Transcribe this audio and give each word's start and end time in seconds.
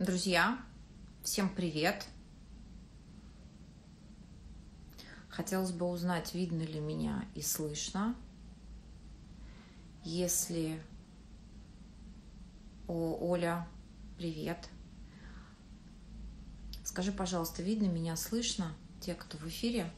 Друзья, 0.00 0.58
всем 1.22 1.50
привет! 1.50 2.06
Хотелось 5.28 5.72
бы 5.72 5.84
узнать, 5.84 6.32
видно 6.32 6.62
ли 6.62 6.80
меня 6.80 7.26
и 7.34 7.42
слышно. 7.42 8.16
Если... 10.02 10.82
О, 12.88 13.18
Оля, 13.20 13.68
привет. 14.16 14.70
Скажи, 16.82 17.12
пожалуйста, 17.12 17.62
видно 17.62 17.84
меня, 17.84 18.16
слышно? 18.16 18.72
Те, 19.02 19.12
кто 19.12 19.36
в 19.36 19.46
эфире. 19.48 19.92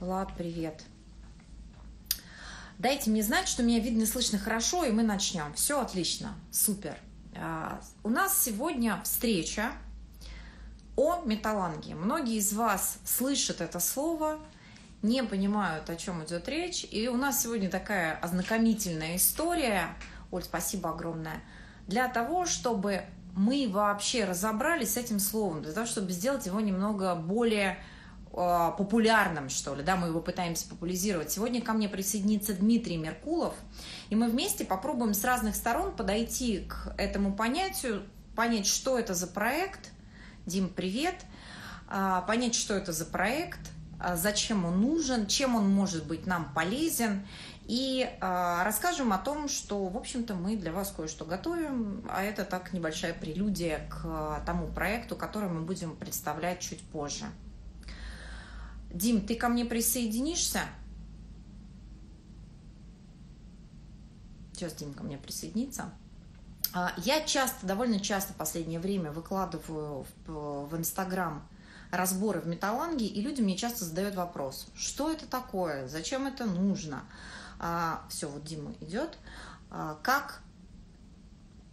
Влад, 0.00 0.34
привет. 0.36 0.82
Дайте 2.80 3.08
мне 3.08 3.22
знать, 3.22 3.46
что 3.46 3.62
меня 3.62 3.78
видно 3.78 4.02
и 4.02 4.06
слышно 4.06 4.36
хорошо, 4.36 4.84
и 4.84 4.90
мы 4.90 5.04
начнем. 5.04 5.54
Все 5.54 5.80
отлично, 5.80 6.34
супер. 6.50 6.98
А, 7.40 7.80
у 8.02 8.08
нас 8.08 8.42
сегодня 8.42 9.00
встреча 9.04 9.72
о 10.96 11.22
металланге. 11.24 11.94
Многие 11.94 12.36
из 12.36 12.52
вас 12.52 12.98
слышат 13.04 13.60
это 13.60 13.80
слово, 13.80 14.38
не 15.02 15.22
понимают, 15.22 15.88
о 15.90 15.96
чем 15.96 16.24
идет 16.24 16.48
речь. 16.48 16.86
И 16.90 17.08
у 17.08 17.16
нас 17.16 17.42
сегодня 17.42 17.70
такая 17.70 18.18
ознакомительная 18.18 19.16
история. 19.16 19.88
Оль, 20.30 20.42
спасибо 20.42 20.90
огромное. 20.90 21.42
Для 21.86 22.08
того, 22.08 22.46
чтобы 22.46 23.02
мы 23.34 23.68
вообще 23.70 24.24
разобрались 24.24 24.94
с 24.94 24.96
этим 24.96 25.20
словом, 25.20 25.62
для 25.62 25.72
того, 25.72 25.86
чтобы 25.86 26.12
сделать 26.12 26.46
его 26.46 26.60
немного 26.60 27.14
более 27.14 27.78
популярным, 28.36 29.48
что 29.48 29.74
ли, 29.74 29.82
да, 29.82 29.96
мы 29.96 30.08
его 30.08 30.20
пытаемся 30.20 30.68
популяризировать. 30.68 31.32
Сегодня 31.32 31.62
ко 31.62 31.72
мне 31.72 31.88
присоединится 31.88 32.52
Дмитрий 32.52 32.98
Меркулов, 32.98 33.54
и 34.10 34.14
мы 34.14 34.28
вместе 34.28 34.66
попробуем 34.66 35.14
с 35.14 35.24
разных 35.24 35.56
сторон 35.56 35.96
подойти 35.96 36.66
к 36.68 36.94
этому 36.98 37.34
понятию, 37.34 38.02
понять, 38.34 38.66
что 38.66 38.98
это 38.98 39.14
за 39.14 39.26
проект. 39.26 39.90
Дим, 40.44 40.68
привет. 40.68 41.14
А, 41.88 42.22
понять, 42.22 42.54
что 42.54 42.74
это 42.74 42.92
за 42.92 43.04
проект, 43.04 43.60
а, 43.98 44.16
зачем 44.16 44.64
он 44.64 44.80
нужен, 44.80 45.26
чем 45.26 45.54
он 45.54 45.68
может 45.68 46.06
быть 46.06 46.26
нам 46.26 46.52
полезен. 46.54 47.26
И 47.66 48.08
э, 48.08 48.62
расскажем 48.62 49.12
о 49.12 49.18
том, 49.18 49.48
что, 49.48 49.88
в 49.88 49.96
общем-то, 49.96 50.34
мы 50.34 50.54
для 50.54 50.70
вас 50.70 50.92
кое-что 50.96 51.24
готовим, 51.24 52.06
а 52.08 52.22
это 52.22 52.44
так 52.44 52.72
небольшая 52.72 53.12
прелюдия 53.12 53.88
к 53.90 54.40
тому 54.46 54.68
проекту, 54.68 55.16
который 55.16 55.48
мы 55.48 55.62
будем 55.62 55.96
представлять 55.96 56.60
чуть 56.60 56.80
позже. 56.80 57.24
Дим, 58.96 59.26
ты 59.26 59.36
ко 59.36 59.48
мне 59.48 59.64
присоединишься? 59.66 60.62
Сейчас 64.54 64.72
Дим 64.74 64.94
ко 64.94 65.04
мне 65.04 65.18
присоединится. 65.18 65.92
А, 66.72 66.94
я 66.96 67.20
часто, 67.20 67.66
довольно 67.66 68.00
часто 68.00 68.32
в 68.32 68.36
последнее 68.36 68.80
время 68.80 69.12
выкладываю 69.12 70.06
в, 70.26 70.66
в 70.66 70.76
Инстаграм 70.76 71.46
разборы 71.90 72.40
в 72.40 72.46
металланге, 72.46 73.06
и 73.06 73.20
люди 73.20 73.42
мне 73.42 73.56
часто 73.56 73.84
задают 73.84 74.14
вопрос, 74.14 74.68
что 74.74 75.12
это 75.12 75.26
такое, 75.26 75.88
зачем 75.88 76.26
это 76.26 76.46
нужно. 76.46 77.04
А, 77.58 78.02
все, 78.08 78.28
вот 78.28 78.44
Дима 78.44 78.72
идет. 78.80 79.18
А, 79.70 79.98
как, 80.02 80.40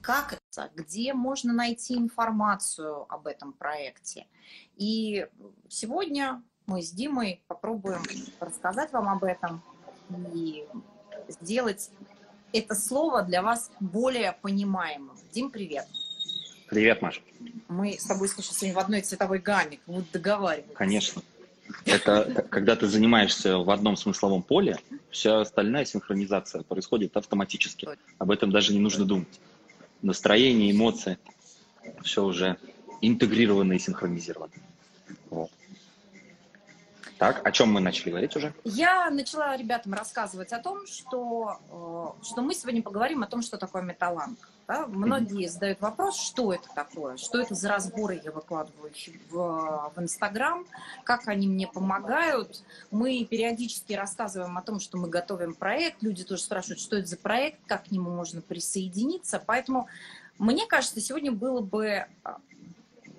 как, 0.02 0.42
где 0.76 1.14
можно 1.14 1.54
найти 1.54 1.96
информацию 1.96 3.06
об 3.08 3.28
этом 3.28 3.54
проекте. 3.54 4.28
И 4.76 5.26
сегодня 5.70 6.44
мы 6.66 6.81
с 6.81 6.92
Димой 6.92 7.42
попробуем 7.47 8.02
рассказать 8.39 8.92
вам 8.94 9.09
об 9.09 9.23
этом 9.23 9.61
и 10.33 10.66
сделать 11.28 11.89
это 12.52 12.75
слово 12.75 13.23
для 13.23 13.42
вас 13.42 13.72
более 13.80 14.33
понимаемым. 14.42 15.17
Дим, 15.34 15.50
привет. 15.50 15.88
Привет, 16.69 17.02
Маша. 17.02 17.22
Мы 17.67 17.94
с 17.94 18.06
тобой, 18.06 18.28
слушай, 18.28 18.53
сегодня 18.53 18.75
в 18.75 18.80
одной 18.80 19.02
цветовой 19.02 19.39
гамме, 19.39 19.80
вот 19.88 20.06
договариваемся. 20.11 20.75
Конечно. 20.75 21.22
Это 21.86 22.45
когда 22.50 22.75
ты 22.75 22.88
занимаешься 22.88 23.58
в 23.58 23.69
одном 23.69 23.95
смысловом 23.95 24.44
поле, 24.44 24.78
вся 25.09 25.41
остальная 25.41 25.85
синхронизация 25.85 26.62
происходит 26.63 27.16
автоматически. 27.18 27.88
Об 28.19 28.31
этом 28.31 28.52
даже 28.52 28.73
не 28.73 28.79
нужно 28.79 29.06
думать. 29.06 29.40
Настроение, 30.02 30.72
эмоции, 30.72 31.18
все 32.03 32.23
уже 32.23 32.57
интегрировано 33.02 33.73
и 33.73 33.79
синхронизировано. 33.79 34.53
Вот. 35.29 35.50
Так, 37.23 37.47
о 37.47 37.53
чем 37.53 37.72
мы 37.72 37.79
начали 37.79 38.09
говорить 38.09 38.35
уже? 38.35 38.53
Я 38.66 39.09
начала 39.09 39.56
ребятам 39.56 39.94
рассказывать 39.94 40.51
о 40.51 40.59
том, 40.59 40.85
что, 40.85 41.57
э, 42.19 42.25
что 42.25 42.41
мы 42.41 42.53
сегодня 42.53 42.81
поговорим 42.81 43.23
о 43.23 43.28
том, 43.28 43.41
что 43.41 43.57
такое 43.57 43.81
металланг. 43.81 44.38
Да? 44.67 44.88
Многие 44.88 45.45
mm-hmm. 45.45 45.50
задают 45.50 45.79
вопрос, 45.79 46.19
что 46.19 46.53
это 46.53 46.67
такое, 46.75 47.16
что 47.16 47.39
это 47.39 47.56
за 47.56 47.69
разборы 47.69 48.19
я 48.22 48.31
выкладываю 48.31 48.91
в, 49.29 49.94
в 49.95 50.01
Инстаграм, 50.01 50.66
как 51.06 51.29
они 51.29 51.47
мне 51.47 51.66
помогают. 51.66 52.61
Мы 52.91 53.23
периодически 53.23 53.94
рассказываем 53.94 54.57
о 54.57 54.61
том, 54.61 54.81
что 54.81 54.97
мы 54.97 55.07
готовим 55.07 55.53
проект. 55.53 56.03
Люди 56.03 56.25
тоже 56.25 56.41
спрашивают, 56.41 56.81
что 56.81 56.97
это 56.97 57.07
за 57.07 57.16
проект, 57.16 57.57
как 57.67 57.85
к 57.85 57.91
нему 57.91 58.11
можно 58.11 58.41
присоединиться. 58.41 59.41
Поэтому 59.45 59.88
мне 60.40 60.66
кажется, 60.66 61.00
сегодня 61.00 61.31
было 61.31 61.61
бы 61.61 62.05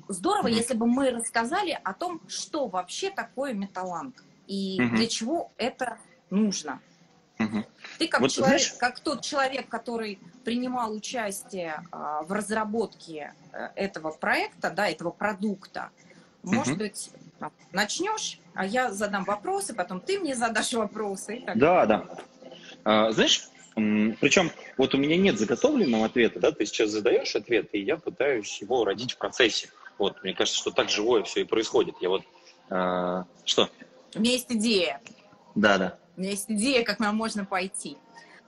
здорово, 0.09 0.49
mm-hmm. 0.49 0.53
если 0.53 0.75
бы 0.75 0.87
мы 0.87 1.11
рассказали 1.11 1.79
о 1.83 1.93
том, 1.93 2.21
что 2.29 2.67
вообще 2.67 3.11
такое 3.11 3.53
металланг 3.53 4.23
и 4.47 4.79
mm-hmm. 4.79 4.97
для 4.97 5.07
чего 5.07 5.53
это 5.57 5.99
нужно. 6.31 6.81
Mm-hmm. 7.39 7.65
Ты 7.99 8.09
как 8.09 8.21
вот, 8.21 8.31
человек, 8.31 8.61
знаешь... 8.61 8.79
как 8.79 9.01
тот 9.01 9.23
человек, 9.23 9.69
который 9.69 10.19
принимал 10.45 10.93
участие 10.93 11.83
а, 11.91 12.23
в 12.23 12.33
разработке 12.33 13.35
а, 13.53 13.73
этого 13.75 14.13
проекта, 14.13 14.71
да, 14.71 14.89
этого 14.89 15.11
продукта, 15.11 15.91
mm-hmm. 16.43 16.55
может 16.55 16.79
быть, 16.79 17.11
начнешь, 17.73 18.39
а 18.55 18.65
я 18.65 18.93
задам 18.93 19.25
вопросы, 19.25 19.75
потом 19.75 20.01
ты 20.01 20.19
мне 20.21 20.35
задашь 20.35 20.73
вопросы. 20.75 21.43
да, 21.47 21.87
далее. 21.87 21.87
да. 21.87 22.51
А, 22.85 23.13
знаешь, 23.13 23.49
причем 23.75 24.53
вот 24.77 24.95
у 24.95 24.99
меня 24.99 25.17
нет 25.17 25.39
заготовленного 25.39 26.07
ответа, 26.07 26.39
да, 26.39 26.53
ты 26.53 26.65
сейчас 26.65 26.91
задаешь 26.91 27.35
ответ, 27.35 27.71
и 27.73 27.81
я 27.81 27.97
пытаюсь 27.97 28.61
его 28.61 28.85
родить 28.85 29.13
в 29.13 29.19
процессе. 29.19 29.69
Вот, 29.99 30.23
мне 30.23 30.35
кажется, 30.35 30.59
что 30.59 30.71
так 30.71 30.89
живое 30.89 31.23
все 31.23 31.43
и 31.43 31.45
происходит. 31.45 31.97
Я 32.01 32.09
вот... 32.09 32.23
Э, 32.71 33.25
что? 33.45 33.69
У 34.15 34.21
меня 34.21 34.33
есть 34.33 34.51
идея. 34.51 35.01
Да, 35.55 35.79
да. 35.79 35.99
У 36.17 36.21
меня 36.21 36.31
есть 36.31 36.51
идея, 36.51 36.85
как 36.85 36.99
нам 36.99 37.17
можно 37.17 37.45
пойти. 37.45 37.97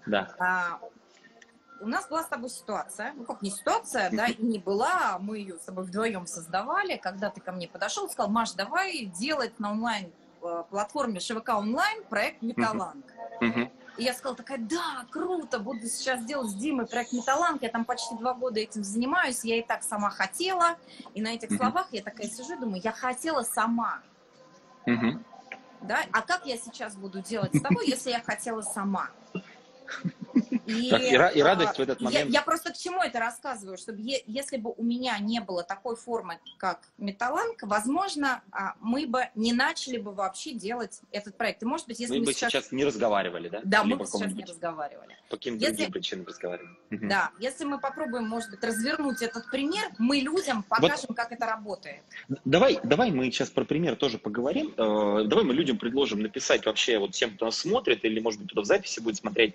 Да. 0.06 0.34
А, 0.38 0.80
у 1.80 1.88
нас 1.88 2.08
была 2.08 2.22
с 2.22 2.28
тобой 2.28 2.48
ситуация, 2.48 3.12
ну 3.16 3.24
как 3.24 3.42
не 3.42 3.50
ситуация, 3.50 4.10
да, 4.10 4.26
и 4.26 4.42
не 4.42 4.58
была, 4.58 5.18
мы 5.18 5.38
ее 5.38 5.58
с 5.58 5.64
тобой 5.64 5.84
вдвоем 5.84 6.26
создавали, 6.26 6.96
когда 6.96 7.30
ты 7.30 7.40
ко 7.40 7.52
мне 7.52 7.68
подошел, 7.68 8.08
сказал, 8.08 8.30
Маш, 8.30 8.52
давай 8.52 9.04
делать 9.06 9.58
на 9.58 9.72
онлайн 9.72 10.10
э, 10.42 11.20
ШВК 11.20 11.50
онлайн 11.50 12.04
проект 12.04 12.42
Металанг. 12.42 13.04
Uh-huh. 13.40 13.70
И 13.96 14.04
я 14.04 14.12
сказала 14.12 14.36
такая, 14.36 14.58
да, 14.58 15.06
круто, 15.10 15.58
буду 15.58 15.86
сейчас 15.86 16.24
делать 16.24 16.50
с 16.50 16.54
Димой 16.54 16.86
проект 16.86 17.12
Металанг, 17.12 17.62
я 17.62 17.70
там 17.70 17.84
почти 17.84 18.14
два 18.16 18.34
года 18.34 18.60
этим 18.60 18.84
занимаюсь, 18.84 19.44
я 19.44 19.58
и 19.58 19.62
так 19.62 19.82
сама 19.82 20.10
хотела. 20.10 20.76
И 21.14 21.22
на 21.22 21.28
этих 21.28 21.56
словах 21.56 21.88
я 21.92 22.02
такая 22.02 22.28
сижу 22.28 22.58
думаю, 22.58 22.80
я 22.82 22.92
хотела 22.92 23.42
сама. 23.42 24.02
Да? 25.82 26.04
А 26.12 26.22
как 26.22 26.46
я 26.46 26.56
сейчас 26.56 26.96
буду 26.96 27.20
делать 27.20 27.54
с 27.54 27.60
тобой, 27.60 27.86
если 27.86 28.10
я 28.10 28.20
хотела 28.20 28.62
сама? 28.62 29.10
И, 30.66 30.90
так, 30.90 31.02
и, 31.02 31.38
и 31.38 31.42
радость 31.42 31.78
в 31.78 31.80
этот 31.80 32.00
момент. 32.00 32.30
Я, 32.30 32.40
я 32.40 32.42
просто 32.42 32.72
к 32.72 32.76
чему 32.76 33.02
это 33.02 33.18
рассказываю, 33.18 33.78
чтобы 33.78 34.00
е, 34.00 34.22
если 34.26 34.56
бы 34.56 34.72
у 34.76 34.82
меня 34.82 35.18
не 35.18 35.40
было 35.40 35.62
такой 35.62 35.96
формы, 35.96 36.38
как 36.58 36.80
Металланг, 36.98 37.62
возможно, 37.62 38.42
а, 38.50 38.74
мы 38.80 39.06
бы 39.06 39.28
не 39.34 39.52
начали 39.52 39.98
бы 39.98 40.12
вообще 40.12 40.52
делать 40.52 41.00
этот 41.12 41.36
проект. 41.36 41.62
И 41.62 41.66
может 41.66 41.86
быть, 41.86 42.00
если 42.00 42.14
мы, 42.14 42.20
мы 42.20 42.26
бы 42.26 42.32
сейчас... 42.32 42.52
сейчас 42.52 42.72
не 42.72 42.84
разговаривали, 42.84 43.48
да? 43.48 43.60
Да, 43.64 43.82
Или 43.82 43.92
мы 43.92 43.96
бы 43.98 44.06
сейчас 44.06 44.32
не 44.32 44.44
разговаривали. 44.44 45.16
По 45.28 45.36
каким-то 45.36 45.60
если... 45.60 45.76
другим 45.76 45.92
причинам 45.92 46.26
разговаривали. 46.26 46.76
Да, 46.90 47.30
если 47.38 47.64
мы 47.64 47.78
попробуем, 47.78 48.28
может 48.28 48.50
быть, 48.50 48.62
развернуть 48.62 49.22
этот 49.22 49.50
пример, 49.50 49.90
мы 49.98 50.18
людям 50.18 50.62
покажем, 50.62 51.06
вот. 51.08 51.16
как 51.16 51.32
это 51.32 51.46
работает. 51.46 52.02
Давай, 52.44 52.78
давай 52.82 53.10
мы 53.10 53.30
сейчас 53.30 53.50
про 53.50 53.64
пример 53.64 53.96
тоже 53.96 54.18
поговорим. 54.18 54.74
Э, 54.76 55.24
давай 55.24 55.44
мы 55.44 55.54
людям 55.54 55.78
предложим 55.78 56.20
написать 56.20 56.66
вообще 56.66 56.98
вот 56.98 57.14
всем, 57.14 57.34
кто 57.34 57.46
нас 57.46 57.58
смотрит, 57.58 58.04
или, 58.04 58.20
может 58.20 58.40
быть, 58.40 58.50
кто 58.52 58.62
в 58.62 58.64
записи 58.64 59.00
будет 59.00 59.16
смотреть, 59.16 59.54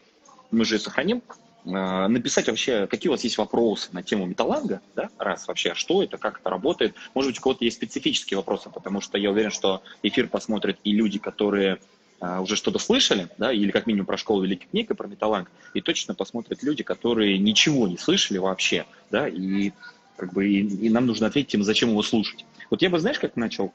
мы 0.51 0.65
же 0.65 0.79
сохраним, 0.79 1.21
э, 1.65 1.69
написать 2.07 2.47
вообще, 2.47 2.87
какие 2.87 3.09
у 3.09 3.13
вас 3.13 3.23
есть 3.23 3.37
вопросы 3.37 3.89
на 3.91 4.03
тему 4.03 4.25
металланга, 4.25 4.81
да, 4.95 5.09
раз 5.17 5.47
вообще, 5.47 5.73
что 5.73 6.03
это, 6.03 6.17
как 6.17 6.39
это 6.39 6.49
работает. 6.49 6.95
Может 7.13 7.31
быть, 7.31 7.39
у 7.39 7.41
кого-то 7.41 7.65
есть 7.65 7.77
специфические 7.77 8.37
вопросы, 8.37 8.69
потому 8.69 9.01
что 9.01 9.17
я 9.17 9.31
уверен, 9.31 9.51
что 9.51 9.81
эфир 10.03 10.27
посмотрят 10.27 10.77
и 10.83 10.91
люди, 10.91 11.19
которые 11.19 11.79
uh, 12.19 12.41
уже 12.41 12.55
что-то 12.55 12.79
слышали, 12.79 13.29
да, 13.37 13.51
или 13.51 13.71
как 13.71 13.87
минимум 13.87 14.05
про 14.05 14.17
школу 14.17 14.43
великих 14.43 14.69
книг 14.69 14.91
и 14.91 14.93
про 14.93 15.07
металланг, 15.07 15.51
и 15.73 15.81
точно 15.81 16.13
посмотрят 16.13 16.63
люди, 16.63 16.83
которые 16.83 17.37
ничего 17.37 17.87
не 17.87 17.97
слышали 17.97 18.37
вообще, 18.37 18.85
да, 19.09 19.27
и 19.27 19.71
как 20.17 20.33
бы 20.33 20.47
и, 20.47 20.59
и 20.59 20.89
нам 20.89 21.07
нужно 21.07 21.27
ответить 21.27 21.53
им, 21.55 21.63
зачем 21.63 21.89
его 21.89 22.03
слушать. 22.03 22.45
Вот 22.69 22.81
я 22.81 22.89
бы, 22.89 22.99
знаешь, 22.99 23.19
как 23.19 23.35
начал? 23.35 23.73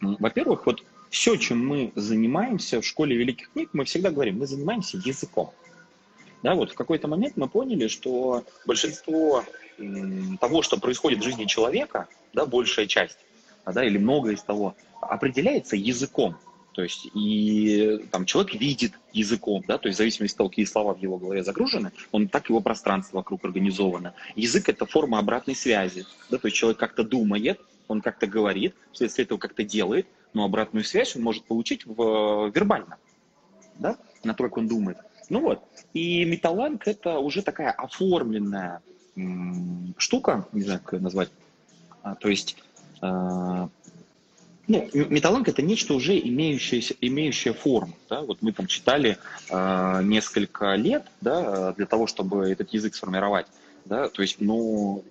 Во-первых, 0.00 0.66
вот 0.66 0.82
все, 1.10 1.36
чем 1.36 1.66
мы 1.66 1.92
занимаемся 1.94 2.80
в 2.80 2.86
школе 2.86 3.16
великих 3.16 3.50
книг, 3.52 3.70
мы 3.72 3.84
всегда 3.84 4.10
говорим, 4.10 4.38
мы 4.38 4.46
занимаемся 4.46 4.98
языком. 4.98 5.52
Да, 6.42 6.54
вот 6.54 6.70
в 6.70 6.74
какой-то 6.74 7.08
момент 7.08 7.36
мы 7.36 7.48
поняли, 7.48 7.88
что 7.88 8.44
большинство 8.64 9.44
того, 10.40 10.62
что 10.62 10.78
происходит 10.78 11.20
в 11.20 11.22
жизни 11.22 11.44
человека, 11.46 12.08
да, 12.32 12.46
большая 12.46 12.86
часть, 12.86 13.18
да, 13.66 13.84
или 13.84 13.98
многое 13.98 14.34
из 14.34 14.42
того, 14.42 14.76
определяется 15.00 15.76
языком. 15.76 16.36
То 16.74 16.82
есть 16.82 17.08
и 17.12 18.06
там 18.12 18.24
человек 18.24 18.54
видит 18.54 18.92
языком, 19.12 19.64
да, 19.66 19.78
то 19.78 19.88
есть 19.88 19.96
в 19.96 19.98
зависимости 19.98 20.34
от 20.34 20.38
того, 20.38 20.48
какие 20.48 20.64
слова 20.64 20.94
в 20.94 21.02
его 21.02 21.18
голове 21.18 21.42
загружены, 21.42 21.90
он 22.12 22.28
так 22.28 22.48
его 22.50 22.60
пространство 22.60 23.16
вокруг 23.16 23.44
организовано. 23.44 24.14
Язык 24.36 24.68
это 24.68 24.86
форма 24.86 25.18
обратной 25.18 25.56
связи, 25.56 26.06
да, 26.30 26.38
то 26.38 26.46
есть 26.46 26.56
человек 26.56 26.78
как-то 26.78 27.02
думает, 27.02 27.60
он 27.88 28.00
как-то 28.00 28.28
говорит, 28.28 28.76
вследствие 28.92 29.24
этого 29.24 29.38
как-то 29.38 29.64
делает, 29.64 30.06
но 30.34 30.44
обратную 30.44 30.84
связь 30.84 31.16
он 31.16 31.22
может 31.22 31.42
получить 31.46 31.84
в, 31.84 32.52
вербально, 32.54 32.98
да, 33.80 33.96
на 34.24 34.34
то, 34.34 34.44
как 34.44 34.56
он 34.56 34.68
думает. 34.68 34.98
Ну 35.28 35.40
вот, 35.40 35.62
и 35.92 36.24
металланг 36.24 36.86
это 36.86 37.18
уже 37.18 37.42
такая 37.42 37.70
оформленная 37.70 38.80
штука, 39.96 40.46
не 40.52 40.62
знаю, 40.62 40.80
как 40.82 40.94
ее 40.94 41.00
назвать, 41.00 41.30
а, 42.02 42.14
то 42.14 42.28
есть 42.28 42.56
а, 43.00 43.68
ну, 44.68 44.88
металланг 44.92 45.48
это 45.48 45.62
нечто 45.62 45.94
уже 45.94 46.18
имеющееся, 46.18 46.94
имеющее 47.00 47.54
форму. 47.54 47.94
Да? 48.10 48.20
Вот 48.20 48.42
мы 48.42 48.52
там 48.52 48.66
читали 48.66 49.16
э, 49.48 50.00
несколько 50.04 50.74
лет 50.74 51.06
да, 51.22 51.72
для 51.72 51.86
того, 51.86 52.06
чтобы 52.06 52.50
этот 52.50 52.74
язык 52.74 52.94
сформировать. 52.94 53.46
Да? 53.86 54.08
То 54.10 54.20
есть, 54.20 54.36
ну, 54.40 55.04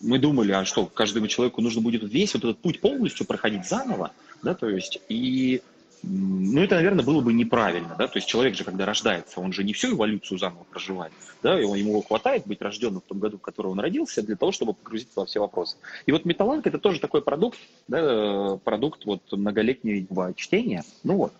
мы 0.00 0.18
думали, 0.18 0.52
а 0.52 0.64
что, 0.64 0.86
каждому 0.86 1.28
человеку 1.28 1.62
нужно 1.62 1.80
будет 1.80 2.02
весь 2.02 2.34
вот 2.34 2.44
этот 2.44 2.58
путь 2.58 2.80
полностью 2.80 3.26
проходить 3.26 3.66
заново, 3.66 4.12
да, 4.42 4.54
то 4.54 4.68
есть, 4.68 4.98
и 5.08 5.62
ну, 6.02 6.62
это, 6.62 6.76
наверное, 6.76 7.04
было 7.04 7.20
бы 7.20 7.32
неправильно, 7.32 7.94
да, 7.98 8.08
то 8.08 8.18
есть 8.18 8.28
человек 8.28 8.54
же, 8.54 8.64
когда 8.64 8.86
рождается, 8.86 9.40
он 9.40 9.52
же 9.52 9.64
не 9.64 9.72
всю 9.72 9.94
эволюцию 9.94 10.38
заново 10.38 10.64
проживает, 10.64 11.12
да, 11.42 11.56
он, 11.56 11.76
ему 11.76 12.00
хватает 12.02 12.46
быть 12.46 12.62
рожденным 12.62 13.00
в 13.00 13.04
том 13.04 13.18
году, 13.18 13.38
в 13.38 13.42
который 13.42 13.68
он 13.68 13.80
родился, 13.80 14.22
для 14.22 14.36
того, 14.36 14.52
чтобы 14.52 14.74
погрузиться 14.74 15.20
во 15.20 15.26
все 15.26 15.40
вопросы. 15.40 15.76
И 16.06 16.12
вот 16.12 16.24
металланг 16.24 16.66
это 16.66 16.78
тоже 16.78 17.00
такой 17.00 17.22
продукт, 17.22 17.58
да, 17.88 18.56
продукт 18.64 19.04
вот 19.04 19.20
многолетнего 19.32 20.34
чтения, 20.34 20.84
ну 21.04 21.16
вот. 21.16 21.32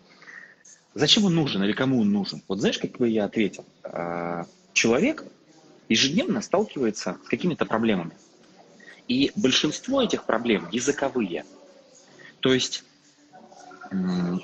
Зачем 0.93 1.25
он 1.25 1.35
нужен 1.37 1.63
или 1.63 1.73
кому 1.73 2.01
он 2.01 2.11
нужен? 2.11 2.43
Вот 2.49 2.59
знаешь, 2.59 2.79
как 2.79 2.99
бы 2.99 3.09
я 3.09 3.25
ответил? 3.25 3.65
А, 3.85 4.45
человек 4.73 5.25
ежедневно 5.89 6.41
сталкивается 6.41 7.19
с 7.25 7.29
какими-то 7.29 7.65
проблемами. 7.65 8.13
И 9.07 9.31
большинство 9.37 10.03
этих 10.03 10.25
проблем 10.25 10.69
языковые. 10.73 11.45
То 12.41 12.53
есть 12.53 12.85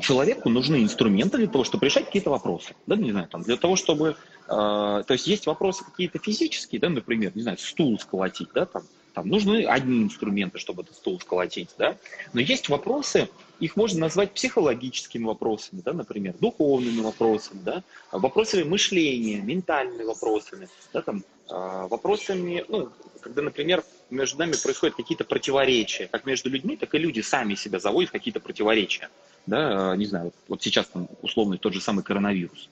человеку 0.01 0.49
нужны 0.49 0.83
инструменты 0.83 1.39
для 1.39 1.47
того, 1.47 1.65
чтобы 1.65 1.87
решать 1.87 2.07
какие-то 2.07 2.31
вопросы. 2.31 2.75
Да, 2.87 2.97
не 2.97 3.13
знаю, 3.13 3.29
там, 3.29 3.43
для 3.43 3.57
того, 3.57 3.77
чтобы... 3.77 4.17
Э, 4.49 5.05
то 5.07 5.07
есть 5.11 5.27
есть 5.27 5.47
вопросы 5.47 5.85
какие-то 5.85 6.19
физические, 6.19 6.81
да, 6.81 6.89
например, 6.89 7.33
не 7.35 7.43
знаю, 7.43 7.59
стул 7.59 7.99
сколотить, 7.99 8.49
да, 8.55 8.67
там, 8.67 8.83
там 9.15 9.29
нужны 9.29 9.65
одни 9.65 10.03
инструменты, 10.03 10.59
чтобы 10.59 10.83
этот 10.83 10.97
стул 10.97 11.21
сколотить, 11.21 11.71
да. 11.79 11.97
Но 12.33 12.41
есть 12.41 12.69
вопросы, 12.69 13.29
их 13.61 13.77
можно 13.77 14.01
назвать 14.01 14.33
психологическими 14.33 15.25
вопросами, 15.25 15.81
да, 15.85 15.93
например, 15.93 16.35
духовными 16.41 17.01
вопросами, 17.01 17.61
да, 17.65 17.85
вопросами 18.11 18.65
мышления, 18.65 19.41
ментальными 19.41 20.03
вопросами, 20.03 20.69
да, 20.93 21.03
там, 21.03 21.25
э, 21.49 21.87
вопросами, 21.89 22.65
ну, 22.69 22.91
когда, 23.21 23.43
например, 23.43 23.85
между 24.11 24.39
нами 24.39 24.53
происходят 24.63 24.97
какие-то 24.97 25.25
противоречия, 25.25 26.09
как 26.09 26.27
между 26.27 26.51
людьми, 26.51 26.77
так 26.77 26.95
и 26.95 26.99
люди 26.99 27.21
сами 27.21 27.55
себя 27.55 27.79
заводят 27.79 28.11
в 28.11 28.13
какие-то 28.13 28.41
противоречия. 28.41 29.09
Да, 29.47 29.95
не 29.97 30.07
знаю, 30.07 30.33
вот 30.49 30.63
сейчас 30.63 30.87
там 30.87 31.09
условный 31.23 31.59
тот 31.59 31.73
же 31.73 31.81
самый 31.81 32.03
коронавирус, 32.03 32.69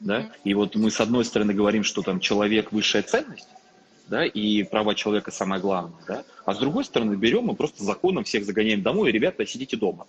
да, 0.00 0.32
и 0.42 0.54
вот 0.54 0.74
мы 0.74 0.90
с 0.90 0.98
одной 1.00 1.24
стороны 1.24 1.52
говорим, 1.52 1.84
что 1.84 2.00
там 2.00 2.18
человек 2.18 2.72
высшая 2.72 3.02
ценность, 3.02 3.48
да, 4.08 4.24
и 4.24 4.62
права 4.62 4.94
человека 4.94 5.30
самое 5.30 5.60
главное, 5.60 6.02
да, 6.08 6.24
а 6.46 6.54
с 6.54 6.58
другой 6.58 6.86
стороны 6.86 7.14
берем 7.14 7.50
и 7.50 7.54
просто 7.54 7.84
законом 7.84 8.24
всех 8.24 8.46
загоняем 8.46 8.82
домой, 8.82 9.10
и, 9.10 9.12
ребята, 9.12 9.44
сидите 9.44 9.76
дома. 9.76 10.06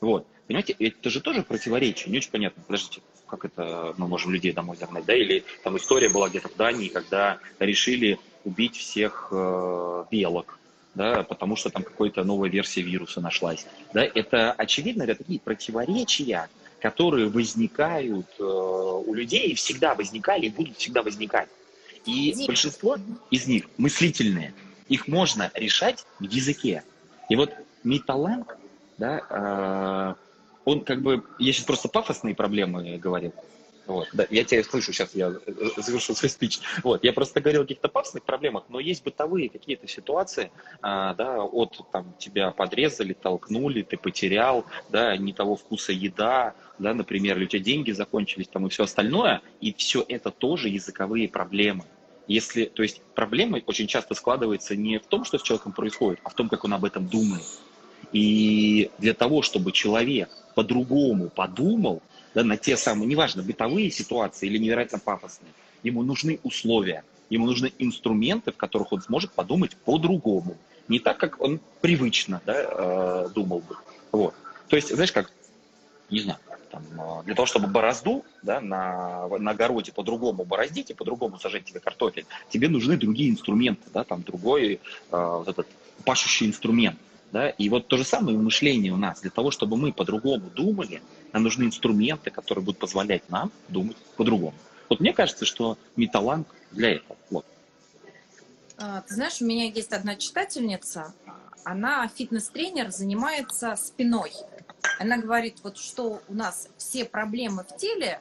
Вот, 0.00 0.26
понимаете, 0.46 0.74
это 0.78 1.10
же 1.10 1.20
тоже 1.20 1.42
противоречие, 1.42 2.10
не 2.10 2.16
очень 2.16 2.30
понятно, 2.30 2.62
подождите, 2.66 3.02
как 3.26 3.44
это 3.44 3.94
мы 3.98 4.08
можем 4.08 4.32
людей 4.32 4.52
домой 4.52 4.78
загнать, 4.78 5.04
да, 5.04 5.14
или 5.14 5.44
там 5.62 5.76
история 5.76 6.08
была 6.08 6.30
где-то 6.30 6.48
в 6.48 6.56
Дании, 6.56 6.88
когда 6.88 7.38
решили 7.58 8.18
убить 8.44 8.76
всех 8.76 9.28
э, 9.30 10.04
белок, 10.10 10.58
да, 10.94 11.22
потому 11.22 11.56
что 11.56 11.70
там 11.70 11.82
какая-то 11.82 12.24
новая 12.24 12.48
версия 12.48 12.82
вируса 12.82 13.20
нашлась. 13.20 13.66
Да, 13.92 14.02
это, 14.02 14.52
очевидно, 14.52 15.04
это 15.04 15.16
такие 15.16 15.40
противоречия, 15.40 16.48
которые 16.80 17.28
возникают 17.28 18.26
э, 18.38 18.42
у 18.42 19.12
людей, 19.14 19.50
и 19.50 19.54
всегда 19.54 19.94
возникали, 19.94 20.46
и 20.46 20.50
будут 20.50 20.78
всегда 20.78 21.02
возникать. 21.02 21.48
И 22.06 22.32
Дим. 22.32 22.46
большинство 22.46 22.96
из 23.30 23.46
них 23.46 23.66
мыслительные. 23.76 24.54
Их 24.88 25.06
можно 25.06 25.50
решать 25.54 26.04
в 26.18 26.24
языке. 26.24 26.82
И 27.28 27.36
вот 27.36 27.52
металанг, 27.84 28.56
да, 28.98 30.16
э, 30.16 30.20
он 30.64 30.84
как 30.84 31.02
бы, 31.02 31.24
я 31.38 31.52
сейчас 31.52 31.64
просто 31.64 31.88
пафосные 31.88 32.34
проблемы 32.34 32.96
говорил, 32.98 33.32
вот, 33.90 34.08
да, 34.12 34.26
я 34.30 34.44
тебя 34.44 34.62
слышу, 34.62 34.92
сейчас 34.92 35.14
я 35.14 35.28
э, 35.28 35.52
завершу 35.76 36.14
свой 36.14 36.30
спич. 36.30 36.60
Вот, 36.82 37.02
я 37.04 37.12
просто 37.12 37.40
говорил 37.40 37.62
о 37.62 37.64
каких-то 37.64 37.88
пафосных 37.88 38.22
проблемах, 38.22 38.64
но 38.68 38.78
есть 38.78 39.02
бытовые 39.02 39.48
какие-то 39.48 39.88
ситуации, 39.88 40.50
а, 40.80 41.14
да, 41.14 41.42
от 41.42 41.80
там 41.92 42.14
тебя 42.18 42.50
подрезали, 42.52 43.12
толкнули, 43.12 43.82
ты 43.82 43.96
потерял, 43.96 44.64
да, 44.90 45.16
не 45.16 45.32
того 45.32 45.56
вкуса 45.56 45.92
еда, 45.92 46.54
да, 46.78 46.94
например, 46.94 47.36
или 47.36 47.44
у 47.44 47.48
тебя 47.48 47.62
деньги 47.62 47.90
закончились 47.92 48.48
там 48.48 48.66
и 48.66 48.70
все 48.70 48.84
остальное, 48.84 49.42
и 49.60 49.74
все 49.74 50.04
это 50.06 50.30
тоже 50.30 50.68
языковые 50.68 51.28
проблемы. 51.28 51.84
Если, 52.28 52.66
то 52.66 52.82
есть 52.84 53.02
проблема 53.14 53.60
очень 53.66 53.88
часто 53.88 54.14
складывается 54.14 54.76
не 54.76 54.98
в 55.00 55.06
том, 55.06 55.24
что 55.24 55.38
с 55.38 55.42
человеком 55.42 55.72
происходит, 55.72 56.20
а 56.22 56.28
в 56.28 56.34
том, 56.34 56.48
как 56.48 56.64
он 56.64 56.72
об 56.74 56.84
этом 56.84 57.08
думает. 57.08 57.42
И 58.12 58.90
для 58.98 59.14
того, 59.14 59.42
чтобы 59.42 59.72
человек 59.72 60.30
по-другому 60.54 61.28
подумал, 61.28 62.02
да, 62.34 62.44
на 62.44 62.56
те 62.56 62.76
самые, 62.76 63.06
неважно, 63.06 63.42
бытовые 63.42 63.90
ситуации 63.90 64.46
или 64.46 64.58
невероятно 64.58 64.98
пафосные, 64.98 65.52
ему 65.82 66.02
нужны 66.02 66.38
условия, 66.42 67.04
ему 67.28 67.46
нужны 67.46 67.72
инструменты, 67.78 68.52
в 68.52 68.56
которых 68.56 68.92
он 68.92 69.02
сможет 69.02 69.32
подумать 69.32 69.76
по-другому. 69.76 70.56
Не 70.88 70.98
так, 70.98 71.18
как 71.18 71.40
он 71.40 71.60
привычно 71.80 72.40
да, 72.44 72.54
э, 72.56 73.28
думал 73.34 73.60
бы. 73.60 73.76
Вот. 74.12 74.34
То 74.68 74.76
есть, 74.76 74.92
знаешь, 74.92 75.12
как, 75.12 75.30
не 76.10 76.20
знаю, 76.20 76.38
там, 76.70 76.82
э, 76.98 77.24
для 77.24 77.34
того, 77.34 77.46
чтобы 77.46 77.68
борозду 77.68 78.24
да, 78.42 78.60
на, 78.60 79.28
на 79.38 79.50
огороде 79.52 79.92
по-другому 79.92 80.44
бороздить 80.44 80.90
и 80.90 80.94
по-другому 80.94 81.38
сажать 81.38 81.64
тебе 81.64 81.80
картофель, 81.80 82.26
тебе 82.48 82.68
нужны 82.68 82.96
другие 82.96 83.30
инструменты, 83.30 83.88
да, 83.92 84.04
там 84.04 84.22
другой 84.22 84.74
э, 84.74 84.78
вот 85.10 85.48
этот 85.48 85.66
пашущий 86.04 86.46
инструмент. 86.46 86.98
Да? 87.32 87.48
И 87.50 87.68
вот 87.68 87.88
то 87.88 87.96
же 87.96 88.04
самое 88.04 88.36
мышление 88.36 88.92
у 88.92 88.96
нас. 88.96 89.20
Для 89.20 89.30
того, 89.30 89.50
чтобы 89.50 89.76
мы 89.76 89.92
по-другому 89.92 90.50
думали, 90.50 91.02
нам 91.32 91.44
нужны 91.44 91.64
инструменты, 91.64 92.30
которые 92.30 92.64
будут 92.64 92.80
позволять 92.80 93.28
нам 93.30 93.52
думать 93.68 93.96
по-другому. 94.16 94.54
Вот 94.88 95.00
мне 95.00 95.12
кажется, 95.12 95.44
что 95.44 95.78
металланг 95.96 96.48
для 96.72 96.96
этого. 96.96 97.16
Вот. 97.30 97.46
А, 98.76 99.02
ты 99.02 99.14
знаешь, 99.14 99.40
у 99.40 99.44
меня 99.44 99.66
есть 99.66 99.92
одна 99.92 100.16
читательница, 100.16 101.14
она 101.64 102.08
фитнес-тренер, 102.08 102.90
занимается 102.90 103.76
спиной. 103.76 104.32
Она 104.98 105.18
говорит, 105.18 105.58
вот 105.62 105.76
что 105.76 106.22
у 106.28 106.34
нас 106.34 106.68
все 106.78 107.04
проблемы 107.04 107.64
в 107.64 107.76
теле 107.76 108.20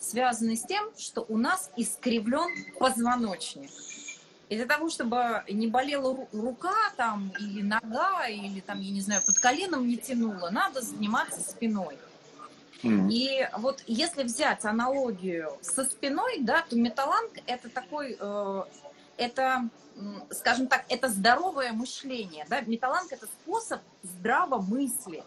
связаны 0.00 0.56
с 0.56 0.62
тем, 0.62 0.90
что 0.98 1.24
у 1.28 1.38
нас 1.38 1.70
искривлен 1.76 2.74
позвоночник. 2.78 3.70
И 4.50 4.56
для 4.56 4.66
того, 4.66 4.90
чтобы 4.90 5.44
не 5.48 5.68
болела 5.68 6.26
рука 6.32 6.74
там, 6.96 7.32
или 7.38 7.62
нога, 7.62 8.26
или 8.26 8.58
там, 8.58 8.80
я 8.80 8.90
не 8.90 9.00
знаю, 9.00 9.22
под 9.24 9.38
коленом 9.38 9.86
не 9.86 9.96
тянуло, 9.96 10.50
надо 10.50 10.80
заниматься 10.82 11.40
спиной. 11.40 11.96
Mm. 12.82 13.08
И 13.12 13.48
вот 13.58 13.84
если 13.86 14.24
взять 14.24 14.64
аналогию 14.64 15.52
со 15.60 15.84
спиной, 15.84 16.38
да, 16.40 16.64
то 16.68 16.74
металланг 16.74 17.30
это 17.46 17.68
такой, 17.68 18.16
э, 18.18 18.62
это, 19.18 19.68
скажем 20.30 20.66
так, 20.66 20.84
это 20.88 21.08
здоровое 21.08 21.72
мышление, 21.72 22.44
да, 22.48 22.60
металланг 22.62 23.12
это 23.12 23.26
способ 23.26 23.80
здраво 24.02 24.60
мыслить. 24.60 25.22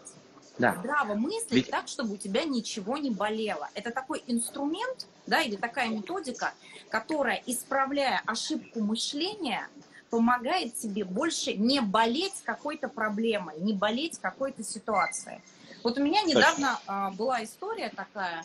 Да. 0.58 0.76
Здраво 0.78 1.14
мыслить 1.14 1.50
Ведь... 1.50 1.70
так, 1.70 1.88
чтобы 1.88 2.14
у 2.14 2.16
тебя 2.16 2.44
ничего 2.44 2.98
не 2.98 3.10
болело. 3.10 3.68
Это 3.74 3.90
такой 3.90 4.22
инструмент, 4.26 5.06
да, 5.26 5.42
или 5.42 5.56
такая 5.56 5.88
методика, 5.88 6.52
которая, 6.88 7.42
исправляя 7.46 8.22
ошибку 8.26 8.80
мышления, 8.80 9.68
помогает 10.10 10.76
тебе 10.76 11.04
больше 11.04 11.54
не 11.54 11.80
болеть 11.80 12.34
какой-то 12.44 12.88
проблемой, 12.88 13.58
не 13.58 13.72
болеть 13.72 14.18
какой-то 14.20 14.62
ситуацией. 14.62 15.40
Вот 15.82 15.98
у 15.98 16.02
меня 16.02 16.22
недавно 16.22 16.78
а, 16.86 17.10
была 17.10 17.42
история 17.42 17.90
такая. 17.94 18.44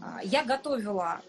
А, 0.00 0.20
я 0.22 0.42
готовила 0.42 1.20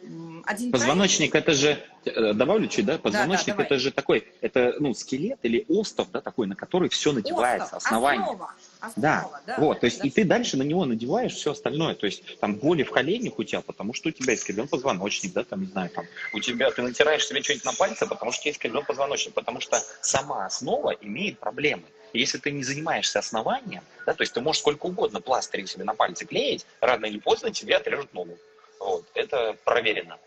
один 0.45 0.71
Позвоночник 0.71 1.31
проект. 1.31 1.49
это 1.49 1.57
же, 1.57 1.85
э, 2.05 2.33
добавлю 2.33 2.67
чуть, 2.67 2.85
да? 2.85 2.97
Позвоночник 2.97 3.55
да, 3.55 3.57
да, 3.57 3.63
это 3.63 3.77
же 3.77 3.91
такой, 3.91 4.27
это 4.41 4.75
ну 4.79 4.93
скелет 4.93 5.39
или 5.43 5.65
остов, 5.67 6.09
да, 6.11 6.21
такой, 6.21 6.47
на 6.47 6.55
который 6.55 6.89
все 6.89 7.11
надевается, 7.11 7.75
остов, 7.75 7.85
основание. 7.85 8.23
Основа. 8.23 8.53
Основа, 8.79 9.41
да, 9.45 9.55
да, 9.55 9.61
вот, 9.61 9.79
то 9.79 9.85
есть 9.85 10.01
да. 10.01 10.07
и 10.07 10.11
ты 10.11 10.23
дальше 10.23 10.55
на 10.55 10.61
него 10.61 10.85
надеваешь 10.85 11.33
все 11.33 11.51
остальное, 11.51 11.95
то 11.95 12.05
есть 12.05 12.39
там 12.39 12.55
боли 12.55 12.83
в 12.83 12.91
коленях 12.91 13.39
у 13.39 13.43
тебя, 13.43 13.61
потому 13.61 13.93
что 13.93 14.09
у 14.09 14.11
тебя 14.11 14.35
искривлен 14.35 14.67
позвоночник, 14.67 15.33
да, 15.33 15.43
там, 15.43 15.61
не 15.61 15.67
знаю, 15.67 15.89
там, 15.89 16.05
у 16.33 16.39
тебя, 16.39 16.69
ты 16.69 16.83
натираешь 16.83 17.25
себе 17.25 17.41
что-нибудь 17.41 17.65
на 17.65 17.73
пальце, 17.73 18.05
потому 18.05 18.31
что 18.31 18.41
у 18.41 18.43
тебя 18.43 18.51
искривлен 18.51 18.85
позвоночник, 18.85 19.33
потому 19.33 19.61
что 19.61 19.81
сама 20.01 20.45
основа 20.45 20.91
имеет 20.91 21.39
проблемы. 21.39 21.83
Если 22.13 22.37
ты 22.37 22.51
не 22.51 22.63
занимаешься 22.63 23.19
основанием, 23.19 23.83
да, 24.05 24.13
то 24.13 24.21
есть 24.21 24.33
ты 24.33 24.41
можешь 24.41 24.61
сколько 24.61 24.85
угодно 24.85 25.21
пластыри 25.21 25.65
себе 25.65 25.83
на 25.83 25.95
пальце 25.95 26.25
клеить, 26.25 26.65
рано 26.79 27.07
или 27.07 27.19
поздно 27.19 27.51
тебе 27.51 27.75
отрежут 27.75 28.13
ногу. 28.13 28.37
Вот, 28.79 29.05
это 29.15 29.57
проверено. 29.65 30.17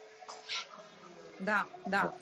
Да, 1.39 1.67
да. 1.87 2.13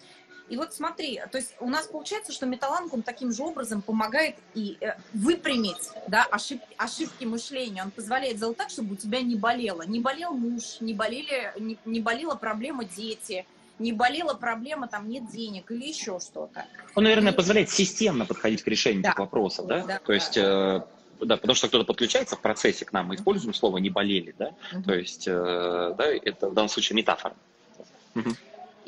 И 0.48 0.56
вот 0.56 0.72
смотри, 0.72 1.20
то 1.30 1.38
есть 1.38 1.54
у 1.60 1.68
нас 1.68 1.86
получается, 1.86 2.32
что 2.32 2.46
металланг, 2.46 2.92
таким 3.04 3.32
же 3.32 3.42
образом 3.42 3.82
помогает 3.82 4.36
и 4.54 4.76
э, 4.80 4.94
выпрямить 5.12 5.90
да, 6.06 6.24
ошибки, 6.24 6.66
ошибки 6.76 7.24
мышления. 7.24 7.82
Он 7.82 7.90
позволяет 7.90 8.36
сделать 8.36 8.56
так, 8.56 8.70
чтобы 8.70 8.94
у 8.94 8.96
тебя 8.96 9.20
не 9.20 9.36
болело. 9.36 9.82
Не 9.82 10.00
болел 10.00 10.32
муж, 10.32 10.80
не, 10.80 10.94
болели, 10.94 11.52
не, 11.58 11.76
не 11.84 12.00
болела 12.00 12.34
проблема 12.34 12.84
дети, 12.84 13.46
не 13.78 13.92
болела 13.92 14.34
проблема, 14.34 14.88
там 14.88 15.08
нет 15.08 15.30
денег 15.30 15.70
или 15.70 15.86
еще 15.86 16.18
что-то. 16.18 16.66
Он, 16.94 17.04
наверное, 17.04 17.32
и... 17.32 17.36
позволяет 17.36 17.70
системно 17.70 18.24
подходить 18.24 18.62
к 18.62 18.66
решению 18.68 19.02
да. 19.02 19.10
этих 19.10 19.18
вопросов, 19.18 19.66
да? 19.66 19.84
да 19.84 19.98
То 19.98 20.12
есть... 20.12 20.36
Э, 20.36 20.82
да, 21.20 21.36
потому 21.36 21.56
что 21.56 21.66
кто-то 21.66 21.84
подключается 21.84 22.36
в 22.36 22.40
процессе 22.40 22.84
к 22.84 22.92
нам, 22.92 23.06
мы 23.06 23.16
используем 23.16 23.52
слово 23.52 23.78
«не 23.78 23.90
болели», 23.90 24.36
да, 24.38 24.52
uh-huh. 24.72 24.84
то 24.84 24.94
есть, 24.94 25.26
э, 25.26 25.94
да, 25.98 26.04
это 26.06 26.48
в 26.48 26.54
данном 26.54 26.68
случае 26.68 26.94
метафора. 26.94 27.34
Uh-huh. 28.14 28.36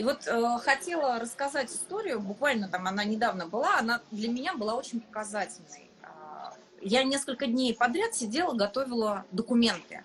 И 0.01 0.03
вот 0.03 0.27
э, 0.27 0.59
хотела 0.65 1.19
рассказать 1.19 1.71
историю, 1.71 2.21
буквально 2.21 2.69
там 2.69 2.87
она 2.87 3.05
недавно 3.05 3.47
была, 3.47 3.77
она 3.77 4.01
для 4.11 4.31
меня 4.31 4.55
была 4.55 4.75
очень 4.75 5.03
показательной. 5.03 5.91
А, 6.03 6.55
я 6.81 7.05
несколько 7.05 7.47
дней 7.47 7.75
подряд 7.75 8.15
сидела, 8.15 8.55
готовила 8.55 9.27
документы. 9.31 10.03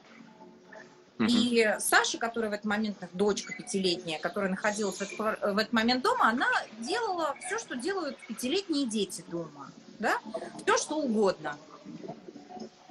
Uh-huh. 1.17 1.27
И 1.29 1.75
Саша, 1.79 2.17
которая 2.17 2.49
в 2.51 2.53
этот 2.55 2.65
момент, 2.65 2.97
дочка 3.13 3.53
пятилетняя, 3.53 4.19
которая 4.19 4.49
находилась 4.49 4.97
в 4.97 5.01
этот, 5.01 5.17
в 5.17 5.57
этот 5.57 5.71
момент 5.71 6.03
дома, 6.03 6.27
она 6.27 6.49
делала 6.79 7.33
все, 7.45 7.57
что 7.57 7.77
делают 7.77 8.17
пятилетние 8.27 8.87
дети 8.87 9.23
дома. 9.29 9.71
Да? 9.99 10.19
Все, 10.65 10.75
что 10.75 10.97
угодно. 10.97 11.57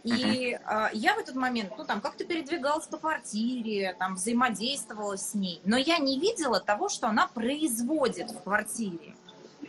И 0.04 0.52
э, 0.52 0.88
я 0.92 1.14
в 1.14 1.18
этот 1.18 1.34
момент, 1.34 1.72
ну, 1.78 1.84
там, 1.84 2.02
как-то 2.02 2.24
передвигалась 2.24 2.86
по 2.86 2.98
квартире, 2.98 3.96
там, 3.98 4.16
взаимодействовала 4.16 5.16
с 5.16 5.32
ней, 5.32 5.62
но 5.64 5.78
я 5.78 5.96
не 5.96 6.20
видела 6.20 6.60
того, 6.60 6.90
что 6.90 7.08
она 7.08 7.26
производит 7.28 8.30
в 8.30 8.42
квартире. 8.42 9.16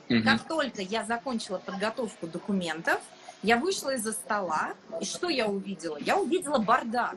Uh-huh. 0.10 0.22
Как 0.24 0.46
только 0.46 0.82
я 0.82 1.06
закончила 1.06 1.58
подготовку 1.58 2.28
документов, 2.28 3.00
я 3.44 3.58
вышла 3.58 3.96
из-за 3.96 4.12
стола, 4.12 4.74
и 5.00 5.06
что 5.06 5.30
я 5.30 5.48
увидела? 5.48 5.98
Я 5.98 6.18
увидела 6.18 6.58
бардак. 6.58 7.16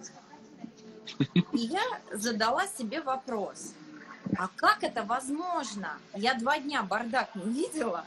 И 1.53 1.59
я 1.59 1.83
задала 2.13 2.67
себе 2.69 3.01
вопрос, 3.01 3.73
а 4.37 4.49
как 4.55 4.85
это 4.85 5.03
возможно? 5.03 5.99
Я 6.15 6.35
два 6.35 6.59
дня 6.59 6.83
бардак 6.85 7.35
не 7.35 7.51
видела, 7.51 8.05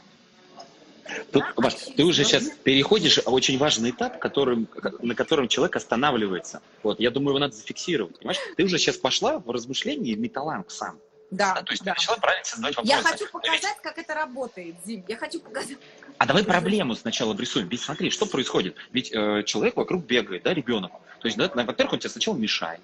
Тут, 1.30 1.44
Маш, 1.56 1.74
ты 1.96 2.04
уже 2.04 2.24
сейчас 2.24 2.44
переходишь 2.62 3.18
в 3.18 3.32
очень 3.32 3.58
важный 3.58 3.90
этап, 3.90 4.18
которым, 4.18 4.68
на 5.00 5.14
котором 5.14 5.48
человек 5.48 5.76
останавливается. 5.76 6.62
Вот, 6.82 7.00
я 7.00 7.10
думаю, 7.10 7.30
его 7.30 7.38
надо 7.38 7.54
зафиксировать. 7.54 8.18
Понимаешь? 8.18 8.40
Ты 8.56 8.64
уже 8.64 8.78
сейчас 8.78 8.96
пошла 8.96 9.38
в 9.38 9.50
размышление 9.50 10.16
металланг 10.16 10.70
сам. 10.70 10.98
Да, 11.30 11.54
да, 11.54 11.62
то 11.62 11.72
есть 11.72 11.82
да. 11.82 11.94
ты 11.94 12.00
начала 12.00 12.16
правильно 12.18 12.44
создавать 12.44 12.76
вопросы. 12.76 12.94
Я 12.94 13.02
хочу 13.02 13.26
показать, 13.32 13.76
как 13.82 13.98
это 13.98 14.14
работает, 14.14 14.76
Зим. 14.84 15.04
Я 15.08 15.16
хочу 15.16 15.40
показать. 15.40 15.78
А 16.18 16.26
давай 16.26 16.44
проблему 16.44 16.94
сначала 16.94 17.32
обрисуем. 17.32 17.68
Ведь 17.68 17.80
смотри, 17.80 18.10
что 18.10 18.26
происходит. 18.26 18.76
Ведь 18.92 19.10
э, 19.12 19.42
человек 19.44 19.76
вокруг 19.76 20.04
бегает, 20.04 20.42
да, 20.42 20.52
ребенок. 20.52 20.92
То 21.20 21.28
есть, 21.28 21.38
да, 21.38 21.50
во-первых, 21.54 21.94
он 21.94 21.98
тебе 22.00 22.10
сначала 22.10 22.36
мешает. 22.36 22.80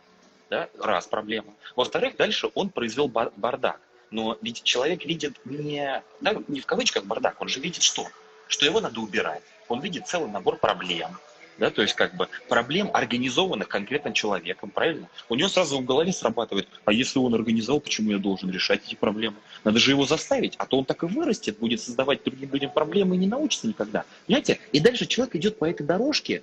Да, 0.49 0.71
раз 0.81 1.07
проблема. 1.07 1.53
Во-вторых, 1.77 2.17
дальше 2.17 2.51
он 2.55 2.71
произвел 2.71 3.09
бардак. 3.09 3.81
Но 4.11 4.39
ведь 4.41 4.63
человек 4.63 5.05
видит 5.05 5.35
не, 5.45 6.03
да, 6.21 6.35
не 6.49 6.61
в 6.61 6.67
кавычках 6.67 7.05
бардак, 7.05 7.41
он 7.41 7.49
же 7.49 7.61
видит 7.61 7.83
что? 7.83 8.07
Что 8.47 8.65
его 8.65 8.81
надо 8.81 9.01
убирать. 9.01 9.43
Он 9.69 9.81
видит 9.81 10.07
целый 10.07 10.31
набор 10.31 10.57
проблем, 10.57 11.19
да, 11.59 11.71
то 11.71 11.83
есть 11.83 11.95
как 11.95 12.15
бы 12.15 12.29
проблем, 12.49 12.91
организованных 12.95 13.69
конкретным 13.69 14.15
человеком, 14.15 14.71
правильно? 14.71 15.09
У 15.29 15.35
него 15.35 15.49
сразу 15.49 15.79
в 15.79 15.85
голове 15.85 16.13
срабатывает, 16.13 16.69
а 16.85 16.93
если 16.93 17.19
он 17.19 17.35
организовал, 17.35 17.81
почему 17.81 18.13
я 18.13 18.19
должен 18.19 18.51
решать 18.51 18.83
эти 18.87 18.95
проблемы? 18.95 19.37
Надо 19.65 19.79
же 19.79 19.91
его 19.91 20.07
заставить, 20.07 20.55
а 20.57 20.67
то 20.67 20.79
он 20.79 20.85
так 20.85 21.03
и 21.03 21.07
вырастет, 21.07 21.59
будет 21.59 21.81
создавать 21.81 22.23
другим 22.25 22.53
людям 22.53 22.71
проблемы 22.71 23.17
и 23.17 23.19
не 23.19 23.27
научится 23.27 23.67
никогда. 23.67 24.05
Понимаете? 24.27 24.61
И 24.73 24.81
дальше 24.81 25.07
человек 25.07 25.35
идет 25.35 25.59
по 25.59 25.65
этой 25.65 25.85
дорожке, 25.85 26.43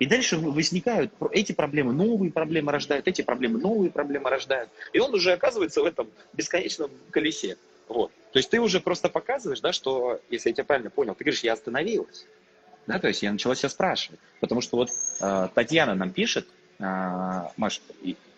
и 0.00 0.06
дальше 0.06 0.38
возникают 0.38 1.12
эти 1.30 1.52
проблемы, 1.52 1.92
новые 1.92 2.32
проблемы 2.32 2.72
рождают, 2.72 3.06
эти 3.06 3.20
проблемы, 3.20 3.60
новые 3.60 3.90
проблемы 3.90 4.30
рождают. 4.30 4.70
И 4.94 4.98
он 4.98 5.14
уже 5.14 5.32
оказывается 5.32 5.82
в 5.82 5.84
этом 5.84 6.08
бесконечном 6.32 6.90
колесе. 7.10 7.58
Вот. 7.86 8.10
То 8.32 8.38
есть 8.38 8.48
ты 8.48 8.60
уже 8.60 8.80
просто 8.80 9.10
показываешь, 9.10 9.60
да, 9.60 9.72
что, 9.72 10.18
если 10.30 10.48
я 10.48 10.54
тебя 10.54 10.64
правильно 10.64 10.88
понял, 10.88 11.14
ты 11.14 11.24
говоришь, 11.24 11.44
я 11.44 11.52
остановилась. 11.52 12.26
Да, 12.86 12.98
то 12.98 13.08
есть 13.08 13.22
я 13.22 13.30
начала 13.30 13.54
себя 13.54 13.68
спрашивать. 13.68 14.18
Потому 14.40 14.62
что 14.62 14.78
вот 14.78 14.90
э, 15.20 15.48
Татьяна 15.54 15.94
нам 15.94 16.12
пишет, 16.12 16.48
э, 16.78 16.82
Маш, 17.58 17.82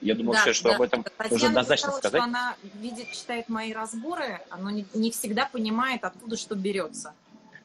я 0.00 0.14
думаю, 0.16 0.34
да, 0.34 0.40
все, 0.40 0.52
что 0.52 0.70
да. 0.70 0.74
об 0.74 0.82
этом 0.82 1.04
Татьяна 1.04 1.34
уже 1.34 1.46
однозначно 1.46 1.92
сказала, 1.92 2.00
сказать. 2.00 2.22
Что 2.22 2.28
она 2.28 2.56
видит, 2.80 3.12
читает 3.12 3.48
мои 3.48 3.72
разборы, 3.72 4.40
но 4.58 4.70
не, 4.70 4.84
не 4.94 5.12
всегда 5.12 5.46
понимает, 5.46 6.02
откуда 6.02 6.36
что 6.36 6.56
берется. 6.56 7.14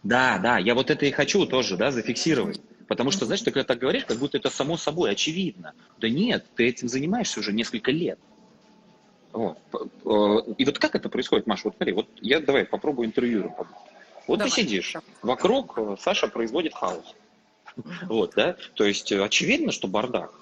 Да, 0.03 0.37
да, 0.37 0.59
я 0.59 0.75
вот 0.75 0.91
это 0.91 1.05
и 1.07 1.11
хочу 1.11 1.47
тоже, 1.47 1.77
да, 1.77 1.89
зафиксировать. 1.89 2.61
Потому 2.87 3.11
что, 3.11 3.25
знаешь, 3.25 3.41
ты 3.41 3.51
когда 3.51 3.65
так 3.65 3.79
говоришь, 3.79 4.05
как 4.05 4.17
будто 4.17 4.37
это 4.37 4.49
само 4.49 4.77
собой 4.77 5.11
очевидно. 5.11 5.73
Да 5.99 6.09
нет, 6.09 6.45
ты 6.55 6.67
этим 6.67 6.87
занимаешься 6.87 7.39
уже 7.39 7.51
несколько 7.51 7.91
лет. 7.91 8.19
Вот. 9.33 9.57
И 10.57 10.65
вот 10.65 10.79
как 10.79 10.95
это 10.95 11.09
происходит, 11.09 11.47
Маша? 11.47 11.63
Вот 11.65 11.75
смотри, 11.75 11.93
вот 11.93 12.07
я 12.21 12.39
давай 12.39 12.65
попробую 12.65 13.07
интервью. 13.07 13.53
Вот 14.25 14.39
давай. 14.39 14.49
ты 14.49 14.61
сидишь, 14.61 14.93
вокруг 15.21 15.77
э, 15.77 15.95
Саша 16.01 16.27
производит 16.27 16.73
хаос. 16.73 17.15
Вот, 18.03 18.33
да? 18.35 18.57
То 18.73 18.83
есть 18.83 19.11
э, 19.11 19.23
очевидно, 19.23 19.71
что 19.71 19.87
бардак 19.87 20.33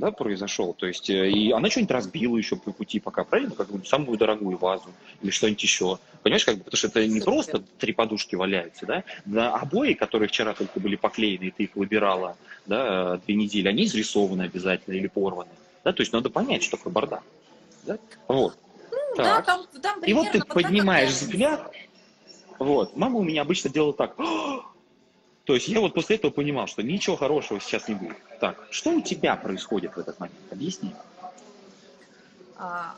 да, 0.00 0.10
произошел. 0.10 0.72
То 0.72 0.86
есть, 0.86 1.10
э, 1.10 1.30
и 1.30 1.52
она 1.52 1.68
что-нибудь 1.68 1.92
разбила 1.92 2.36
еще 2.36 2.56
по 2.56 2.72
пути 2.72 2.98
пока, 2.98 3.22
правильно? 3.22 3.54
Как 3.54 3.68
бы 3.70 3.84
самую 3.84 4.16
дорогую 4.16 4.56
вазу 4.56 4.88
или 5.20 5.30
что-нибудь 5.30 5.62
еще. 5.62 5.98
Понимаешь, 6.22 6.44
как 6.44 6.56
бы, 6.56 6.64
потому 6.64 6.78
что 6.78 6.88
это 6.88 7.06
не 7.06 7.20
просто 7.20 7.62
три 7.78 7.92
подушки 7.92 8.34
валяются, 8.34 8.86
да? 8.86 9.04
Да, 9.26 9.54
обои, 9.54 9.92
которые 9.92 10.28
вчера 10.28 10.54
только 10.54 10.80
были 10.80 10.96
поклеены, 10.96 11.44
и 11.44 11.50
ты 11.50 11.64
их 11.64 11.76
выбирала, 11.76 12.36
да, 12.64 13.18
две 13.18 13.34
недели, 13.34 13.68
они 13.68 13.84
изрисованы 13.84 14.42
обязательно 14.42 14.94
или 14.94 15.06
порваны. 15.06 15.50
Да, 15.84 15.92
то 15.92 16.00
есть 16.00 16.12
надо 16.12 16.30
понять, 16.30 16.62
что 16.62 16.78
такое 16.78 16.92
бардак. 16.92 17.22
Да? 17.84 17.98
Вот. 18.26 18.56
Ну, 18.90 19.16
так. 19.16 19.26
да, 19.26 19.42
там, 19.42 19.66
там 19.82 20.02
и 20.02 20.12
вот 20.14 20.32
ты 20.32 20.40
поднимаешь 20.40 21.10
взгляд, 21.10 21.70
вот, 22.58 22.96
мама 22.96 23.18
у 23.18 23.22
меня 23.22 23.42
обычно 23.42 23.68
делала 23.68 23.92
так, 23.92 24.16
то 25.50 25.54
есть 25.54 25.66
я 25.66 25.80
вот 25.80 25.94
после 25.94 26.14
этого 26.14 26.30
понимал, 26.30 26.68
что 26.68 26.80
ничего 26.80 27.16
хорошего 27.16 27.58
сейчас 27.58 27.88
не 27.88 27.96
будет. 27.96 28.16
Так, 28.38 28.56
что 28.70 28.90
у 28.92 29.00
тебя 29.00 29.34
происходит 29.34 29.96
в 29.96 29.98
этот 29.98 30.20
момент? 30.20 30.38
Объясни. 30.48 30.94
А, 32.56 32.94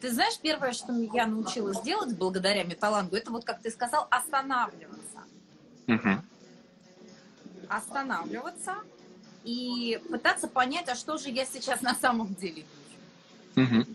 ты 0.00 0.10
знаешь, 0.10 0.38
первое, 0.40 0.72
что 0.72 0.94
я 1.12 1.26
научилась 1.26 1.82
делать 1.82 2.16
благодаря 2.16 2.64
металлангу, 2.64 3.16
это 3.16 3.30
вот, 3.32 3.44
как 3.44 3.60
ты 3.60 3.70
сказал, 3.70 4.08
останавливаться. 4.08 5.18
Угу. 5.88 6.22
Останавливаться 7.68 8.76
и 9.44 10.00
пытаться 10.08 10.48
понять, 10.48 10.88
а 10.88 10.94
что 10.94 11.18
же 11.18 11.28
я 11.28 11.44
сейчас 11.44 11.82
на 11.82 11.94
самом 11.94 12.34
деле 12.34 12.64
вижу. 13.56 13.74
Угу. 13.74 13.86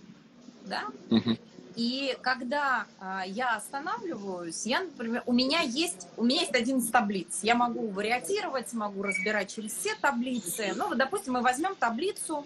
Да? 0.66 0.84
Угу. 1.10 1.38
И 1.76 2.18
когда 2.22 2.86
э, 3.00 3.24
я 3.28 3.56
останавливаюсь, 3.56 4.66
я, 4.66 4.82
например, 4.82 5.24
у 5.26 5.34
меня 5.34 5.60
есть, 5.60 6.08
у 6.16 6.24
меня 6.24 6.42
есть 6.42 6.56
один 6.56 6.78
из 6.78 6.90
таблиц. 6.90 7.40
Я 7.42 7.56
могу 7.56 7.90
вариатировать, 7.90 8.72
могу 8.74 9.04
разбирать 9.04 9.54
через 9.54 9.74
все 9.74 9.94
таблицы. 9.96 10.74
Ну, 10.76 10.88
вот, 10.88 10.98
допустим, 10.98 11.34
мы 11.34 11.42
возьмем 11.42 11.76
таблицу, 11.76 12.46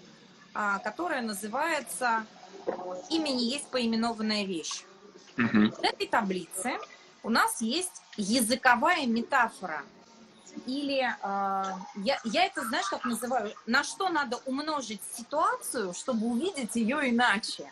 э, 0.54 0.78
которая 0.82 1.22
называется 1.22 2.26
«Имени 3.08 3.42
есть 3.44 3.66
поименованная 3.68 4.44
вещь». 4.44 4.84
Угу. 5.38 5.76
В 5.76 5.82
этой 5.84 6.08
таблице 6.08 6.78
у 7.22 7.30
нас 7.30 7.60
есть 7.60 8.02
языковая 8.16 9.06
метафора. 9.06 9.82
Или 10.66 11.02
э, 11.02 11.64
я, 11.96 12.20
я 12.24 12.44
это, 12.44 12.64
знаешь, 12.64 12.86
как 12.86 13.04
называю, 13.04 13.52
на 13.66 13.84
что 13.84 14.08
надо 14.08 14.38
умножить 14.44 15.00
ситуацию, 15.16 15.94
чтобы 15.94 16.26
увидеть 16.26 16.74
ее 16.74 17.10
иначе. 17.10 17.70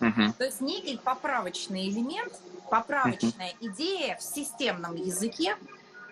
Угу. 0.00 0.34
То 0.38 0.44
есть 0.44 0.60
некий 0.60 0.98
поправочный 0.98 1.88
элемент, 1.88 2.32
поправочная 2.70 3.52
угу. 3.60 3.68
идея 3.68 4.16
в 4.16 4.22
системном 4.22 4.96
языке, 4.96 5.56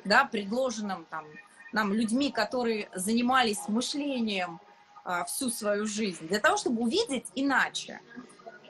да, 0.05 0.25
предложенном 0.25 1.05
там 1.07 1.25
нам 1.73 1.93
людьми, 1.93 2.31
которые 2.31 2.89
занимались 2.95 3.67
мышлением 3.67 4.61
а, 5.05 5.25
всю 5.25 5.51
свою 5.51 5.87
жизнь, 5.87 6.29
для 6.29 6.39
того, 6.39 6.57
чтобы 6.57 6.83
увидеть 6.83 7.27
иначе. 7.35 8.01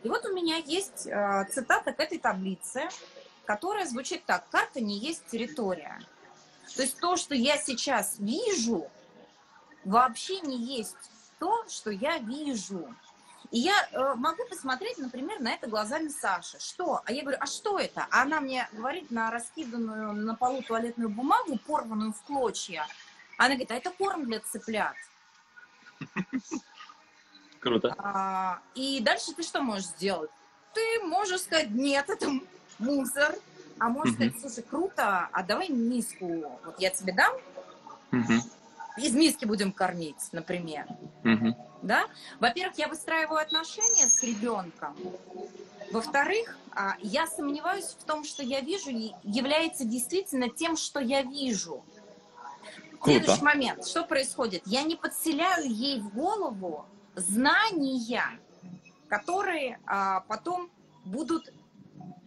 И 0.02 0.09
вот 0.09 0.25
у 0.25 0.33
меня 0.33 0.57
есть 0.57 1.09
а, 1.09 1.45
цитата 1.45 1.92
к 1.92 2.00
этой 2.00 2.19
таблице, 2.19 2.88
которая 3.45 3.87
звучит 3.87 4.25
так. 4.25 4.49
Карта 4.50 4.81
не 4.81 4.99
есть 4.99 5.26
территория. 5.26 6.00
То 6.76 6.83
есть 6.83 6.99
то, 7.00 7.16
что 7.16 7.35
я 7.35 7.59
сейчас 7.59 8.16
вижу, 8.19 8.88
вообще 9.85 10.40
не 10.40 10.57
есть 10.57 10.97
то, 11.38 11.66
что 11.69 11.90
я 11.90 12.19
вижу. 12.19 12.95
И 13.52 13.59
я 13.59 13.87
э, 13.92 14.14
могу 14.14 14.44
посмотреть, 14.49 14.97
например, 14.97 15.38
на 15.40 15.52
это 15.52 15.68
глазами 15.68 16.09
Саши. 16.09 16.59
Что? 16.59 17.02
А 17.04 17.12
я 17.12 17.21
говорю, 17.21 17.37
а 17.38 17.47
что 17.47 17.78
это? 17.78 18.06
А 18.11 18.23
она 18.23 18.40
мне 18.40 18.66
говорит 18.73 19.11
на 19.11 19.30
раскиданную 19.30 20.14
на 20.14 20.35
полу 20.35 20.62
туалетную 20.62 21.11
бумагу, 21.11 21.59
порванную 21.59 22.14
в 22.14 22.23
клочья. 22.23 22.87
Она 23.37 23.50
говорит, 23.50 23.71
а 23.71 23.75
это 23.75 23.90
корм 23.90 24.25
для 24.25 24.40
цыплят. 24.40 24.94
Круто. 27.61 27.94
А, 27.99 28.61
и 28.75 29.00
дальше 29.00 29.35
ты 29.35 29.42
что 29.42 29.61
можешь 29.61 29.87
сделать? 29.87 30.30
Ты 30.73 31.00
можешь 31.04 31.42
сказать, 31.42 31.71
нет, 31.71 32.09
это 32.09 32.30
мусор. 32.78 33.37
А 33.78 33.90
можешь 33.90 34.14
сказать, 34.14 34.40
слушай, 34.40 34.62
круто, 34.62 35.28
а 35.30 35.42
давай 35.42 35.68
миску, 35.68 36.59
вот 36.64 36.78
я 36.78 36.90
тебе 36.90 37.12
дам, 37.12 37.32
из 38.97 39.15
миски 39.15 39.45
будем 39.45 39.73
кормить, 39.73 40.29
например. 40.33 40.87
Угу. 41.25 41.57
Да? 41.83 42.05
Во-первых, 42.41 42.79
я 42.79 42.89
выстраиваю 42.89 43.41
отношения 43.41 44.07
с 44.07 44.23
ребенком. 44.23 44.97
Во-вторых, 45.91 46.57
а, 46.75 46.97
я 47.01 47.27
сомневаюсь 47.27 47.97
в 47.99 48.05
том, 48.05 48.25
что 48.25 48.43
я 48.43 48.61
вижу, 48.61 48.91
является 49.23 49.85
действительно 49.85 50.49
тем, 50.49 50.77
что 50.77 51.01
я 51.01 51.23
вижу. 51.23 51.85
Круто. 52.99 53.19
Следующий 53.19 53.43
момент. 53.43 53.87
Что 53.87 54.05
происходит? 54.05 54.63
Я 54.65 54.83
не 54.85 54.97
подселяю 54.97 55.69
ей 55.69 56.01
в 56.01 56.15
голову 56.15 56.87
знания, 57.15 58.25
которые 59.09 59.81
а, 59.87 60.21
потом 60.21 60.71
будут, 61.05 61.53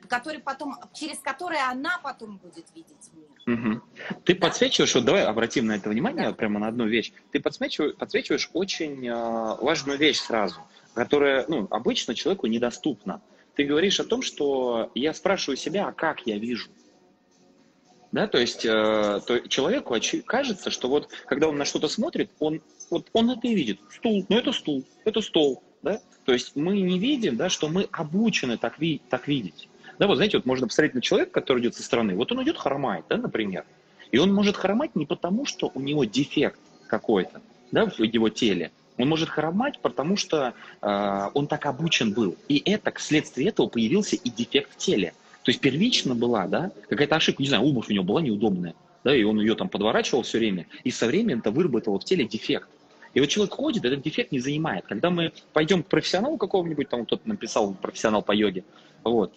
которые 0.10 0.42
потом, 0.42 0.78
через 0.94 1.18
которые 1.20 1.64
она 1.64 1.98
потом 2.04 2.38
будет 2.38 2.68
видеть 2.76 3.10
мир. 3.14 3.35
Угу. 3.48 3.82
Ты 4.24 4.36
подсвечиваешь, 4.36 4.96
вот 4.96 5.06
давай 5.06 5.24
обратим 5.24 5.68
на 5.68 5.76
это 5.76 5.90
внимание, 5.90 6.30
да. 6.30 6.34
прямо 6.34 6.60
на 6.60 6.68
одну 6.68 6.88
вещь. 6.88 7.12
Ты 7.32 7.40
подсвечиваешь, 7.40 7.96
подсвечиваешь 7.96 8.50
очень 8.54 9.08
э, 9.08 9.14
важную 9.62 10.00
вещь 10.00 10.20
сразу, 10.20 10.62
которая 10.96 11.46
ну, 11.48 11.68
обычно 11.70 12.16
человеку 12.16 12.48
недоступна. 12.48 13.22
Ты 13.56 13.66
говоришь 13.66 14.00
о 14.00 14.04
том, 14.04 14.24
что 14.24 14.92
я 14.96 15.14
спрашиваю 15.14 15.58
себя, 15.58 15.88
а 15.88 15.92
как 15.92 16.22
я 16.26 16.38
вижу? 16.40 16.70
Да, 18.12 18.28
то 18.28 18.40
есть 18.40 18.66
э, 18.66 18.70
то 19.28 19.40
человеку 19.48 19.96
кажется, 20.26 20.72
что 20.72 20.88
вот 20.88 21.10
когда 21.28 21.48
он 21.48 21.58
на 21.58 21.66
что-то 21.66 21.88
смотрит, 21.88 22.32
он, 22.40 22.62
вот 22.90 23.10
он 23.14 23.30
это 23.30 23.48
и 23.48 23.54
видит. 23.54 23.80
Стул, 23.92 24.26
ну 24.28 24.38
это 24.38 24.54
стул, 24.54 24.86
это 25.04 25.22
стол. 25.22 25.62
Да? 25.84 26.02
То 26.24 26.34
есть 26.34 26.56
мы 26.56 26.82
не 26.82 26.98
видим, 26.98 27.38
да, 27.38 27.50
что 27.50 27.70
мы 27.70 27.88
обучены 27.92 28.58
так, 28.58 28.80
ви 28.80 29.02
так 29.10 29.28
видеть. 29.28 29.70
Да, 30.00 30.08
вот 30.08 30.16
знаете, 30.16 30.38
вот 30.38 30.46
можно 30.46 30.68
посмотреть 30.68 30.96
на 30.96 31.02
человека, 31.02 31.32
который 31.32 31.62
идет 31.62 31.76
со 31.76 31.84
стороны. 31.84 32.16
Вот 32.16 32.32
он 32.32 32.44
идет 32.44 32.58
хромает, 32.58 33.06
да, 33.10 33.18
например. 33.18 33.66
И 34.12 34.18
он 34.18 34.34
может 34.34 34.56
хромать 34.58 34.96
не 34.96 35.06
потому, 35.06 35.46
что 35.46 35.72
у 35.74 35.80
него 35.80 36.04
дефект 36.04 36.60
какой-то 36.88 37.42
да, 37.72 37.86
в 37.88 38.00
его 38.00 38.30
теле. 38.30 38.72
Он 38.98 39.10
может 39.10 39.30
хромать, 39.30 39.80
потому 39.80 40.16
что 40.16 40.54
э, 40.82 41.30
он 41.34 41.48
так 41.48 41.66
обучен 41.66 42.14
был. 42.14 42.36
И 42.48 42.62
это, 42.66 42.94
вследствие 42.96 43.50
этого 43.50 43.68
появился 43.68 44.16
и 44.16 44.30
дефект 44.30 44.72
в 44.74 44.78
теле. 44.78 45.14
То 45.44 45.52
есть 45.52 45.60
первично 45.60 46.16
была, 46.16 46.48
да, 46.48 46.72
какая-то 46.90 47.18
ошибка, 47.18 47.44
не 47.44 47.50
знаю, 47.50 47.64
обувь 47.64 47.90
у 47.90 47.94
него 47.94 48.04
была 48.04 48.22
неудобная, 48.22 48.74
да, 49.04 49.16
и 49.16 49.24
он 49.24 49.40
ее 49.40 49.56
там 49.56 49.70
подворачивал 49.70 50.24
все 50.24 50.40
время, 50.40 50.66
и 50.84 50.90
со 50.90 51.06
временем 51.06 51.40
это 51.40 51.52
выработало 51.52 52.00
в 52.00 52.04
теле 52.04 52.26
дефект. 52.26 52.68
И 53.14 53.20
вот 53.20 53.28
человек 53.30 53.54
ходит, 53.54 53.86
этот 53.86 54.02
дефект 54.02 54.32
не 54.32 54.40
занимает. 54.40 54.86
Когда 54.88 55.10
мы 55.10 55.32
пойдем 55.54 55.84
к 55.84 55.88
профессионалу 55.88 56.38
какому-нибудь, 56.38 56.90
там 56.90 57.06
кто-то 57.06 57.28
написал, 57.30 57.74
профессионал 57.76 58.24
по 58.24 58.32
йоге, 58.32 58.64
вот, 59.04 59.34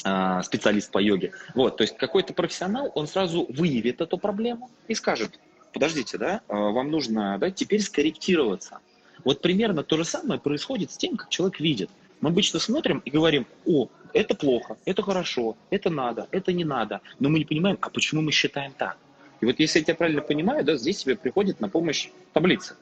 специалист 0.00 0.90
по 0.90 0.98
йоге. 0.98 1.32
Вот, 1.54 1.76
то 1.76 1.82
есть 1.82 1.96
какой-то 1.96 2.32
профессионал, 2.32 2.90
он 2.94 3.06
сразу 3.06 3.46
выявит 3.50 4.00
эту 4.00 4.18
проблему 4.18 4.70
и 4.88 4.94
скажет, 4.94 5.38
подождите, 5.72 6.18
да, 6.18 6.40
а, 6.48 6.70
вам 6.70 6.90
нужно 6.90 7.38
да, 7.38 7.50
теперь 7.50 7.80
скорректироваться. 7.82 8.78
Вот 9.24 9.42
примерно 9.42 9.82
то 9.82 9.96
же 9.96 10.04
самое 10.04 10.40
происходит 10.40 10.90
с 10.92 10.96
тем, 10.96 11.16
как 11.16 11.28
человек 11.28 11.60
видит. 11.60 11.90
Мы 12.20 12.30
обычно 12.30 12.58
смотрим 12.58 13.02
и 13.04 13.10
говорим, 13.10 13.46
о, 13.66 13.88
это 14.12 14.34
плохо, 14.34 14.76
это 14.84 15.02
хорошо, 15.02 15.56
это 15.70 15.90
надо, 15.90 16.26
это 16.30 16.52
не 16.52 16.64
надо. 16.64 17.00
Но 17.18 17.28
мы 17.28 17.38
не 17.38 17.44
понимаем, 17.44 17.78
а 17.80 17.90
почему 17.90 18.22
мы 18.22 18.32
считаем 18.32 18.72
так. 18.76 18.96
И 19.40 19.46
вот 19.46 19.58
если 19.58 19.78
я 19.78 19.84
тебя 19.84 19.94
правильно 19.94 20.20
понимаю, 20.22 20.64
да, 20.64 20.76
здесь 20.76 20.98
тебе 21.02 21.16
приходит 21.16 21.60
на 21.60 21.68
помощь 21.68 22.10
таблица. 22.32 22.76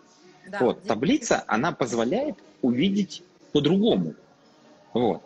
Да, 0.48 0.58
вот, 0.60 0.82
таблица, 0.84 1.44
она 1.46 1.72
позволяет 1.72 2.36
увидеть 2.62 3.22
по-другому. 3.52 4.14
Вот. 4.92 5.22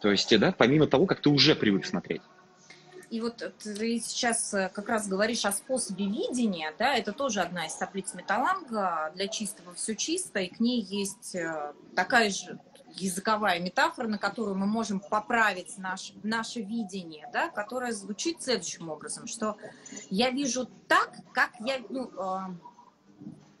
То 0.00 0.10
есть, 0.10 0.36
да, 0.38 0.52
помимо 0.52 0.86
того, 0.86 1.06
как 1.06 1.20
ты 1.20 1.28
уже 1.28 1.54
привык 1.54 1.84
смотреть. 1.84 2.22
И 3.10 3.20
вот 3.20 3.38
ты 3.58 3.98
сейчас 3.98 4.54
э, 4.54 4.70
как 4.72 4.88
раз 4.88 5.08
говоришь 5.08 5.44
о 5.44 5.50
способе 5.50 6.06
видения, 6.06 6.72
да, 6.78 6.94
это 6.94 7.12
тоже 7.12 7.40
одна 7.40 7.66
из 7.66 7.74
таблиц 7.74 8.14
Металанга 8.14 9.10
для 9.16 9.26
чистого 9.26 9.74
все 9.74 9.96
чисто, 9.96 10.38
и 10.38 10.46
к 10.46 10.60
ней 10.60 10.80
есть 10.80 11.34
э, 11.34 11.72
такая 11.96 12.30
же 12.30 12.60
языковая 12.94 13.58
метафора, 13.58 14.06
на 14.06 14.18
которую 14.18 14.56
мы 14.56 14.66
можем 14.66 15.00
поправить 15.00 15.76
наш, 15.76 16.12
наше 16.22 16.60
видение, 16.60 17.28
да, 17.32 17.48
которая 17.48 17.92
звучит 17.92 18.42
следующим 18.42 18.88
образом, 18.88 19.26
что 19.26 19.56
я 20.08 20.30
вижу 20.30 20.68
так, 20.86 21.16
как 21.32 21.50
я, 21.58 21.80
ну, 21.88 22.12
э, 22.16 22.38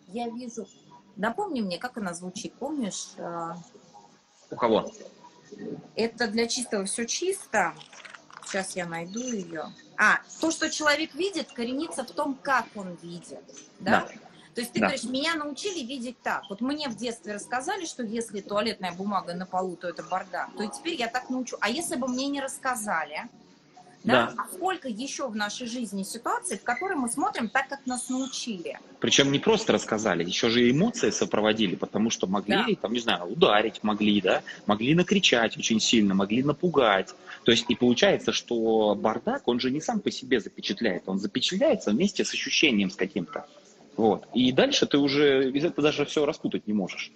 я 0.08 0.28
вижу, 0.28 0.68
напомни 1.16 1.60
мне, 1.60 1.78
как 1.78 1.98
она 1.98 2.14
звучит, 2.14 2.54
помнишь? 2.54 3.14
Э, 3.16 3.54
У 4.52 4.54
кого? 4.54 4.92
Это 5.94 6.28
для 6.28 6.46
чистого 6.46 6.84
все 6.84 7.06
чисто. 7.06 7.74
Сейчас 8.44 8.74
я 8.76 8.86
найду 8.86 9.20
ее. 9.20 9.72
А, 9.96 10.20
то, 10.40 10.50
что 10.50 10.70
человек 10.70 11.14
видит, 11.14 11.52
коренится 11.52 12.04
в 12.04 12.10
том, 12.10 12.34
как 12.34 12.66
он 12.74 12.96
видит. 13.02 13.40
Да? 13.78 14.08
да. 14.08 14.08
То 14.54 14.60
есть 14.60 14.72
ты 14.72 14.80
да. 14.80 14.86
говоришь, 14.86 15.04
меня 15.04 15.34
научили 15.34 15.84
видеть 15.84 16.20
так. 16.22 16.44
Вот 16.48 16.60
мне 16.60 16.88
в 16.88 16.96
детстве 16.96 17.34
рассказали, 17.34 17.84
что 17.84 18.02
если 18.02 18.40
туалетная 18.40 18.92
бумага 18.92 19.34
на 19.34 19.46
полу, 19.46 19.76
то 19.76 19.88
это 19.88 20.02
бардак. 20.02 20.50
То 20.56 20.64
и 20.64 20.68
теперь 20.68 20.94
я 20.94 21.08
так 21.08 21.30
научу. 21.30 21.56
А 21.60 21.70
если 21.70 21.96
бы 21.96 22.08
мне 22.08 22.26
не 22.26 22.40
рассказали, 22.40 23.28
да? 24.04 24.32
да. 24.34 24.42
А 24.42 24.54
сколько 24.54 24.88
еще 24.88 25.28
в 25.28 25.36
нашей 25.36 25.66
жизни 25.66 26.02
ситуаций, 26.02 26.58
в 26.58 26.62
которые 26.62 26.98
мы 26.98 27.08
смотрим 27.08 27.48
так, 27.48 27.68
как 27.68 27.86
нас 27.86 28.08
научили. 28.08 28.78
Причем 29.00 29.30
не 29.32 29.38
просто 29.38 29.72
рассказали, 29.72 30.24
еще 30.24 30.48
же 30.48 30.70
эмоции 30.70 31.10
сопроводили, 31.10 31.74
потому 31.74 32.10
что 32.10 32.26
могли, 32.26 32.74
да. 32.74 32.80
там, 32.82 32.92
не 32.92 33.00
знаю, 33.00 33.24
ударить 33.24 33.82
могли, 33.82 34.20
да, 34.20 34.42
могли 34.66 34.94
накричать 34.94 35.56
очень 35.56 35.80
сильно, 35.80 36.14
могли 36.14 36.42
напугать. 36.42 37.14
То 37.44 37.52
есть 37.52 37.66
и 37.68 37.74
получается, 37.74 38.32
что 38.32 38.94
бардак, 38.94 39.48
он 39.48 39.60
же 39.60 39.70
не 39.70 39.80
сам 39.80 40.00
по 40.00 40.10
себе 40.10 40.40
запечатляет, 40.40 41.04
он 41.06 41.18
запечатляется 41.18 41.90
вместе 41.90 42.24
с 42.24 42.32
ощущением 42.32 42.90
с 42.90 42.96
каким-то. 42.96 43.46
Вот. 43.96 44.26
И 44.32 44.50
дальше 44.52 44.86
ты 44.86 44.98
уже 44.98 45.50
из 45.50 45.64
этого 45.64 45.82
даже 45.82 46.04
все 46.06 46.24
распутать 46.24 46.66
не 46.66 46.72
можешь. 46.72 47.12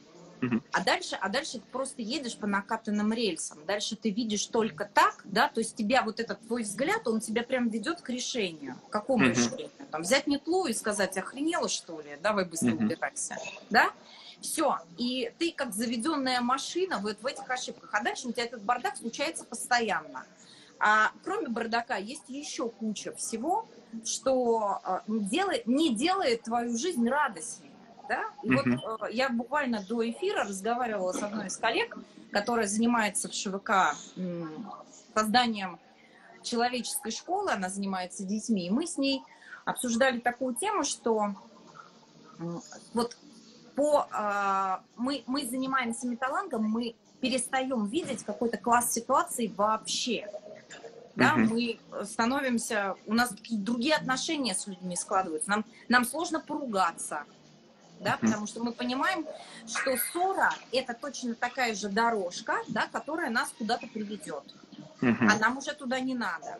А 0.72 0.84
дальше, 0.84 1.16
а 1.20 1.28
дальше 1.28 1.54
ты 1.54 1.66
просто 1.72 2.02
едешь 2.02 2.36
по 2.36 2.46
накатанным 2.46 3.12
рельсам. 3.12 3.58
Дальше 3.66 3.96
ты 3.96 4.10
видишь 4.10 4.46
только 4.46 4.84
так, 4.92 5.22
да, 5.24 5.48
то 5.48 5.60
есть 5.60 5.76
тебя 5.76 6.02
вот 6.02 6.20
этот 6.20 6.40
твой 6.46 6.62
взгляд, 6.62 7.06
он 7.08 7.20
тебя 7.20 7.42
прям 7.42 7.68
ведет 7.68 8.00
к 8.00 8.10
решению. 8.10 8.76
К 8.88 8.92
какому 8.92 9.26
решению? 9.26 9.70
Там 9.90 10.02
взять 10.02 10.26
метлу 10.26 10.66
и 10.66 10.72
сказать, 10.72 11.16
охренела 11.16 11.68
что 11.68 12.00
ли? 12.00 12.18
Давай 12.22 12.44
быстро 12.44 12.72
убирайся. 12.72 13.36
Да? 13.70 13.92
Все. 14.40 14.78
И 14.98 15.32
ты 15.38 15.52
как 15.52 15.72
заведенная 15.72 16.40
машина 16.40 16.98
вот 16.98 17.22
в 17.22 17.26
этих 17.26 17.48
ошибках. 17.48 17.90
А 17.92 18.02
дальше 18.02 18.28
у 18.28 18.32
тебя 18.32 18.44
этот 18.44 18.62
бардак 18.62 18.96
случается 18.96 19.44
постоянно. 19.44 20.26
А 20.78 21.12
кроме 21.22 21.48
бардака 21.48 21.96
есть 21.96 22.28
еще 22.28 22.68
куча 22.68 23.14
всего, 23.14 23.66
что 24.04 24.80
э, 24.84 25.00
делает, 25.06 25.66
не 25.66 25.94
делает 25.94 26.42
твою 26.42 26.76
жизнь 26.76 27.08
радостнее 27.08 27.63
да? 28.08 28.24
Вот 28.42 28.66
э, 28.66 29.12
я 29.12 29.28
буквально 29.28 29.82
до 29.82 30.08
эфира 30.08 30.44
разговаривала 30.44 31.12
с 31.12 31.22
одной 31.22 31.46
из 31.46 31.56
коллег, 31.56 31.96
которая 32.32 32.66
занимается 32.66 33.28
в 33.28 33.34
ШВК 33.34 33.96
созданием 35.14 35.78
человеческой 36.42 37.10
школы, 37.10 37.52
она 37.52 37.68
занимается 37.68 38.24
детьми, 38.24 38.66
и 38.66 38.70
мы 38.70 38.86
с 38.86 38.98
ней 38.98 39.22
обсуждали 39.64 40.18
такую 40.18 40.54
тему, 40.54 40.84
что 40.84 41.34
вот 42.92 43.16
по, 43.74 44.06
э, 44.12 44.76
мы, 44.96 45.24
мы 45.26 45.46
занимаемся 45.46 46.06
металлангом, 46.06 46.64
мы 46.64 46.94
перестаем 47.20 47.86
видеть 47.86 48.22
какой-то 48.24 48.58
класс 48.58 48.92
ситуации 48.92 49.52
вообще. 49.56 50.28
Да, 51.16 51.36
uh-huh. 51.36 51.46
мы 51.48 52.04
становимся, 52.04 52.96
у 53.06 53.14
нас 53.14 53.32
другие 53.50 53.94
отношения 53.94 54.54
с 54.54 54.66
людьми 54.66 54.96
складываются. 54.96 55.48
Нам, 55.48 55.64
нам 55.88 56.04
сложно 56.04 56.40
поругаться, 56.40 57.24
да, 58.04 58.18
потому 58.20 58.46
что 58.46 58.62
мы 58.62 58.72
понимаем, 58.72 59.26
что 59.66 59.96
ссора– 59.96 60.52
это 60.72 60.94
точно 60.94 61.34
такая 61.34 61.74
же 61.74 61.88
дорожка, 61.88 62.56
да, 62.68 62.86
которая 62.92 63.30
нас 63.30 63.52
куда-то 63.58 63.86
приведет, 63.86 64.44
а 65.00 65.38
нам 65.38 65.58
уже 65.58 65.72
туда 65.72 65.98
не 65.98 66.14
надо. 66.14 66.58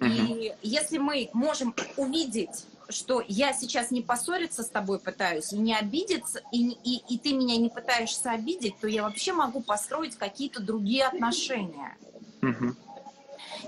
И 0.00 0.54
если 0.62 0.98
мы 0.98 1.28
можем 1.34 1.74
увидеть, 1.96 2.66
что 2.88 3.22
я 3.28 3.52
сейчас 3.52 3.90
не 3.90 4.00
поссориться 4.00 4.62
с 4.62 4.68
тобой 4.68 4.98
пытаюсь, 4.98 5.52
и 5.52 5.58
не 5.58 5.76
обидеться, 5.76 6.40
и, 6.52 6.70
и, 6.84 7.02
и 7.14 7.18
ты 7.18 7.32
меня 7.34 7.56
не 7.56 7.68
пытаешься 7.68 8.30
обидеть, 8.30 8.78
то 8.80 8.88
я 8.88 9.02
вообще 9.02 9.32
могу 9.32 9.60
построить 9.60 10.16
какие-то 10.16 10.60
другие 10.62 11.04
отношения. 11.06 11.96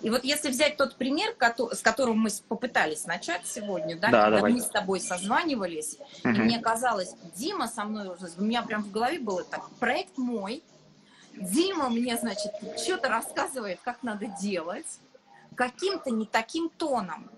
И 0.02 0.10
вот 0.10 0.24
если 0.24 0.50
взять 0.50 0.76
тот 0.76 0.96
пример, 0.96 1.34
с 1.72 1.80
которым 1.80 2.20
мы 2.20 2.30
попытались 2.48 3.06
начать 3.06 3.42
сегодня, 3.46 3.96
да, 3.96 4.08
да 4.08 4.24
когда 4.24 4.36
давай. 4.36 4.52
мы 4.52 4.60
с 4.60 4.66
тобой 4.66 5.00
созванивались, 5.00 5.98
угу. 6.24 6.30
и 6.30 6.38
мне 6.38 6.58
казалось, 6.60 7.14
Дима 7.36 7.68
со 7.68 7.84
мной 7.84 8.08
уже, 8.08 8.28
у 8.36 8.42
меня 8.42 8.62
прям 8.62 8.82
в 8.82 8.90
голове 8.90 9.18
было 9.18 9.44
так, 9.44 9.68
проект 9.78 10.18
мой, 10.18 10.62
Дима 11.34 11.88
мне, 11.88 12.16
значит, 12.16 12.52
что-то 12.78 13.08
рассказывает, 13.08 13.80
как 13.82 14.02
надо 14.02 14.26
делать, 14.26 15.00
каким-то 15.54 16.10
не 16.10 16.26
таким 16.26 16.68
тоном. 16.70 17.30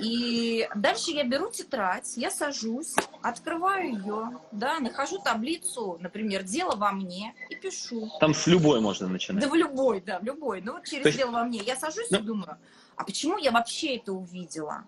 И 0.00 0.68
дальше 0.74 1.10
я 1.10 1.24
беру 1.24 1.50
тетрадь, 1.50 2.16
я 2.16 2.30
сажусь, 2.30 2.94
открываю 3.22 3.92
ее, 3.92 4.40
да, 4.52 4.80
нахожу 4.80 5.18
таблицу, 5.18 5.98
например, 6.00 6.42
«Дело 6.42 6.76
во 6.76 6.92
мне» 6.92 7.34
и 7.50 7.54
пишу. 7.54 8.10
Там 8.20 8.34
с 8.34 8.46
любой 8.46 8.80
можно 8.80 9.08
начинать. 9.08 9.42
Да 9.42 9.48
в 9.48 9.54
любой, 9.54 10.00
да, 10.00 10.18
в 10.18 10.24
любой. 10.24 10.60
Ну 10.60 10.72
вот 10.72 10.84
через 10.84 11.06
есть... 11.06 11.18
«Дело 11.18 11.30
во 11.32 11.44
мне» 11.44 11.60
я 11.60 11.76
сажусь 11.76 12.10
ну... 12.10 12.18
и 12.18 12.22
думаю, 12.22 12.58
а 12.96 13.04
почему 13.04 13.38
я 13.38 13.50
вообще 13.50 13.96
это 13.96 14.12
увидела? 14.12 14.84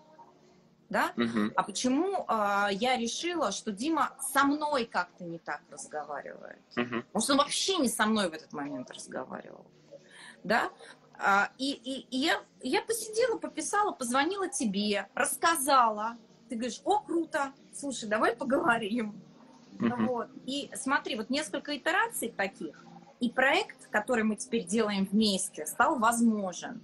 Да? 0.89 1.11
Угу. 1.17 1.51
А 1.55 1.63
почему 1.63 2.25
э, 2.27 2.67
я 2.71 2.95
решила, 2.97 3.51
что 3.51 3.71
Дима 3.71 4.13
со 4.21 4.45
мной 4.45 4.85
как-то 4.85 5.25
не 5.25 5.37
так 5.37 5.61
разговаривает? 5.69 6.61
Угу. 6.77 7.21
Что 7.21 7.33
он 7.33 7.39
вообще 7.39 7.77
не 7.77 7.89
со 7.89 8.05
мной 8.05 8.29
в 8.29 8.33
этот 8.33 8.53
момент 8.53 8.89
разговаривал. 8.91 9.65
Да? 10.43 10.71
А, 11.19 11.49
и, 11.57 11.71
и, 11.71 12.07
и 12.15 12.17
я, 12.19 12.41
я 12.61 12.81
посидела, 12.81 13.37
пописала, 13.37 13.91
позвонила 13.91 14.49
тебе, 14.49 15.07
рассказала. 15.15 16.17
Ты 16.49 16.55
говоришь, 16.55 16.81
о, 16.85 16.99
круто, 16.99 17.51
слушай, 17.73 18.07
давай 18.07 18.35
поговорим. 18.35 19.15
Uh-huh. 19.79 20.05
Вот. 20.05 20.29
И 20.45 20.69
смотри, 20.75 21.15
вот 21.15 21.29
несколько 21.29 21.75
итераций 21.75 22.29
таких, 22.29 22.83
и 23.19 23.29
проект, 23.29 23.87
который 23.89 24.23
мы 24.23 24.35
теперь 24.35 24.65
делаем 24.65 25.05
вместе, 25.05 25.65
стал 25.65 25.97
возможен. 25.99 26.81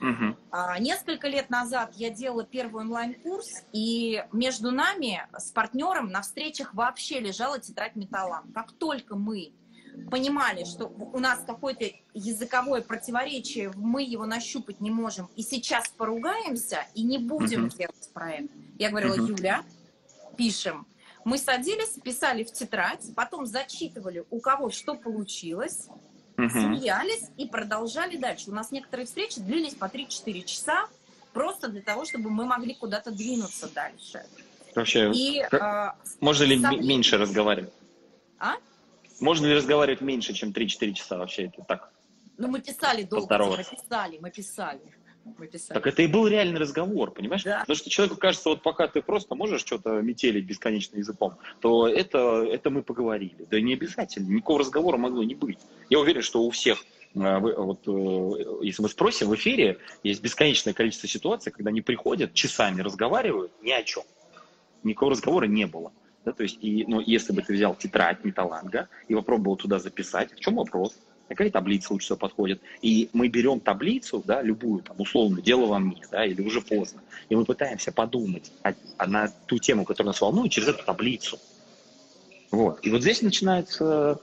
Uh-huh. 0.00 0.36
А, 0.50 0.78
несколько 0.78 1.28
лет 1.28 1.48
назад 1.48 1.94
я 1.94 2.10
делала 2.10 2.44
первый 2.44 2.82
онлайн-курс, 2.82 3.64
и 3.72 4.24
между 4.32 4.70
нами 4.70 5.26
с 5.36 5.50
партнером 5.50 6.08
на 6.08 6.22
встречах 6.22 6.74
вообще 6.74 7.20
лежала 7.20 7.58
тетрадь 7.58 7.96
металлам. 7.96 8.52
Как 8.52 8.72
только 8.72 9.16
мы 9.16 9.52
понимали, 10.10 10.64
что 10.64 10.86
у 10.86 11.18
нас 11.18 11.40
какое-то 11.46 11.84
языковое 12.14 12.82
противоречие, 12.82 13.72
мы 13.74 14.02
его 14.02 14.26
нащупать 14.26 14.80
не 14.80 14.90
можем, 14.90 15.28
и 15.36 15.42
сейчас 15.42 15.88
поругаемся 15.88 16.86
и 16.94 17.02
не 17.02 17.18
будем 17.18 17.66
uh-huh. 17.66 17.78
делать 17.78 18.10
проект. 18.12 18.50
Я 18.78 18.90
говорила, 18.90 19.16
uh-huh. 19.16 19.28
Юля, 19.28 19.64
пишем. 20.36 20.86
Мы 21.24 21.38
садились, 21.38 21.98
писали 22.02 22.44
в 22.44 22.52
тетрадь, 22.52 23.04
потом 23.16 23.46
зачитывали, 23.46 24.24
у 24.30 24.40
кого 24.40 24.70
что 24.70 24.94
получилось, 24.94 25.88
uh-huh. 26.36 26.50
смеялись 26.50 27.24
и 27.36 27.46
продолжали 27.46 28.16
дальше. 28.16 28.50
У 28.50 28.54
нас 28.54 28.70
некоторые 28.70 29.06
встречи 29.06 29.40
длились 29.40 29.74
по 29.74 29.86
3-4 29.86 30.42
часа, 30.44 30.86
просто 31.32 31.68
для 31.68 31.82
того, 31.82 32.04
чтобы 32.04 32.30
мы 32.30 32.44
могли 32.44 32.74
куда-то 32.74 33.10
двинуться 33.10 33.68
дальше. 33.74 34.24
Вообще, 34.74 35.10
и, 35.12 35.42
как... 35.50 35.62
а, 35.62 35.96
можно 36.20 36.44
ли 36.44 36.60
сам... 36.60 36.86
меньше 36.86 37.16
разговаривать? 37.16 37.72
А? 38.38 38.56
Можно 39.20 39.46
ли 39.46 39.54
разговаривать 39.54 40.00
меньше, 40.00 40.32
чем 40.32 40.50
3-4 40.50 40.92
часа 40.92 41.18
вообще? 41.18 41.44
Это 41.44 41.62
так? 41.62 41.92
Ну, 42.38 42.48
мы 42.48 42.60
писали 42.60 43.02
долго, 43.02 43.38
мы 43.38 43.56
писали, 43.56 44.18
мы 44.20 44.30
писали. 44.30 44.80
Мы 45.38 45.48
писали. 45.48 45.76
Так 45.76 45.86
это 45.88 46.02
и 46.02 46.06
был 46.06 46.28
реальный 46.28 46.60
разговор, 46.60 47.10
понимаешь? 47.10 47.42
Да. 47.42 47.60
Потому 47.60 47.76
что 47.76 47.90
человеку 47.90 48.16
кажется, 48.16 48.48
вот 48.48 48.62
пока 48.62 48.86
ты 48.86 49.02
просто 49.02 49.34
можешь 49.34 49.60
что-то 49.62 50.00
метелить 50.00 50.44
бесконечно 50.44 50.98
языком, 50.98 51.34
то 51.60 51.88
это, 51.88 52.44
это 52.44 52.70
мы 52.70 52.82
поговорили. 52.82 53.46
Да 53.50 53.60
не 53.60 53.74
обязательно, 53.74 54.28
никакого 54.28 54.60
разговора 54.60 54.98
могло 54.98 55.24
не 55.24 55.34
быть. 55.34 55.58
Я 55.90 55.98
уверен, 55.98 56.22
что 56.22 56.42
у 56.42 56.50
всех 56.50 56.84
а, 57.18 57.40
вот, 57.40 57.80
э, 57.86 58.64
если 58.64 58.82
мы 58.82 58.88
спросим 58.88 59.28
в 59.28 59.34
эфире, 59.34 59.78
есть 60.02 60.22
бесконечное 60.22 60.74
количество 60.74 61.08
ситуаций, 61.08 61.50
когда 61.50 61.70
они 61.70 61.80
приходят, 61.80 62.34
часами 62.34 62.82
разговаривают 62.82 63.52
ни 63.62 63.70
о 63.70 63.82
чем. 63.82 64.04
Никакого 64.82 65.12
разговора 65.12 65.46
не 65.46 65.66
было. 65.66 65.92
Да, 66.26 66.32
то 66.32 66.42
есть, 66.42 66.58
и, 66.60 66.84
ну, 66.88 67.00
если 67.00 67.32
бы 67.32 67.40
ты 67.40 67.54
взял 67.54 67.76
тетрадь 67.76 68.24
металланга 68.24 68.88
и 69.06 69.14
попробовал 69.14 69.56
туда 69.56 69.78
записать, 69.78 70.32
в 70.32 70.40
чем 70.40 70.56
вопрос? 70.56 70.96
Какая 71.28 71.50
таблица 71.50 71.92
лучше 71.92 72.06
всего 72.06 72.18
подходит? 72.18 72.60
И 72.82 73.08
мы 73.12 73.28
берем 73.28 73.60
таблицу, 73.60 74.22
да, 74.26 74.42
любую, 74.42 74.82
там, 74.82 75.00
условно, 75.00 75.40
дело 75.40 75.66
во 75.66 75.78
мне, 75.78 76.02
да, 76.10 76.26
или 76.26 76.42
уже 76.42 76.60
поздно, 76.60 77.00
и 77.28 77.36
мы 77.36 77.44
пытаемся 77.44 77.92
подумать 77.92 78.50
а, 78.64 78.74
а 78.96 79.06
на 79.06 79.28
ту 79.46 79.58
тему, 79.58 79.84
которая 79.84 80.08
нас 80.08 80.20
волнует, 80.20 80.50
через 80.50 80.68
эту 80.68 80.84
таблицу. 80.84 81.38
Вот. 82.50 82.84
И 82.84 82.90
вот 82.90 83.02
здесь 83.02 83.22
начинается 83.22 84.20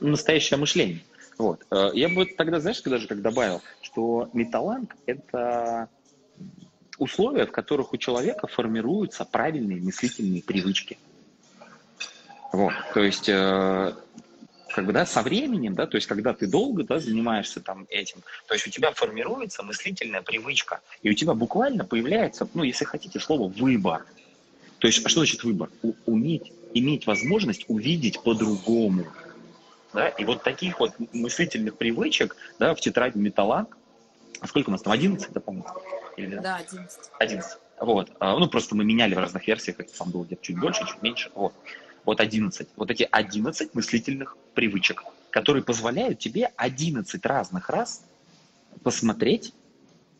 настоящее 0.00 0.58
мышление. 0.58 1.04
Вот. 1.38 1.64
Э, 1.70 1.90
я 1.94 2.08
бы 2.08 2.26
тогда, 2.26 2.58
знаешь, 2.58 2.82
даже 2.82 3.06
как 3.06 3.22
добавил, 3.22 3.62
что 3.80 4.28
металланг– 4.32 4.96
это 5.06 5.88
условия, 6.98 7.46
в 7.46 7.52
которых 7.52 7.92
у 7.92 7.96
человека 7.96 8.48
формируются 8.48 9.24
правильные 9.24 9.80
мыслительные 9.80 10.42
привычки. 10.42 10.98
Вот, 12.52 12.74
то 12.92 13.00
есть, 13.00 13.28
э, 13.30 13.94
как 14.68 14.84
бы, 14.86 14.92
да, 14.92 15.06
со 15.06 15.22
временем, 15.22 15.74
да, 15.74 15.86
то 15.86 15.96
есть, 15.96 16.06
когда 16.06 16.34
ты 16.34 16.46
долго, 16.46 16.84
да, 16.84 16.98
занимаешься 16.98 17.60
там 17.60 17.86
этим, 17.88 18.22
то 18.46 18.54
есть, 18.54 18.66
у 18.66 18.70
тебя 18.70 18.92
формируется 18.92 19.62
мыслительная 19.62 20.20
привычка, 20.20 20.80
и 21.02 21.10
у 21.10 21.14
тебя 21.14 21.32
буквально 21.32 21.84
появляется, 21.84 22.46
ну, 22.52 22.62
если 22.62 22.84
хотите, 22.84 23.20
слово 23.20 23.48
«выбор». 23.48 24.04
То 24.78 24.86
есть, 24.86 25.04
а 25.04 25.08
что 25.08 25.20
значит 25.20 25.44
выбор? 25.44 25.70
У, 25.82 25.94
уметь, 26.06 26.52
иметь 26.74 27.06
возможность 27.06 27.64
увидеть 27.68 28.20
по-другому. 28.22 29.06
Да? 29.94 30.08
И 30.08 30.24
вот 30.24 30.42
таких 30.42 30.80
вот 30.80 30.92
мыслительных 31.12 31.76
привычек, 31.76 32.36
да, 32.58 32.74
в 32.74 32.80
тетради 32.80 33.16
металланг, 33.16 33.78
а 34.40 34.46
сколько 34.46 34.70
у 34.70 34.72
нас 34.72 34.82
там, 34.82 34.92
11, 34.92 35.32
да, 35.32 35.40
по-моему? 35.40 35.68
Или... 36.16 36.36
Да, 36.36 36.56
11. 36.56 36.98
11. 37.18 37.58
Вот. 37.80 38.10
А, 38.18 38.36
ну, 38.38 38.48
просто 38.48 38.74
мы 38.74 38.84
меняли 38.84 39.14
в 39.14 39.18
разных 39.18 39.46
версиях, 39.46 39.80
это 39.80 39.94
сам 39.94 40.10
был 40.10 40.24
где-то 40.24 40.42
чуть 40.42 40.58
больше, 40.58 40.84
чуть 40.86 41.02
меньше. 41.02 41.30
Вот 41.34 41.54
вот 42.04 42.20
11. 42.20 42.68
Вот 42.76 42.90
эти 42.90 43.08
11 43.10 43.74
мыслительных 43.74 44.36
привычек, 44.54 45.04
которые 45.30 45.62
позволяют 45.62 46.18
тебе 46.18 46.50
11 46.56 47.24
разных 47.26 47.68
раз 47.68 48.04
посмотреть 48.82 49.52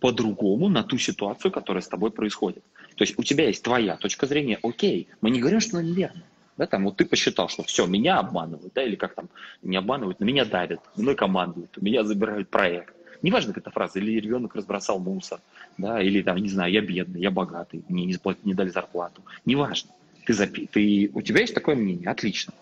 по-другому 0.01 0.69
на 0.69 0.83
ту 0.83 0.99
ситуацию, 0.99 1.53
которая 1.53 1.83
с 1.83 1.89
тобой 1.89 2.11
происходит. 2.11 2.65
То 2.97 3.05
есть 3.05 3.19
у 3.19 3.23
тебя 3.23 3.47
есть 3.47 3.63
твоя 3.63 3.97
точка 3.97 4.27
зрения, 4.27 4.59
окей, 4.63 5.09
мы 5.21 5.31
не 5.31 5.41
говорим, 5.41 5.61
что 5.61 5.79
она 5.79 5.87
неверна. 5.87 6.23
Да, 6.57 6.67
там, 6.67 6.85
вот 6.85 6.97
ты 6.97 7.07
посчитал, 7.07 7.49
что 7.49 7.63
все, 7.63 7.87
меня 7.87 8.19
обманывают, 8.19 8.73
да, 8.75 8.83
или 8.83 8.95
как 8.97 9.15
там, 9.15 9.29
не 9.63 9.77
обманывают, 9.77 10.21
на 10.21 10.25
меня 10.25 10.45
давят, 10.45 10.81
мной 10.97 11.15
командуют, 11.15 11.79
у 11.79 11.85
меня 11.85 12.05
забирают 12.05 12.51
проект. 12.51 12.95
Неважно, 13.23 13.55
как 13.55 13.63
эта 13.63 13.71
фраза, 13.71 14.01
или 14.01 14.21
ребенок 14.21 14.55
разбросал 14.55 14.99
мусор, 14.99 15.41
да, 15.79 16.03
или 16.03 16.21
там, 16.23 16.37
не 16.37 16.49
знаю, 16.49 16.73
я 16.73 16.83
бедный, 16.83 17.21
я 17.21 17.31
богатый, 17.31 17.85
мне 17.89 18.05
не, 18.05 18.19
не 18.45 18.55
дали 18.55 18.69
зарплату. 18.69 19.23
Неважно. 19.47 19.93
Ты, 20.27 20.35
запи... 20.35 20.67
ты... 20.67 21.11
У 21.15 21.23
тебя 21.23 21.41
есть 21.41 21.55
такое 21.55 21.75
мнение, 21.75 22.09
отлично. 22.09 22.53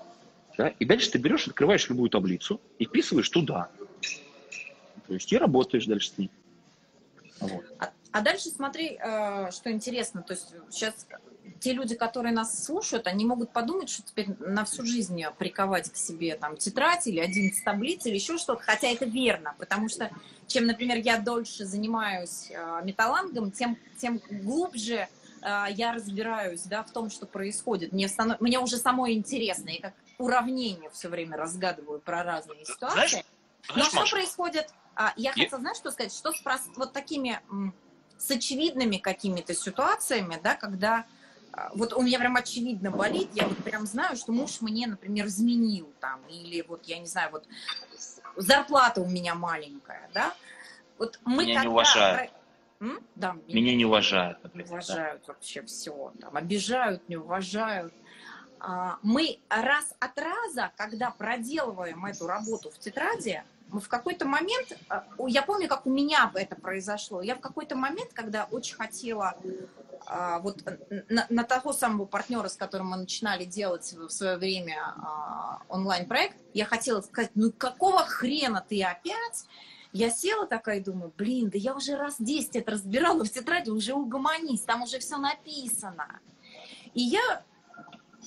Да? 0.57 0.69
И 0.79 0.85
дальше 0.85 1.11
ты 1.11 1.19
берешь, 1.19 1.47
открываешь 1.47 1.89
любую 1.89 2.11
таблицу 2.11 2.61
и 2.79 2.85
вписываешь 2.85 3.29
туда. 3.29 3.71
То 5.07 5.15
есть 5.15 5.33
и 5.33 5.37
работаешь 5.37 5.87
дальше 5.87 6.11
с 6.11 6.19
ней. 6.19 6.31
Вот. 7.41 7.65
А, 7.79 7.91
а 8.13 8.21
дальше 8.21 8.49
смотри, 8.51 8.99
э, 9.01 9.51
что 9.51 9.71
интересно. 9.71 10.23
То 10.23 10.35
есть 10.35 10.55
сейчас 10.71 11.07
те 11.61 11.73
люди, 11.73 11.95
которые 11.95 12.33
нас 12.33 12.65
слушают, 12.65 13.07
они 13.07 13.25
могут 13.25 13.53
подумать, 13.53 13.89
что 13.89 14.03
теперь 14.03 14.29
на 14.39 14.65
всю 14.65 14.85
жизнь 14.85 15.23
приковать 15.39 15.91
к 15.91 15.97
себе 15.97 16.37
там 16.37 16.57
тетрадь 16.57 17.07
или 17.07 17.21
11 17.21 17.65
таблиц 17.65 18.07
или 18.07 18.15
еще 18.15 18.39
что-то. 18.39 18.63
Хотя 18.63 18.89
это 18.89 19.05
верно, 19.05 19.55
потому 19.59 19.89
что 19.89 20.11
чем, 20.47 20.67
например, 20.67 20.99
я 20.99 21.19
дольше 21.19 21.65
занимаюсь 21.65 22.51
э, 22.51 22.81
металлангом, 22.85 23.51
тем, 23.51 23.77
тем 23.99 24.21
глубже 24.31 25.09
я 25.43 25.93
разбираюсь 25.93 26.63
да, 26.63 26.83
в 26.83 26.91
том, 26.91 27.11
что 27.11 27.27
происходит. 27.27 27.93
Мне, 27.93 28.09
станов... 28.09 28.41
Мне 28.41 28.59
уже 28.59 28.77
самое 28.77 29.17
интересно. 29.17 29.71
Я 29.71 29.81
как 29.81 29.95
уравнение 30.19 30.91
все 30.91 31.09
время 31.09 31.37
разгадываю 31.37 32.01
про 32.01 32.23
разные 32.23 32.65
ситуации. 32.65 32.95
Знаешь, 32.95 33.25
Но 33.69 33.75
знаешь, 33.75 33.89
что 33.89 34.01
Маша? 34.01 34.17
происходит? 34.17 34.71
А, 34.95 35.13
я, 35.17 35.33
я 35.35 35.45
хотела, 35.45 35.61
знаешь, 35.61 35.79
что 35.79 35.91
сказать? 35.91 36.15
Что 36.15 36.33
с 36.33 36.41
прост... 36.41 36.69
вот 36.77 36.93
такими 36.93 37.41
с 38.19 38.31
очевидными 38.31 38.99
какими-то 38.99 39.55
ситуациями, 39.55 40.39
да, 40.43 40.55
когда 40.55 41.07
а, 41.53 41.71
вот 41.75 41.93
у 41.95 42.03
меня 42.03 42.19
прям 42.19 42.37
очевидно 42.37 42.91
болит, 42.91 43.31
я 43.35 43.47
вот 43.47 43.57
прям 43.59 43.87
знаю, 43.87 44.17
что 44.17 44.33
муж 44.33 44.61
мне, 44.61 44.87
например, 44.87 45.27
изменил 45.27 45.91
там, 46.01 46.21
или 46.29 46.63
вот, 46.63 46.85
я 46.85 46.99
не 46.99 47.07
знаю, 47.07 47.31
вот 47.33 47.47
зарплата 48.37 49.01
у 49.01 49.07
меня 49.07 49.35
маленькая, 49.35 50.11
да, 50.13 50.35
вот 50.99 51.19
мы 51.25 51.45
меня 51.45 51.55
когда... 51.55 51.63
не 51.63 51.69
уважают. 51.69 52.31
М? 52.81 52.99
Да, 53.15 53.37
меня, 53.47 53.61
меня 53.61 53.77
не 53.77 53.85
уважают. 53.85 54.43
Например, 54.43 54.67
уважают 54.71 55.23
да. 55.27 55.33
вообще 55.33 55.63
все. 55.63 56.13
Там, 56.21 56.37
обижают, 56.37 57.07
не 57.09 57.17
уважают. 57.17 57.93
А, 58.59 58.99
мы 59.03 59.39
раз 59.49 59.95
от 60.01 60.19
раза, 60.19 60.71
когда 60.77 61.11
проделываем 61.11 62.05
эту 62.07 62.27
работу 62.27 62.71
в 62.71 62.79
тетради, 62.79 63.43
мы 63.69 63.81
в 63.81 63.89
какой-то 63.89 64.27
момент, 64.27 64.79
а, 64.89 65.05
я 65.29 65.43
помню, 65.43 65.69
как 65.69 65.87
у 65.87 65.91
меня 65.91 66.31
это 66.35 66.57
произошло, 66.57 67.21
я 67.21 67.37
в 67.37 67.41
какой-то 67.41 67.77
момент, 67.77 68.13
когда 68.15 68.45
очень 68.51 68.77
хотела 68.77 69.35
а, 70.07 70.39
вот 70.41 70.63
на, 71.09 71.27
на 71.29 71.45
того 71.45 71.75
самого 71.75 72.07
партнера, 72.07 72.49
с 72.49 72.57
которым 72.57 72.89
мы 72.89 72.97
начинали 72.97 73.45
делать 73.45 73.93
в 73.93 74.09
свое 74.09 74.39
время 74.39 74.95
онлайн-проект, 75.69 76.37
я 76.55 76.65
хотела 76.65 77.03
сказать, 77.03 77.31
ну 77.35 77.53
какого 77.53 78.05
хрена 78.05 78.65
ты 78.67 78.83
опять 78.83 79.47
Я 79.93 80.11
села 80.11 80.47
такая 80.47 80.79
и 80.79 80.83
думаю, 80.83 81.13
блин, 81.17 81.51
да 81.51 81.59
я 81.59 81.75
уже 81.75 81.97
раз 81.97 82.17
10 82.19 82.55
это 82.57 82.73
разбирала 82.73 83.25
в 83.25 83.31
тетради, 83.31 83.71
уже 83.71 83.95
угомонись, 83.95 84.61
там 84.61 84.83
уже 84.83 85.01
все 85.01 85.17
написано. 85.17 86.21
И 86.95 87.03
я, 87.03 87.43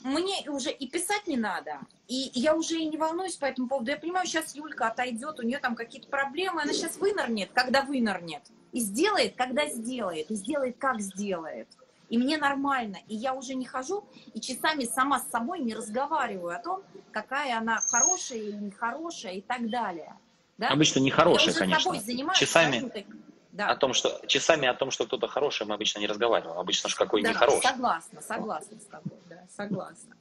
мне 0.03 0.49
уже 0.49 0.71
и 0.71 0.89
писать 0.89 1.25
не 1.25 1.37
надо, 1.37 1.79
и 2.07 2.31
я 2.33 2.55
уже 2.55 2.79
и 2.79 2.85
не 2.85 2.97
волнуюсь 2.97 3.37
по 3.37 3.45
этому 3.45 3.69
поводу. 3.69 3.91
Я 3.91 3.97
понимаю, 3.97 4.27
сейчас 4.27 4.55
Юлька 4.55 4.87
отойдет, 4.87 5.39
у 5.39 5.43
нее 5.43 5.59
там 5.59 5.75
какие-то 5.75 6.09
проблемы, 6.09 6.61
она 6.61 6.73
сейчас 6.73 6.97
вынырнет, 6.97 7.51
когда 7.53 7.81
вынырнет. 7.81 8.43
И 8.73 8.79
сделает, 8.79 9.35
когда 9.37 9.67
сделает, 9.67 10.31
и 10.31 10.35
сделает, 10.35 10.77
как 10.77 10.99
сделает. 10.99 11.69
И 12.09 12.17
мне 12.17 12.37
нормально. 12.37 12.97
И 13.07 13.15
я 13.15 13.33
уже 13.33 13.53
не 13.53 13.65
хожу 13.65 14.03
и 14.33 14.41
часами 14.41 14.83
сама 14.83 15.19
с 15.19 15.29
собой 15.29 15.59
не 15.59 15.73
разговариваю 15.73 16.55
о 16.55 16.59
том, 16.59 16.83
какая 17.11 17.57
она 17.57 17.79
хорошая 17.79 18.39
или 18.39 18.57
нехорошая 18.57 19.35
и 19.35 19.41
так 19.41 19.69
далее. 19.69 20.17
Да? 20.57 20.69
Обычно 20.69 20.99
нехорошая, 20.99 21.53
конечно. 21.53 21.93
Часами, 22.35 23.05
да. 23.51 23.69
о 23.69 23.75
том, 23.75 23.93
что 23.93 24.21
часами 24.27 24.67
о 24.67 24.73
том, 24.73 24.91
что 24.91 25.05
кто-то 25.05 25.27
хороший, 25.27 25.65
мы 25.65 25.75
обычно 25.75 25.99
не 25.99 26.07
разговариваем. 26.07 26.57
Обычно 26.57 26.89
же 26.89 26.95
какой 26.95 27.23
да, 27.23 27.29
нехороший. 27.29 27.61
Согласна, 27.61 28.21
согласна 28.21 28.79
с 28.79 28.85
тобой, 28.85 29.19
да, 29.29 29.43
согласна. 29.55 30.15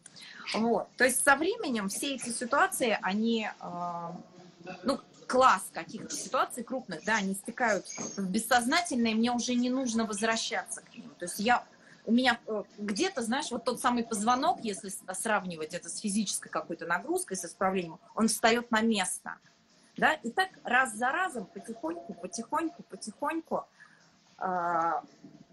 Вот. 0.55 0.89
То 0.97 1.05
есть 1.05 1.23
со 1.23 1.37
временем 1.37 1.89
все 1.89 2.15
эти 2.15 2.29
ситуации, 2.29 2.99
они, 3.03 3.49
э, 3.61 4.11
ну, 4.85 5.01
класс 5.27 5.67
каких-то 5.73 6.15
ситуаций 6.15 6.63
крупных, 6.63 7.05
да, 7.05 7.17
они 7.17 7.35
стекают 7.35 7.87
в 8.17 8.31
бессознательное, 8.31 9.13
и 9.13 9.15
мне 9.15 9.33
уже 9.33 9.55
не 9.55 9.71
нужно 9.71 10.05
возвращаться 10.05 10.83
к 10.83 10.95
ним. 10.95 11.11
То 11.19 11.25
есть 11.25 11.39
я 11.39 11.65
у 12.05 12.13
меня 12.13 12.39
э, 12.47 12.63
где-то, 12.79 13.23
знаешь, 13.23 13.51
вот 13.51 13.65
тот 13.65 13.81
самый 13.81 14.05
позвонок, 14.05 14.59
если 14.63 14.91
сравнивать 15.15 15.73
это 15.73 15.89
с 15.89 16.01
физической 16.01 16.49
какой-то 16.49 16.85
нагрузкой, 16.85 17.37
с 17.37 17.45
исправлением, 17.45 17.99
он 18.15 18.29
встает 18.29 18.71
на 18.71 18.81
место. 18.81 19.37
Да? 19.97 20.15
И 20.15 20.31
так 20.31 20.49
раз 20.65 20.95
за 20.95 21.11
разом, 21.11 21.47
потихоньку, 21.47 22.15
потихоньку, 22.15 22.83
потихоньку. 22.85 23.65
Э, 24.39 25.01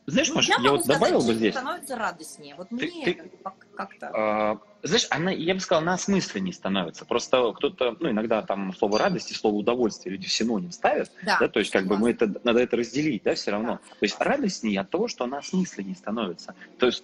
знаешь, 0.10 0.30
ну, 0.30 0.36
Маша, 0.36 0.54
я, 0.58 0.64
я 0.64 0.72
вот 0.72 0.84
сказать, 0.84 1.02
добавил 1.02 1.26
бы 1.26 1.34
здесь. 1.34 1.54
становится 1.54 1.96
радостнее. 1.96 2.56
Вот 2.56 2.70
ты, 2.70 2.76
мне 2.76 3.06
ты, 3.06 3.32
как-то... 3.76 4.60
Э, 4.82 4.88
знаешь, 4.88 5.08
она, 5.12 5.32
я 5.32 5.54
бы 5.54 5.60
сказал, 5.60 5.84
она 5.84 5.94
осмысленнее 5.94 6.54
становится. 6.54 7.06
Просто 7.06 7.54
кто-то, 7.56 7.96
ну, 8.00 8.10
иногда 8.10 8.42
там 8.42 8.74
слово 8.74 8.98
радость 8.98 9.32
и 9.32 9.34
слово 9.34 9.56
удовольствие 9.56 10.14
люди 10.14 10.28
в 10.28 10.32
синоним 10.32 10.72
ставят, 10.72 11.12
да, 11.24 11.38
да 11.40 11.48
то 11.48 11.60
есть 11.60 11.72
как 11.72 11.86
бы 11.86 11.98
мы 11.98 12.12
это, 12.12 12.34
надо 12.44 12.60
это 12.60 12.78
разделить, 12.78 13.24
да, 13.24 13.36
все 13.36 13.52
равно. 13.52 13.74
Да. 13.74 13.96
То 14.00 14.04
есть 14.04 14.20
радостнее 14.20 14.80
от 14.80 14.90
того, 14.90 15.08
что 15.08 15.26
она 15.26 15.40
осмысленнее 15.40 15.96
становится. 15.96 16.56
То 16.80 16.88
есть 16.88 17.04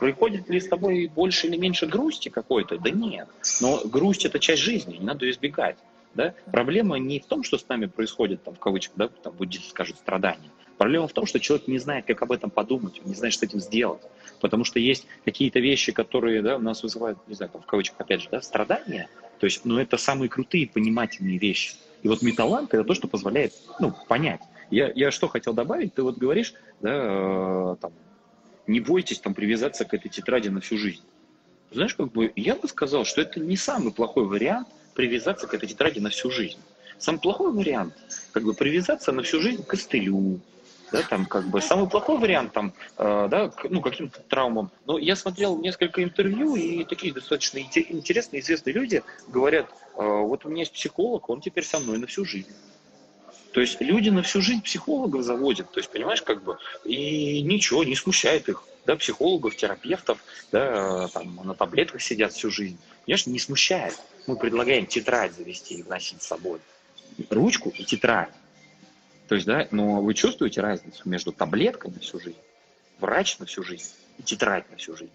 приходит 0.00 0.48
ли 0.48 0.60
с 0.60 0.68
тобой 0.68 1.08
больше 1.08 1.48
или 1.48 1.56
меньше 1.56 1.86
грусти 1.86 2.28
какой-то? 2.28 2.78
Да 2.78 2.90
нет. 2.90 3.28
Но 3.60 3.82
грусть 3.84 4.24
это 4.24 4.38
часть 4.38 4.62
жизни, 4.62 4.96
не 4.96 5.04
надо 5.04 5.26
ее 5.26 5.32
избегать. 5.32 5.76
Да? 6.14 6.34
Проблема 6.50 6.98
не 6.98 7.20
в 7.20 7.26
том, 7.26 7.42
что 7.42 7.58
с 7.58 7.68
нами 7.68 7.86
происходит, 7.86 8.42
там, 8.42 8.54
в 8.54 8.58
кавычках, 8.58 8.96
да, 8.96 9.08
там 9.08 9.34
буддисты 9.34 9.70
скажут, 9.70 9.96
страдания. 9.96 10.50
Проблема 10.78 11.08
в 11.08 11.12
том, 11.12 11.26
что 11.26 11.40
человек 11.40 11.66
не 11.66 11.78
знает, 11.78 12.06
как 12.06 12.22
об 12.22 12.32
этом 12.32 12.50
подумать, 12.50 13.04
не 13.04 13.14
знает, 13.14 13.34
что 13.34 13.46
с 13.46 13.48
этим 13.48 13.60
сделать. 13.60 14.00
Потому 14.40 14.64
что 14.64 14.78
есть 14.78 15.06
какие-то 15.24 15.58
вещи, 15.58 15.92
которые 15.92 16.40
да, 16.40 16.56
у 16.56 16.60
нас 16.60 16.82
вызывают, 16.82 17.18
не 17.26 17.34
знаю, 17.34 17.50
там, 17.50 17.62
в 17.62 17.66
кавычках, 17.66 18.00
опять 18.00 18.22
же, 18.22 18.28
да, 18.30 18.40
страдания. 18.40 19.08
То 19.40 19.46
есть, 19.46 19.64
ну, 19.64 19.78
это 19.78 19.96
самые 19.96 20.28
крутые 20.28 20.68
понимательные 20.68 21.38
вещи. 21.38 21.74
И 22.02 22.08
вот 22.08 22.22
металланг– 22.22 22.68
это 22.74 22.84
то, 22.84 22.94
что 22.94 23.08
позволяет, 23.08 23.52
ну, 23.80 23.92
понять. 24.06 24.40
Я, 24.70 24.92
я 24.94 25.10
что 25.10 25.28
хотел 25.28 25.52
добавить? 25.52 25.94
Ты 25.94 26.02
вот 26.02 26.18
говоришь, 26.18 26.54
да, 26.80 26.92
э, 26.92 27.76
там, 27.80 27.92
не 28.68 28.80
бойтесь 28.80 29.18
там 29.18 29.34
привязаться 29.34 29.84
к 29.84 29.94
этой 29.94 30.08
тетради 30.08 30.48
на 30.48 30.60
всю 30.60 30.76
жизнь. 30.78 31.02
Знаешь, 31.72 31.94
как 31.94 32.12
бы 32.12 32.32
я 32.36 32.54
бы 32.54 32.68
сказал, 32.68 33.04
что 33.04 33.20
это 33.20 33.40
не 33.40 33.56
самый 33.56 33.92
плохой 33.92 34.24
вариант 34.26 34.68
привязаться 34.98 35.46
к 35.46 35.54
этой 35.54 35.68
тетради 35.68 36.00
на 36.00 36.10
всю 36.10 36.28
жизнь. 36.28 36.58
Самый 36.98 37.20
плохой 37.20 37.52
вариант, 37.52 37.94
как 38.32 38.42
бы 38.42 38.52
привязаться 38.52 39.12
на 39.12 39.22
всю 39.22 39.40
жизнь 39.40 39.62
к 39.62 39.68
костылю, 39.68 40.40
да, 40.90 41.02
там 41.02 41.24
как 41.24 41.44
бы 41.44 41.60
самый 41.60 41.88
плохой 41.88 42.18
вариант 42.18 42.52
там, 42.52 42.74
э, 42.96 43.28
да, 43.30 43.48
к, 43.48 43.68
ну, 43.70 43.80
каким-то 43.80 44.20
травмам. 44.22 44.72
Но 44.86 44.98
я 44.98 45.14
смотрел 45.14 45.56
несколько 45.56 46.02
интервью, 46.02 46.56
и 46.56 46.82
такие 46.82 47.14
достаточно 47.14 47.58
интересные, 47.58 48.40
известные 48.40 48.74
люди 48.74 49.04
говорят, 49.28 49.66
э, 49.96 50.02
вот 50.02 50.44
у 50.44 50.48
меня 50.48 50.62
есть 50.62 50.72
психолог, 50.72 51.30
он 51.30 51.42
теперь 51.42 51.64
со 51.64 51.78
мной 51.78 51.98
на 51.98 52.08
всю 52.08 52.24
жизнь. 52.24 52.50
То 53.52 53.60
есть 53.60 53.80
люди 53.80 54.10
на 54.10 54.22
всю 54.22 54.40
жизнь 54.40 54.62
психологов 54.62 55.22
заводят, 55.22 55.70
то 55.70 55.80
есть, 55.80 55.90
понимаешь, 55.90 56.22
как 56.22 56.42
бы, 56.42 56.58
и 56.84 57.40
ничего, 57.42 57.82
не 57.84 57.96
смущает 57.96 58.48
их, 58.48 58.64
да, 58.84 58.96
психологов, 58.96 59.56
терапевтов, 59.56 60.18
да, 60.52 61.08
там, 61.08 61.40
на 61.44 61.54
таблетках 61.54 62.02
сидят 62.02 62.32
всю 62.32 62.50
жизнь. 62.50 62.78
Понимаешь, 63.04 63.26
не 63.26 63.38
смущает. 63.38 63.98
Мы 64.26 64.36
предлагаем 64.36 64.86
тетрадь 64.86 65.34
завести 65.34 65.74
и 65.74 65.82
носить 65.82 66.22
с 66.22 66.26
собой. 66.26 66.60
Ручку 67.30 67.70
и 67.70 67.84
тетрадь. 67.84 68.32
То 69.28 69.34
есть, 69.34 69.46
да, 69.46 69.68
но 69.70 70.00
вы 70.00 70.14
чувствуете 70.14 70.60
разницу 70.60 71.06
между 71.06 71.32
таблеткой 71.32 71.90
на 71.90 72.00
всю 72.00 72.18
жизнь, 72.18 72.38
врач 72.98 73.38
на 73.38 73.46
всю 73.46 73.62
жизнь 73.62 73.90
и 74.18 74.22
тетрадь 74.22 74.70
на 74.70 74.76
всю 74.76 74.96
жизнь? 74.96 75.12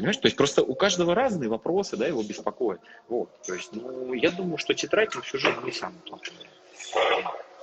Понимаешь? 0.00 0.16
То 0.16 0.28
есть 0.28 0.36
просто 0.38 0.62
у 0.62 0.74
каждого 0.74 1.14
разные 1.14 1.50
вопросы, 1.50 1.94
да, 1.98 2.06
его 2.06 2.22
беспокоят. 2.22 2.80
Вот. 3.10 3.28
То 3.42 3.52
есть, 3.52 3.74
ну, 3.74 4.14
я 4.14 4.30
думаю, 4.30 4.56
что 4.56 4.72
тетрадь 4.72 5.14
на 5.14 5.20
всю 5.20 5.36
жизнь 5.36 5.60
не 5.62 5.72
самый 5.72 5.98
плохой. 5.98 6.32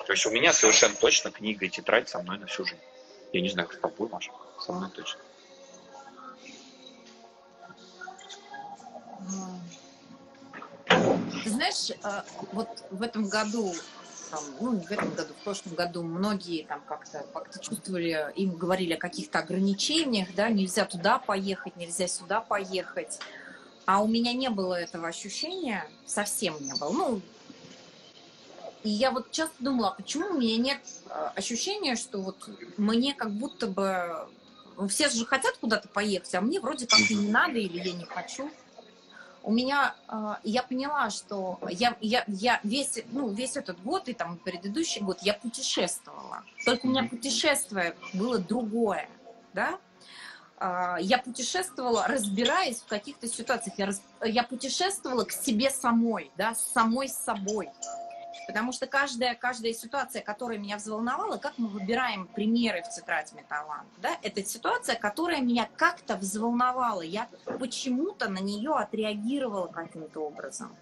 То 0.06 0.14
есть 0.14 0.24
у 0.28 0.30
меня 0.30 0.54
совершенно 0.54 0.94
точно 0.94 1.32
книга 1.32 1.66
и 1.66 1.70
тетрадь 1.70 2.10
со 2.10 2.22
мной 2.22 2.38
на 2.38 2.46
всю 2.46 2.64
жизнь. 2.64 2.80
Я 3.34 3.42
не 3.42 3.50
знаю, 3.50 3.68
как 3.68 3.80
с 3.80 3.82
тобой, 3.82 4.08
Маша. 4.10 4.32
Со 4.60 4.72
мной 4.72 4.92
точно. 4.92 5.20
Знаешь, 11.44 11.90
э, 11.90 12.22
вот 12.52 12.70
в 12.92 13.02
этом 13.02 13.30
году 13.30 13.74
там, 14.30 14.44
ну, 14.60 14.74
не 14.74 14.86
в 14.86 14.92
этом 14.92 15.14
году, 15.14 15.34
в 15.34 15.44
прошлом 15.44 15.76
году 15.76 16.04
многие 16.04 16.64
там 16.64 16.82
как-то 16.88 17.26
как 17.34 17.60
чувствовали, 17.62 18.32
им 18.36 18.56
говорили 18.56 18.94
о 18.94 18.98
каких-то 18.98 19.40
ограничениях, 19.40 20.30
да, 20.36 20.50
нельзя 20.50 20.86
туда 20.86 21.20
поехать, 21.20 21.76
нельзя 21.76 22.08
сюда 22.08 22.42
поехать. 22.42 23.20
А 23.86 24.02
у 24.02 24.08
меня 24.08 24.34
не 24.34 24.50
было 24.50 24.76
этого 24.76 25.08
ощущения, 25.08 25.88
совсем 26.06 26.56
не 26.60 26.74
было. 26.74 26.92
Ну, 26.92 27.22
и 28.84 28.90
я 28.90 29.12
вот 29.12 29.32
часто 29.32 29.56
думала, 29.60 29.90
а 29.90 29.96
почему 29.96 30.30
у 30.30 30.40
меня 30.40 30.58
нет 30.58 30.80
э, 31.10 31.30
ощущения, 31.36 31.96
что 31.96 32.22
вот 32.22 32.50
мне 32.78 33.14
как 33.14 33.32
будто 33.32 33.68
бы... 33.68 34.28
Ну, 34.76 34.88
все 34.88 35.10
же 35.10 35.26
хотят 35.26 35.58
куда-то 35.58 35.88
поехать, 35.88 36.34
а 36.36 36.42
мне 36.42 36.60
вроде 36.60 36.86
как 36.86 37.00
и 37.10 37.16
не 37.16 37.30
надо, 37.30 37.58
или 37.58 37.80
я 37.80 37.94
не 37.94 38.06
хочу 38.06 38.52
у 39.48 39.52
меня, 39.52 39.96
э, 40.10 40.36
я 40.44 40.62
поняла, 40.62 41.10
что 41.10 41.58
я, 41.70 41.96
я, 42.02 42.26
я 42.28 42.60
весь, 42.64 43.00
ну, 43.14 43.30
весь 43.30 43.56
этот 43.56 43.82
год 43.82 44.10
и 44.10 44.14
там 44.14 44.38
предыдущий 44.38 45.02
год 45.02 45.20
я 45.22 45.36
путешествовала. 45.36 46.44
Только 46.66 46.86
у 46.86 46.90
меня 46.90 47.04
путешествие 47.04 47.96
было 48.14 48.40
другое, 48.40 49.08
да. 49.54 49.80
Э, 50.60 50.98
я 51.00 51.18
путешествовала, 51.20 52.06
разбираясь 52.10 52.82
в 52.82 52.88
каких-то 52.88 53.30
ситуациях. 53.30 53.78
Я, 53.78 53.90
я 54.28 54.44
путешествовала 54.44 55.24
к 55.24 55.32
себе 55.32 55.70
самой, 55.70 56.30
да, 56.36 56.54
с 56.54 56.74
самой 56.74 57.08
собой. 57.08 57.70
Потому 58.48 58.72
что 58.72 58.88
каждая, 58.88 59.36
каждая 59.36 59.74
ситуация, 59.74 60.22
которая 60.22 60.58
меня 60.58 60.78
взволновала, 60.78 61.38
как 61.38 61.58
мы 61.58 61.68
выбираем 61.68 62.28
примеры 62.28 62.82
в 62.82 62.96
тетрадь 62.96 63.34
Металлант, 63.34 63.90
да, 64.02 64.18
это 64.22 64.44
ситуация, 64.44 64.96
которая 64.96 65.42
меня 65.42 65.68
как-то 65.76 66.16
взволновала. 66.16 67.02
Я 67.02 67.28
почему-то 67.60 68.30
на 68.30 68.40
нее 68.40 68.72
отреагировала 68.72 69.68
каким-то 69.68 70.22
образом. 70.22 70.74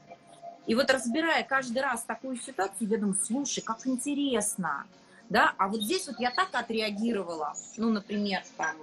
И 0.68 0.76
вот 0.76 0.90
разбирая 0.92 1.44
каждый 1.44 1.82
раз 1.82 2.04
такую 2.04 2.38
ситуацию, 2.38 2.88
я 2.88 2.98
думаю, 2.98 3.18
слушай, 3.22 3.62
как 3.62 3.86
интересно, 3.88 4.86
да, 5.30 5.54
а 5.58 5.68
вот 5.68 5.82
здесь 5.82 6.08
вот 6.08 6.20
я 6.20 6.32
так 6.32 6.50
отреагировала, 6.54 7.54
ну, 7.78 7.90
например, 7.90 8.44
там, 8.58 8.76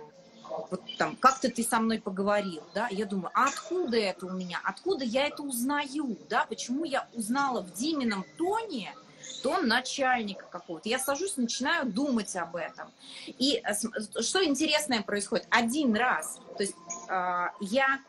вот 0.70 0.82
там, 0.98 1.16
как-то 1.16 1.50
ты 1.50 1.62
со 1.62 1.78
мной 1.78 2.00
поговорил, 2.00 2.62
да, 2.74 2.88
я 2.90 3.06
думаю, 3.06 3.30
а 3.34 3.46
откуда 3.46 3.96
это 3.96 4.26
у 4.26 4.30
меня, 4.30 4.60
откуда 4.64 5.04
я 5.04 5.26
это 5.26 5.42
узнаю, 5.42 6.16
да, 6.28 6.46
почему 6.46 6.84
я 6.84 7.08
узнала 7.14 7.62
в 7.62 7.72
Димином 7.72 8.24
тоне 8.36 8.94
тон 9.42 9.66
начальника 9.66 10.46
какого-то. 10.46 10.88
Я 10.88 10.98
сажусь, 10.98 11.36
начинаю 11.36 11.90
думать 11.90 12.34
об 12.36 12.56
этом. 12.56 12.90
И 13.26 13.62
э, 13.64 14.22
что 14.22 14.44
интересное 14.44 15.02
происходит? 15.02 15.46
Один 15.50 15.94
раз, 15.94 16.38
то 16.56 16.62
есть 16.62 16.76
э, 17.08 17.46
я 17.60 18.00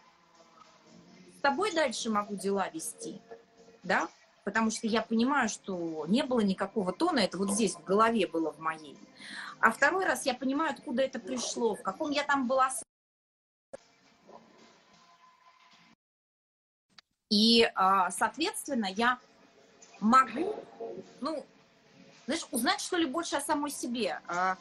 с 1.38 1.42
тобой 1.42 1.74
дальше 1.74 2.10
могу 2.10 2.36
дела 2.36 2.70
вести, 2.70 3.22
да, 3.84 4.08
потому 4.44 4.72
что 4.72 4.88
я 4.88 5.02
понимаю, 5.02 5.50
что 5.50 6.06
не 6.08 6.24
было 6.24 6.42
никакого 6.42 6.94
тона, 6.94 7.20
это 7.20 7.38
вот 7.38 7.52
здесь 7.52 7.76
в 7.76 7.84
голове 7.84 8.28
было 8.28 8.52
в 8.52 8.60
моей. 8.60 8.98
А 9.64 9.72
второй 9.72 10.04
раз 10.04 10.26
я 10.26 10.34
понимаю, 10.34 10.72
откуда 10.72 11.04
это 11.04 11.20
пришло, 11.20 11.76
в 11.76 11.82
каком 11.82 12.12
я 12.12 12.24
там 12.24 12.48
была. 12.48 12.70
И, 17.30 17.72
а, 17.74 18.12
соответственно, 18.12 18.88
я 18.88 19.20
могу, 20.02 20.54
ну, 21.22 21.46
знаешь, 22.26 22.46
узнать, 22.52 22.82
что 22.82 22.98
ли, 22.98 23.06
больше 23.06 23.38
о 23.38 23.42
самой 23.42 23.72
себе. 23.72 24.20
А, 24.28 24.58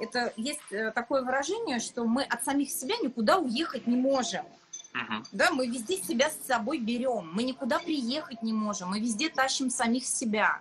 это 0.00 0.32
есть 0.36 0.72
э, 0.72 0.90
такое 0.90 1.22
выражение, 1.22 1.78
что 1.78 2.04
мы 2.04 2.24
от 2.24 2.44
самих 2.44 2.70
себя 2.70 2.96
никуда 2.96 3.38
уехать 3.38 3.86
не 3.86 3.96
можем. 3.96 4.44
Uh-huh. 4.92 5.24
Да, 5.30 5.52
мы 5.52 5.68
везде 5.68 5.96
себя 5.96 6.28
с 6.28 6.44
собой 6.44 6.78
берем, 6.78 7.30
мы 7.32 7.44
никуда 7.44 7.78
приехать 7.78 8.42
не 8.42 8.52
можем, 8.52 8.90
мы 8.90 8.98
везде 8.98 9.28
тащим 9.28 9.70
самих 9.70 10.04
себя. 10.04 10.60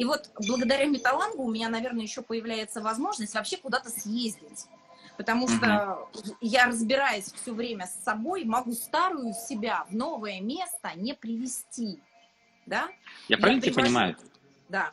И 0.00 0.04
вот 0.04 0.30
благодаря 0.48 0.86
металлангу 0.86 1.42
у 1.42 1.50
меня, 1.52 1.68
наверное, 1.68 2.04
еще 2.04 2.22
появляется 2.22 2.80
возможность 2.80 3.34
вообще 3.34 3.58
куда-то 3.58 3.90
съездить. 3.90 4.66
Потому 5.18 5.46
что 5.46 6.08
угу. 6.14 6.36
я, 6.40 6.64
разбираясь 6.68 7.30
все 7.30 7.52
время 7.52 7.84
с 7.84 8.02
собой, 8.02 8.44
могу 8.44 8.72
старую 8.72 9.34
себя 9.34 9.84
в 9.90 9.94
новое 9.94 10.40
место 10.40 10.92
не 10.96 11.12
привести. 11.12 12.00
Да? 12.64 12.88
Я, 13.28 13.36
я 13.36 13.38
правильно 13.42 13.60
тебя 13.60 13.74
понимаю? 13.74 14.16
Да. 14.70 14.92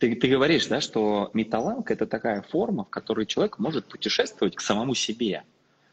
Ты, 0.00 0.16
ты 0.16 0.26
говоришь, 0.26 0.66
да, 0.66 0.80
что 0.80 1.30
металланг– 1.32 1.88
это 1.92 2.04
такая 2.04 2.42
форма, 2.42 2.84
в 2.84 2.90
которой 2.90 3.24
человек 3.24 3.60
может 3.60 3.86
путешествовать 3.86 4.56
к 4.56 4.60
самому 4.62 4.96
себе. 4.96 5.44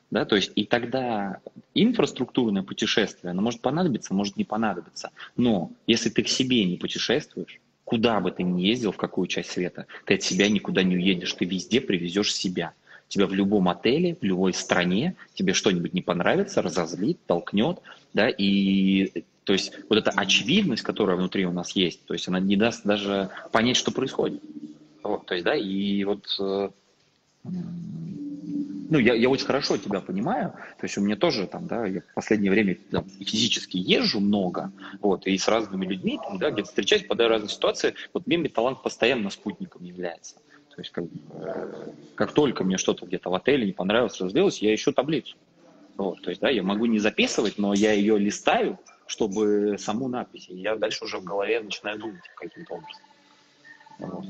Да, 0.09 0.25
то 0.25 0.35
есть 0.35 0.51
и 0.55 0.65
тогда 0.65 1.41
инфраструктурное 1.75 2.63
путешествие, 2.63 3.29
оно 3.29 3.43
может 3.43 3.61
понадобиться, 3.61 4.15
может 4.15 4.35
не 4.35 4.45
понадобиться. 4.45 5.11
Но 5.37 5.69
если 5.85 6.09
ты 6.09 6.23
к 6.23 6.27
себе 6.27 6.65
не 6.65 6.77
путешествуешь, 6.77 7.59
куда 7.89 8.19
бы 8.19 8.29
ты 8.29 8.43
ни 8.43 8.61
ездил, 8.61 8.91
в 8.91 8.97
какую 8.97 9.25
часть 9.25 9.49
света, 9.49 9.87
ты 10.05 10.13
от 10.13 10.21
себя 10.21 10.47
никуда 10.47 10.83
не 10.83 10.95
уедешь, 10.95 11.33
ты 11.33 11.45
везде 11.45 11.81
привезешь 11.81 12.35
себя. 12.35 12.73
Тебя 13.07 13.25
в 13.25 13.33
любом 13.33 13.67
отеле, 13.67 14.15
в 14.21 14.23
любой 14.23 14.53
стране, 14.53 15.15
тебе 15.33 15.53
что-нибудь 15.53 15.95
не 15.95 16.03
понравится, 16.03 16.61
разозлит, 16.61 17.17
толкнет, 17.25 17.79
да, 18.13 18.29
и 18.29 19.23
то 19.43 19.53
есть 19.53 19.73
вот 19.89 19.97
эта 19.97 20.11
очевидность, 20.11 20.83
которая 20.83 21.17
внутри 21.17 21.47
у 21.47 21.51
нас 21.51 21.71
есть, 21.71 22.05
то 22.05 22.13
есть 22.13 22.27
она 22.27 22.39
не 22.39 22.55
даст 22.55 22.85
даже 22.85 23.31
понять, 23.51 23.77
что 23.77 23.89
происходит. 23.89 24.43
Вот, 25.01 25.25
то 25.25 25.33
есть, 25.33 25.43
да, 25.43 25.55
и 25.55 26.03
вот 26.03 26.27
э, 26.39 26.69
ну, 28.89 28.97
я, 28.97 29.13
я 29.13 29.29
очень 29.29 29.45
хорошо 29.45 29.77
тебя 29.77 30.01
понимаю, 30.01 30.53
то 30.79 30.85
есть 30.85 30.97
у 30.97 31.01
меня 31.01 31.15
тоже 31.15 31.45
там, 31.47 31.67
да, 31.67 31.85
я 31.85 32.01
в 32.01 32.13
последнее 32.15 32.51
время 32.51 32.75
там, 32.89 33.05
физически 33.05 33.77
езжу 33.77 34.19
много, 34.19 34.71
вот, 34.99 35.27
и 35.27 35.37
с 35.37 35.47
разными 35.47 35.85
людьми, 35.85 36.19
там, 36.21 36.39
да, 36.39 36.49
где-то 36.49 36.69
встречаюсь, 36.69 37.03
попадаю 37.03 37.29
в 37.29 37.33
разные 37.33 37.49
ситуации, 37.49 37.93
вот 38.13 38.25
мне 38.25 38.49
талант 38.49 38.81
постоянно 38.81 39.29
спутником 39.29 39.83
является. 39.83 40.35
То 40.75 40.81
есть 40.81 40.91
как, 40.91 41.05
э, 41.33 41.91
как 42.15 42.31
только 42.31 42.63
мне 42.63 42.77
что-то 42.77 43.05
где-то 43.05 43.29
в 43.29 43.35
отеле 43.35 43.65
не 43.65 43.73
понравилось, 43.73 44.19
разделось, 44.19 44.61
я 44.61 44.73
ищу 44.73 44.91
таблицу. 44.91 45.37
Вот, 45.97 46.21
то 46.21 46.29
есть, 46.29 46.41
да, 46.41 46.49
я 46.49 46.63
могу 46.63 46.85
не 46.85 46.97
записывать, 46.97 47.57
но 47.57 47.73
я 47.73 47.91
ее 47.91 48.17
листаю, 48.17 48.79
чтобы 49.05 49.77
саму 49.77 50.07
надпись. 50.07 50.47
И 50.49 50.55
я 50.55 50.75
дальше 50.77 51.03
уже 51.03 51.17
в 51.17 51.23
голове 51.23 51.59
начинаю 51.59 51.99
думать 51.99 52.21
каким-то 52.35 52.75
образом. 52.75 53.03
Вот. 53.99 54.25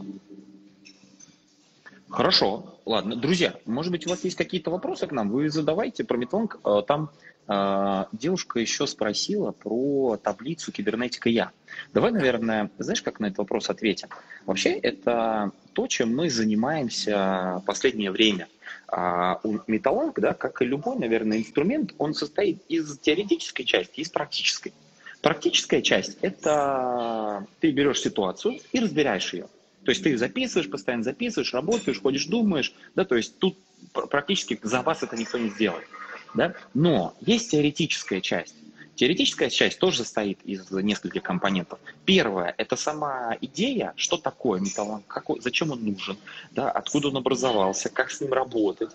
Хорошо, 2.10 2.80
ладно. 2.86 3.16
Друзья, 3.16 3.56
может 3.66 3.92
быть, 3.92 4.08
у 4.08 4.10
вас 4.10 4.24
есть 4.24 4.36
какие-то 4.36 4.72
вопросы 4.72 5.06
к 5.06 5.12
нам? 5.12 5.30
Вы 5.30 5.50
задавайте 5.50 6.04
про 6.04 6.18
Метлонг. 6.18 6.60
Э, 6.66 6.82
там 6.86 7.12
э, 7.48 8.06
девушка 8.12 8.60
еще 8.60 8.88
спросила 8.88 9.52
про 9.52 10.18
таблицу 10.18 10.72
кибернетика 10.72 11.30
Я. 11.30 11.52
Давай, 11.94 12.12
наверное, 12.12 12.72
знаешь, 12.80 13.04
как 13.04 13.20
на 13.20 13.28
этот 13.28 13.38
вопрос 13.38 13.70
ответим? 13.70 14.10
Вообще, 14.48 14.72
это 14.72 15.52
то, 15.74 15.86
чем 15.86 16.16
мы 16.16 16.32
занимаемся 16.32 17.62
последнее 17.68 18.10
время. 18.10 18.48
А 18.88 19.40
у 19.44 19.60
Металланг, 19.68 20.20
да, 20.20 20.34
как 20.34 20.64
и 20.64 20.66
любой, 20.66 20.98
наверное, 20.98 21.38
инструмент, 21.38 21.94
он 22.00 22.16
состоит 22.16 22.64
из 22.68 22.98
теоретической 22.98 23.66
части 23.66 24.00
из 24.00 24.10
практической. 24.10 24.74
Практическая 25.22 25.84
часть– 25.84 26.18
это 26.22 27.46
ты 27.60 27.72
берешь 27.72 28.00
ситуацию 28.00 28.60
и 28.72 28.80
разбираешь 28.80 29.32
ее. 29.34 29.48
То 29.84 29.92
есть 29.92 30.04
ты 30.04 30.18
записываешь, 30.18 30.70
постоянно 30.70 31.04
записываешь, 31.04 31.54
работаешь, 31.54 32.02
ходишь, 32.02 32.26
думаешь, 32.26 32.74
да, 32.96 33.06
то 33.06 33.16
есть 33.16 33.38
тут 33.40 33.58
практически 33.94 34.60
за 34.62 34.82
вас 34.82 35.04
это 35.04 35.16
никто 35.16 35.38
не 35.38 35.50
сделает, 35.50 35.88
да. 36.34 36.56
Но 36.74 37.16
есть 37.22 37.52
теоретическая 37.52 38.22
часть. 38.22 38.56
Теоретическая 38.96 39.50
часть 39.50 39.80
тоже 39.80 40.00
состоит 40.00 40.42
из 40.44 40.70
нескольких 40.72 41.24
компонентов. 41.24 41.80
Первое– 42.04 42.54
это 42.58 42.76
сама 42.76 43.38
идея, 43.40 43.94
что 43.96 44.18
такое 44.18 44.60
металлолом, 44.60 45.04
какой, 45.08 45.40
зачем 45.40 45.72
он 45.72 45.86
нужен, 45.86 46.18
да, 46.52 46.70
откуда 46.70 47.08
он 47.08 47.16
образовался, 47.16 47.88
как 47.88 48.12
с 48.12 48.20
ним 48.20 48.34
работать, 48.34 48.92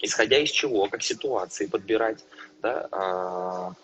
исходя 0.00 0.38
из 0.38 0.50
чего, 0.50 0.86
как 0.86 1.02
ситуации 1.02 1.66
подбирать, 1.66 2.24
да, 2.62 2.86
а, 2.92 3.74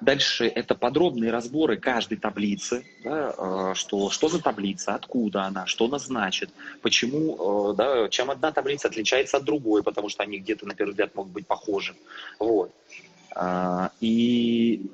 дальше 0.00 0.46
это 0.46 0.74
подробные 0.74 1.30
разборы 1.30 1.76
каждой 1.76 2.16
таблицы, 2.16 2.84
да, 3.04 3.34
а, 3.36 3.74
что, 3.74 4.10
что 4.10 4.28
за 4.28 4.42
таблица, 4.42 4.94
откуда 4.94 5.44
она, 5.44 5.66
что 5.66 5.84
она 5.84 5.98
значит, 5.98 6.50
почему, 6.80 7.72
э, 7.72 7.74
да, 7.76 8.08
чем 8.08 8.30
одна 8.30 8.52
таблица 8.52 8.88
отличается 8.88 9.36
от 9.36 9.44
другой, 9.44 9.82
потому 9.82 10.08
что 10.08 10.22
они 10.22 10.38
где-то, 10.38 10.66
на 10.66 10.74
первый 10.74 10.92
взгляд, 10.92 11.14
могут 11.14 11.32
быть 11.32 11.46
похожи. 11.46 11.94
Вот. 12.38 12.72
А, 13.34 13.90
и 14.00 14.90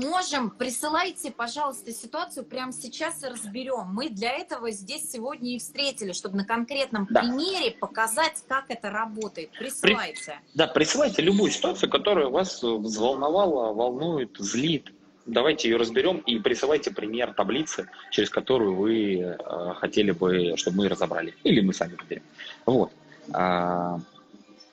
можем, 0.00 0.50
присылайте, 0.50 1.30
пожалуйста, 1.30 1.92
ситуацию 1.92 2.44
прямо 2.44 2.72
сейчас 2.72 3.22
и 3.22 3.26
разберем. 3.26 3.88
Мы 3.92 4.08
для 4.08 4.32
этого 4.32 4.70
здесь 4.70 5.10
сегодня 5.10 5.54
и 5.54 5.58
встретили, 5.58 6.12
чтобы 6.12 6.36
на 6.36 6.44
конкретном 6.44 7.06
да. 7.10 7.20
примере 7.20 7.72
показать, 7.72 8.42
как 8.48 8.64
это 8.68 8.90
работает. 8.90 9.50
Присылайте. 9.52 10.40
При... 10.52 10.58
Да, 10.58 10.66
присылайте 10.66 11.22
любую 11.22 11.50
ситуацию, 11.50 11.90
которая 11.90 12.28
вас 12.28 12.62
взволновала, 12.62 13.72
волнует, 13.72 14.36
злит. 14.38 14.92
Давайте 15.26 15.68
ее 15.68 15.76
разберем 15.76 16.18
и 16.18 16.38
присылайте 16.38 16.90
пример 16.90 17.34
таблицы, 17.34 17.88
через 18.10 18.30
которую 18.30 18.74
вы 18.74 19.18
э, 19.18 19.74
хотели 19.74 20.10
бы, 20.10 20.56
чтобы 20.56 20.78
мы 20.78 20.88
разобрали. 20.88 21.34
Или 21.44 21.60
мы 21.60 21.72
сами 21.72 21.94
выберем. 21.94 22.22
Вот. 22.66 22.90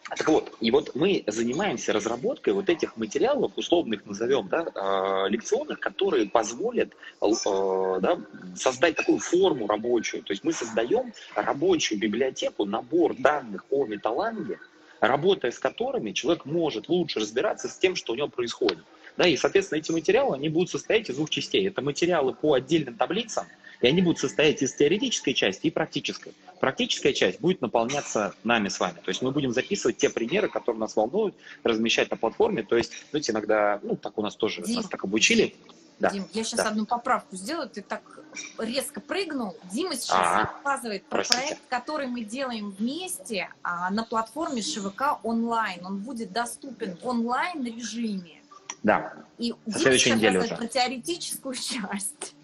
А, 0.09 0.15
так 0.15 0.29
вот, 0.29 0.53
и 0.61 0.71
вот 0.71 0.95
мы 0.95 1.23
занимаемся 1.27 1.91
разработкой 1.91 2.53
вот 2.53 2.69
этих 2.69 2.95
материалов, 2.95 3.51
условных 3.57 4.05
назовем, 4.05 4.47
да, 4.47 4.65
э, 4.73 5.29
лекционных, 5.29 5.81
которые 5.81 6.29
позволят 6.29 6.93
э, 7.21 7.99
да, 8.01 8.17
создать 8.55 8.95
такую 8.95 9.19
форму 9.19 9.67
рабочую. 9.67 10.23
То 10.23 10.31
есть 10.31 10.45
мы 10.45 10.53
создаем 10.53 11.13
рабочую 11.35 11.99
библиотеку, 11.99 12.65
набор 12.65 13.15
данных 13.17 13.65
о 13.69 13.85
металланге, 13.85 14.59
работая 15.01 15.51
с 15.51 15.59
которыми 15.59 16.13
человек 16.13 16.45
может 16.45 16.87
лучше 16.87 17.19
разбираться 17.19 17.67
с 17.67 17.77
тем, 17.77 17.97
что 17.97 18.13
у 18.13 18.15
него 18.15 18.29
происходит. 18.29 18.79
Да, 19.17 19.27
и, 19.27 19.35
соответственно, 19.35 19.79
эти 19.79 19.91
материалы, 19.91 20.35
они 20.35 20.47
будут 20.47 20.69
состоять 20.69 21.09
из 21.09 21.15
двух 21.15 21.29
частей. 21.31 21.67
Это 21.67 21.81
материалы 21.81 22.33
по 22.33 22.53
отдельным 22.53 22.95
таблицам, 22.95 23.47
и 23.81 23.87
они 23.87 24.01
будут 24.01 24.19
состоять 24.19 24.61
из 24.61 24.73
теоретической 24.73 25.33
части 25.33 25.67
и 25.67 25.71
практической. 25.71 26.33
Практическая 26.59 27.13
часть 27.13 27.39
будет 27.39 27.61
наполняться 27.61 28.33
нами 28.43 28.69
с 28.69 28.79
вами. 28.79 28.95
То 28.95 29.09
есть 29.09 29.21
мы 29.21 29.31
будем 29.31 29.51
записывать 29.51 29.97
те 29.97 30.09
примеры, 30.09 30.49
которые 30.49 30.79
нас 30.79 30.95
волнуют, 30.95 31.35
размещать 31.63 32.09
на 32.09 32.17
платформе. 32.17 32.63
То 32.63 32.75
есть, 32.75 32.93
знаете, 33.11 33.31
иногда, 33.31 33.79
ну, 33.83 33.95
так 33.95 34.17
у 34.17 34.21
нас 34.21 34.35
тоже, 34.35 34.63
Дим, 34.63 34.77
нас 34.77 34.87
так 34.87 35.03
обучили. 35.03 35.55
Да, 35.99 36.09
Дим, 36.09 36.27
я 36.33 36.43
сейчас 36.43 36.63
да. 36.63 36.69
одну 36.69 36.85
поправку 36.85 37.35
сделаю. 37.35 37.69
Ты 37.69 37.81
так 37.81 38.19
резко 38.57 39.01
прыгнул. 39.01 39.55
Дима 39.71 39.95
сейчас 39.95 40.11
А-а-а. 40.17 40.43
рассказывает 40.43 41.03
про 41.05 41.17
Простите. 41.17 41.39
проект, 41.39 41.61
который 41.69 42.07
мы 42.07 42.21
делаем 42.21 42.71
вместе 42.71 43.49
а, 43.63 43.89
на 43.89 44.03
платформе 44.03 44.61
ШВК 44.61 45.19
онлайн. 45.23 45.85
Он 45.85 45.99
будет 45.99 46.31
доступен 46.31 46.97
в 46.97 47.07
онлайн 47.07 47.63
режиме. 47.63 48.41
Да. 48.83 49.13
И 49.37 49.53
Дима 49.65 49.97
сейчас 49.97 50.21
рассказывает 50.21 50.57
про 50.57 50.67
теоретическую 50.67 51.55
часть. 51.55 52.35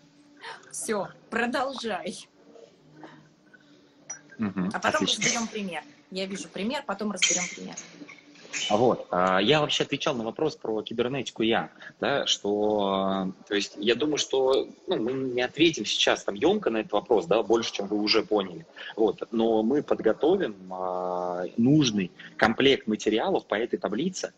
Все, 0.74 1.08
продолжай. 1.30 2.28
Угу, 4.40 4.72
а 4.74 4.80
потом 4.80 5.04
отлично. 5.04 5.24
разберем 5.24 5.48
пример. 5.48 5.84
Я 6.10 6.26
вижу 6.26 6.50
пример, 6.50 6.84
потом 6.88 7.12
разберем 7.12 7.44
пример. 7.56 7.76
Вот. 8.72 9.08
А, 9.12 9.40
я 9.40 9.62
вообще 9.62 9.84
отвечал 9.84 10.16
на 10.16 10.24
вопрос 10.24 10.56
про 10.56 10.82
кибернетику 10.82 11.44
я, 11.44 11.70
да, 12.00 12.26
что, 12.26 13.32
то 13.48 13.54
есть, 13.54 13.74
я 13.78 13.94
думаю, 13.94 14.18
что 14.18 14.68
ну, 14.88 14.98
мы 14.98 15.14
не 15.14 15.42
ответим 15.44 15.86
сейчас 15.86 16.24
там 16.24 16.34
емко 16.34 16.72
на 16.72 16.78
этот 16.78 16.94
вопрос, 16.94 17.28
да, 17.28 17.44
больше, 17.44 17.72
чем 17.72 17.86
вы 17.86 17.98
уже 17.98 18.24
поняли. 18.24 18.66
Вот. 18.96 19.22
Но 19.30 19.62
мы 19.62 19.84
подготовим 19.84 20.56
а, 20.74 21.44
нужный 21.56 22.12
комплект 22.36 22.88
материалов 22.88 23.46
по 23.46 23.54
этой 23.54 23.78
таблице, 23.78 24.34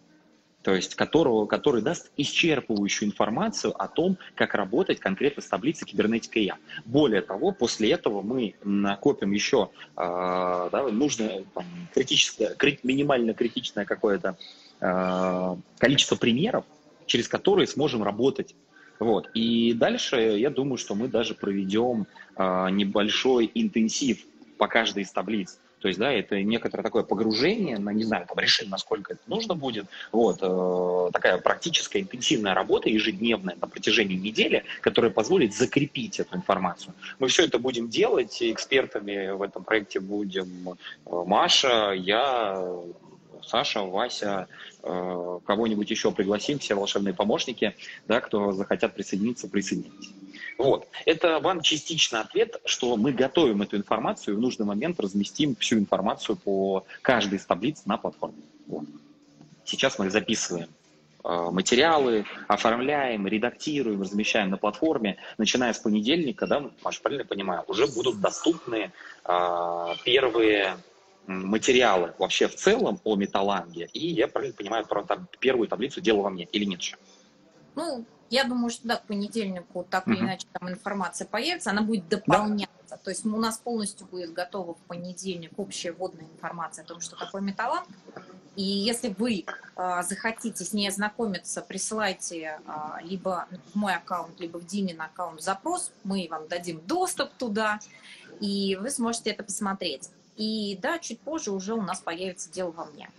то 0.65 0.73
есть 0.73 0.95
которого, 0.95 1.45
который 1.45 1.84
даст 1.84 2.12
исчерпывающую 2.17 3.06
информацию 3.06 3.80
о 3.80 3.88
том, 3.88 4.17
как 4.34 4.56
работать 4.56 4.99
конкретно 4.99 5.43
с 5.43 5.45
таблицей 5.45 5.86
кибернетика 5.86 6.39
Я. 6.39 6.58
Более 6.86 7.21
того, 7.21 7.51
после 7.51 7.91
этого 7.91 8.23
мы 8.23 8.56
накопим 8.63 9.32
еще 9.32 9.69
э, 9.95 10.69
да, 10.71 10.89
нужное 10.91 11.45
там, 11.54 11.65
критическое, 11.93 12.56
крит, 12.56 12.84
минимально 12.84 13.36
критичное 13.36 13.86
какое-то 13.86 14.38
э, 14.82 15.56
количество 15.78 16.15
примеров, 16.15 16.65
через 17.06 17.28
которые 17.28 17.67
сможем 17.67 18.02
работать. 18.02 18.56
Вот. 18.98 19.29
И 19.35 19.71
дальше 19.73 20.15
я 20.15 20.50
думаю, 20.50 20.77
что 20.77 20.96
мы 20.96 21.08
даже 21.08 21.35
проведем 21.35 22.08
э, 22.35 22.69
небольшой 22.71 23.52
интенсив 23.54 24.25
по 24.58 24.67
каждой 24.67 25.04
из 25.04 25.12
таблиц. 25.12 25.60
То 25.86 25.90
есть, 25.90 26.00
да, 26.00 26.12
это 26.12 26.42
некоторое 26.42 26.81
такое 26.81 27.04
погружение, 27.04 27.77
на, 27.77 27.92
не 27.92 28.04
знаю, 28.04 28.25
там, 28.25 28.40
решим, 28.40 28.71
насколько 28.71 29.13
это 29.13 29.21
нужно 29.27 29.54
будет. 29.54 29.86
Вот, 30.12 30.40
э, 30.42 31.12
такая 31.13 31.38
практическая 31.38 32.02
интенсивная 32.02 32.56
работа 32.56 32.90
ежедневная 32.90 33.56
на 33.62 33.67
протяжении 33.67 34.15
недели, 34.15 34.63
которая 34.81 35.12
позволит 35.12 35.54
закрепить 35.54 36.19
эту 36.19 36.38
информацию. 36.38 36.96
Мы 37.19 37.27
все 37.27 37.46
это 37.46 37.60
будем 37.60 37.88
делать, 37.88 38.42
экспертами 38.42 39.29
в 39.29 39.44
этом 39.44 39.63
проекте 39.63 40.00
будем 40.00 40.69
э, 40.71 40.75
Маша, 41.06 41.92
я, 41.96 42.67
Саша, 43.44 43.81
Вася, 43.81 44.48
э, 44.81 45.40
кого-нибудь 45.46 45.92
еще 45.92 46.12
пригласим, 46.12 46.58
все 46.58 46.73
волшебные 46.73 47.13
помощники, 47.13 47.75
да, 48.08 48.21
кто 48.21 48.54
захотят 48.54 48.96
присоединиться, 48.96 49.48
присоединитесь. 49.48 50.10
Вот. 50.58 50.87
Это 51.06 51.39
вам 51.39 51.62
частично 51.62 52.21
ответ, 52.21 52.62
что 52.65 52.95
мы 52.95 53.12
готовим 53.12 53.62
эту 53.62 53.77
информацию 53.77 54.33
и 54.33 54.37
в 54.37 54.41
нужный 54.41 54.65
момент 54.65 54.99
разместим 54.99 55.56
всю 55.56 55.77
информацию 55.77 56.37
по 56.37 56.85
каждой 57.01 57.39
из 57.39 57.45
таблиц 57.45 57.85
на 57.85 57.97
платформе. 57.97 58.41
Вот. 58.67 58.85
Сейчас 59.65 59.99
мы 59.99 60.10
записываем 60.10 60.69
э, 61.23 61.47
материалы, 61.51 62.25
оформляем, 62.47 63.27
редактируем, 63.27 64.01
размещаем 64.01 64.51
на 64.51 64.58
платформе. 64.58 65.17
Начиная 65.37 65.73
с 65.73 65.79
понедельника, 65.79 66.47
да, 66.47 66.69
Маша, 66.83 67.01
правильно 67.01 67.25
понимаю, 67.25 67.63
уже 67.67 67.87
будут 67.87 68.21
доступны 68.21 68.91
э, 69.25 69.87
первые 70.06 70.77
материалы 71.27 72.13
вообще 72.19 72.47
в 72.47 72.56
целом 72.56 72.99
о 73.03 73.15
металланге. 73.15 73.89
И 73.93 74.08
я 74.08 74.27
правильно 74.27 74.56
понимаю 74.56 74.85
про 74.85 75.03
там, 75.03 75.27
первую 75.39 75.67
таблицу 75.67 75.99
«Дело 75.99 76.21
во 76.21 76.29
мне» 76.29 76.45
или 76.51 76.65
нет 76.65 76.81
еще? 76.81 76.97
Ну, 77.75 78.06
я 78.36 78.44
думаю, 78.44 78.69
что 78.69 78.88
да, 78.88 78.98
к 78.98 79.04
понедельнику 79.04 79.86
так 79.90 80.08
или 80.08 80.19
иначе 80.19 80.46
там 80.52 80.69
информация 80.69 81.25
появится, 81.25 81.71
она 81.71 81.81
будет 81.81 82.08
дополняться. 82.10 82.75
Да. 82.90 82.98
То 82.98 83.10
есть 83.10 83.25
у 83.25 83.38
нас 83.38 83.58
полностью 83.58 84.06
будет 84.08 84.33
готова 84.33 84.73
в 84.73 84.77
понедельник 84.88 85.52
общая 85.58 85.94
вводная 85.94 86.25
информация 86.25 86.83
о 86.83 86.88
том, 86.88 87.00
что 87.00 87.15
такое 87.15 87.42
металланг. 87.42 87.88
И 88.58 88.63
если 88.63 89.15
вы 89.17 89.46
э, 89.46 90.04
захотите 90.04 90.63
с 90.63 90.73
ней 90.73 90.90
ознакомиться, 90.90 91.62
присылайте 91.62 92.60
э, 92.65 92.71
либо 93.04 93.48
в 93.73 93.75
мой 93.75 93.96
аккаунт, 93.96 94.40
либо 94.40 94.58
в 94.58 94.65
Димин 94.65 95.02
аккаунт 95.02 95.42
запрос, 95.42 95.92
мы 96.04 96.27
вам 96.29 96.48
дадим 96.48 96.81
доступ 96.86 97.31
туда, 97.38 97.79
и 98.42 98.77
вы 98.79 98.90
сможете 98.92 99.31
это 99.31 99.44
посмотреть. 99.44 100.10
И 100.36 100.77
да, 100.81 101.00
чуть 101.00 101.21
позже 101.21 101.52
уже 101.52 101.73
у 101.73 101.81
нас 101.81 102.02
появится 102.02 102.52
дело 102.52 102.71
во 102.71 102.86
мне. 102.86 103.10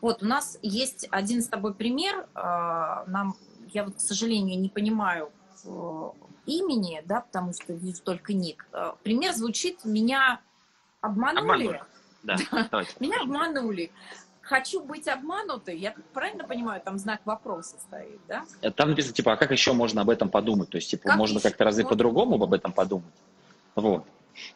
Вот, 0.00 0.22
у 0.22 0.26
нас 0.26 0.58
есть 0.62 1.08
один 1.10 1.42
с 1.42 1.48
тобой 1.48 1.74
пример. 1.74 2.26
Э, 2.34 3.04
нам, 3.06 3.36
я 3.72 3.84
вот, 3.84 3.96
к 3.96 4.00
сожалению, 4.00 4.58
не 4.58 4.68
понимаю 4.68 5.30
э, 5.64 6.10
имени, 6.46 7.02
да, 7.04 7.20
потому 7.20 7.52
что 7.52 7.72
вижу 7.72 8.02
только 8.02 8.32
ник. 8.34 8.66
Э, 8.72 8.92
пример 9.02 9.32
звучит 9.32 9.84
«Меня 9.84 10.40
обманули». 11.00 11.40
обманули. 11.40 11.82
Да, 12.22 12.36
Меня 13.00 13.22
обманули 13.22 13.92
хочу 14.46 14.80
быть 14.80 15.08
обманутой, 15.08 15.76
я 15.76 15.94
правильно 16.12 16.44
понимаю, 16.44 16.80
там 16.80 16.98
знак 16.98 17.20
вопроса 17.24 17.76
стоит, 17.80 18.20
да? 18.28 18.44
Там 18.76 18.90
написано, 18.90 19.14
типа, 19.14 19.32
а 19.32 19.36
как 19.36 19.50
еще 19.50 19.72
можно 19.72 20.02
об 20.02 20.10
этом 20.10 20.28
подумать? 20.28 20.70
То 20.70 20.76
есть, 20.76 20.90
типа, 20.90 21.08
как 21.08 21.16
можно 21.18 21.40
как-то 21.40 21.64
разве 21.64 21.84
по-другому 21.84 22.42
об 22.42 22.52
этом 22.52 22.72
подумать? 22.72 23.12
Вот. 23.74 24.04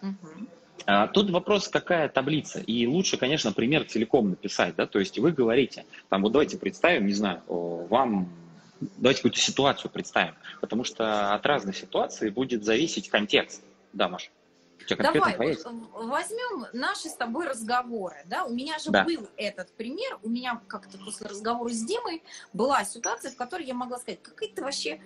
Угу. 0.02 0.46
А, 0.86 1.08
тут 1.08 1.30
вопрос, 1.30 1.68
какая 1.68 2.08
таблица. 2.08 2.60
И 2.60 2.86
лучше, 2.86 3.16
конечно, 3.16 3.52
пример 3.52 3.84
целиком 3.84 4.30
написать, 4.30 4.76
да, 4.76 4.86
то 4.86 4.98
есть 4.98 5.18
вы 5.18 5.32
говорите, 5.32 5.84
там, 6.08 6.22
вот 6.22 6.32
давайте 6.32 6.56
представим, 6.56 7.06
не 7.06 7.12
знаю, 7.12 7.42
вам, 7.46 8.28
давайте 8.80 9.20
какую-то 9.20 9.40
ситуацию 9.40 9.90
представим, 9.90 10.34
потому 10.60 10.84
что 10.84 11.34
от 11.34 11.46
разной 11.46 11.74
ситуации 11.74 12.30
будет 12.30 12.64
зависеть 12.64 13.08
контекст. 13.08 13.62
Да, 13.92 14.08
Маша? 14.08 14.30
Давай, 14.88 15.36
вот 15.36 15.66
возьмем 15.92 16.66
наши 16.72 17.08
с 17.08 17.14
тобой 17.14 17.46
разговоры, 17.46 18.16
да, 18.26 18.44
у 18.44 18.52
меня 18.52 18.78
же 18.78 18.90
да. 18.90 19.04
был 19.04 19.28
этот 19.36 19.70
пример, 19.72 20.18
у 20.22 20.28
меня 20.28 20.60
как-то 20.66 20.98
после 20.98 21.28
разговора 21.28 21.70
с 21.70 21.84
Димой 21.84 22.22
была 22.52 22.82
ситуация, 22.84 23.30
в 23.30 23.36
которой 23.36 23.66
я 23.66 23.74
могла 23.74 23.98
сказать, 23.98 24.20
какая 24.22 24.48
ты 24.48 24.62
вообще, 24.62 25.00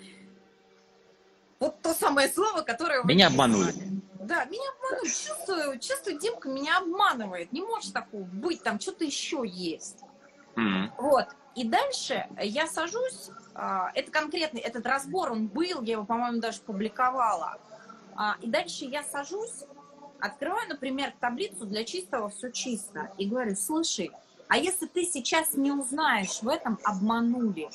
вот 1.61 1.83
то 1.83 1.93
самое 1.93 2.29
слово, 2.29 2.63
которое... 2.63 3.03
Меня 3.05 3.27
обманули. 3.27 3.73
Да, 4.21 4.45
меня 4.47 4.65
обманули. 4.77 5.09
Чувствую, 5.09 5.79
чувствую, 5.81 6.19
Димка 6.19 6.49
меня 6.49 6.79
обманывает. 6.79 7.53
Не 7.53 7.63
может 7.63 7.93
такого 7.93 8.23
быть, 8.23 8.63
там 8.63 8.81
что-то 8.81 9.05
еще 9.05 9.43
есть. 9.45 9.99
Mm-hmm. 10.57 10.91
Вот. 10.99 11.27
И 11.55 11.65
дальше 11.65 12.27
я 12.41 12.67
сажусь, 12.67 13.31
это 13.55 14.11
конкретный, 14.11 14.61
этот 14.61 14.85
разбор, 14.87 15.33
он 15.33 15.47
был, 15.47 15.83
я 15.83 15.93
его, 15.93 16.05
по-моему, 16.05 16.41
даже 16.41 16.61
публиковала. 16.61 17.59
А, 18.17 18.37
и 18.41 18.49
дальше 18.49 18.85
я 18.85 19.03
сажусь, 19.03 19.65
открываю, 20.21 20.69
например, 20.69 21.13
таблицу 21.21 21.67
для 21.67 21.85
чистого 21.85 22.31
«Все 22.31 22.51
чисто» 22.51 23.13
и 23.19 23.27
говорю, 23.27 23.57
слушай, 23.57 24.11
а 24.49 24.57
если 24.57 24.87
ты 24.87 25.05
сейчас 25.05 25.55
не 25.55 25.73
узнаешь 25.73 26.43
в 26.43 26.49
этом, 26.49 26.79
обманули, 26.85 27.69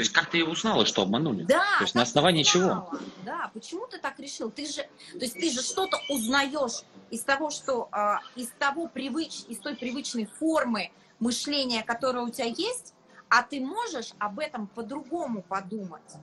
то 0.00 0.02
есть 0.02 0.12
как 0.12 0.30
ты 0.30 0.42
узнала, 0.44 0.86
что 0.86 1.02
обманули? 1.02 1.42
Да. 1.42 1.76
То 1.78 1.84
есть 1.84 1.94
на 1.94 2.02
основании 2.02 2.42
чего? 2.42 2.88
Да, 3.24 3.50
почему 3.52 3.86
ты 3.86 3.98
так 3.98 4.18
решил? 4.18 4.50
Ты 4.50 4.66
же, 4.66 4.82
то 5.12 5.18
есть 5.18 5.34
ты 5.34 5.50
же 5.50 5.60
что-то 5.60 6.00
узнаешь 6.08 6.84
из 7.10 7.22
того, 7.22 7.50
что 7.50 7.88
э, 7.92 8.14
из 8.34 8.48
того 8.58 8.86
привыч, 8.86 9.42
из 9.48 9.58
той 9.58 9.74
привычной 9.74 10.26
формы 10.38 10.90
мышления, 11.18 11.82
которая 11.82 12.24
у 12.24 12.30
тебя 12.30 12.46
есть, 12.46 12.94
а 13.30 13.42
ты 13.42 13.60
можешь 13.60 14.12
об 14.18 14.40
этом 14.40 14.66
по-другому 14.66 15.42
подумать. 15.42 16.16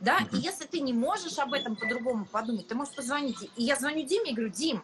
Да, 0.00 0.20
и 0.32 0.36
если 0.36 0.64
ты 0.64 0.80
не 0.80 0.92
можешь 0.92 1.38
об 1.38 1.52
этом 1.52 1.76
по-другому 1.76 2.24
подумать, 2.24 2.68
ты 2.68 2.74
можешь 2.74 2.94
позвонить. 2.94 3.50
И 3.56 3.64
я 3.64 3.76
звоню 3.76 4.06
Диме 4.06 4.30
и 4.30 4.34
говорю, 4.34 4.52
Дим, 4.52 4.82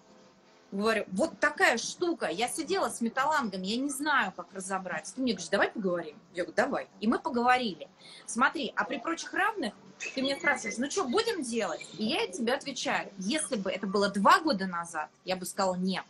Говорю, 0.70 1.06
вот 1.12 1.40
такая 1.40 1.78
штука. 1.78 2.26
Я 2.26 2.46
сидела 2.46 2.90
с 2.90 3.00
металлангом, 3.00 3.62
я 3.62 3.78
не 3.78 3.88
знаю, 3.88 4.32
как 4.36 4.52
разобрать. 4.52 5.10
Ты 5.14 5.22
мне 5.22 5.32
говоришь, 5.32 5.48
давай 5.48 5.70
поговорим. 5.70 6.14
Я 6.34 6.42
говорю, 6.42 6.56
давай. 6.56 6.88
И 7.00 7.06
мы 7.06 7.18
поговорили. 7.18 7.88
Смотри, 8.26 8.74
а 8.76 8.84
при 8.84 8.98
прочих 8.98 9.32
равных 9.32 9.72
ты 10.14 10.20
мне 10.20 10.36
спрашиваешь, 10.36 10.76
ну 10.76 10.90
что, 10.90 11.04
будем 11.04 11.42
делать? 11.42 11.88
И 11.96 12.04
я 12.04 12.26
тебе 12.26 12.52
отвечаю, 12.52 13.10
если 13.16 13.56
бы 13.56 13.70
это 13.70 13.86
было 13.86 14.10
два 14.10 14.40
года 14.40 14.66
назад, 14.66 15.08
я 15.24 15.36
бы 15.36 15.46
сказала 15.46 15.74
нет. 15.74 16.04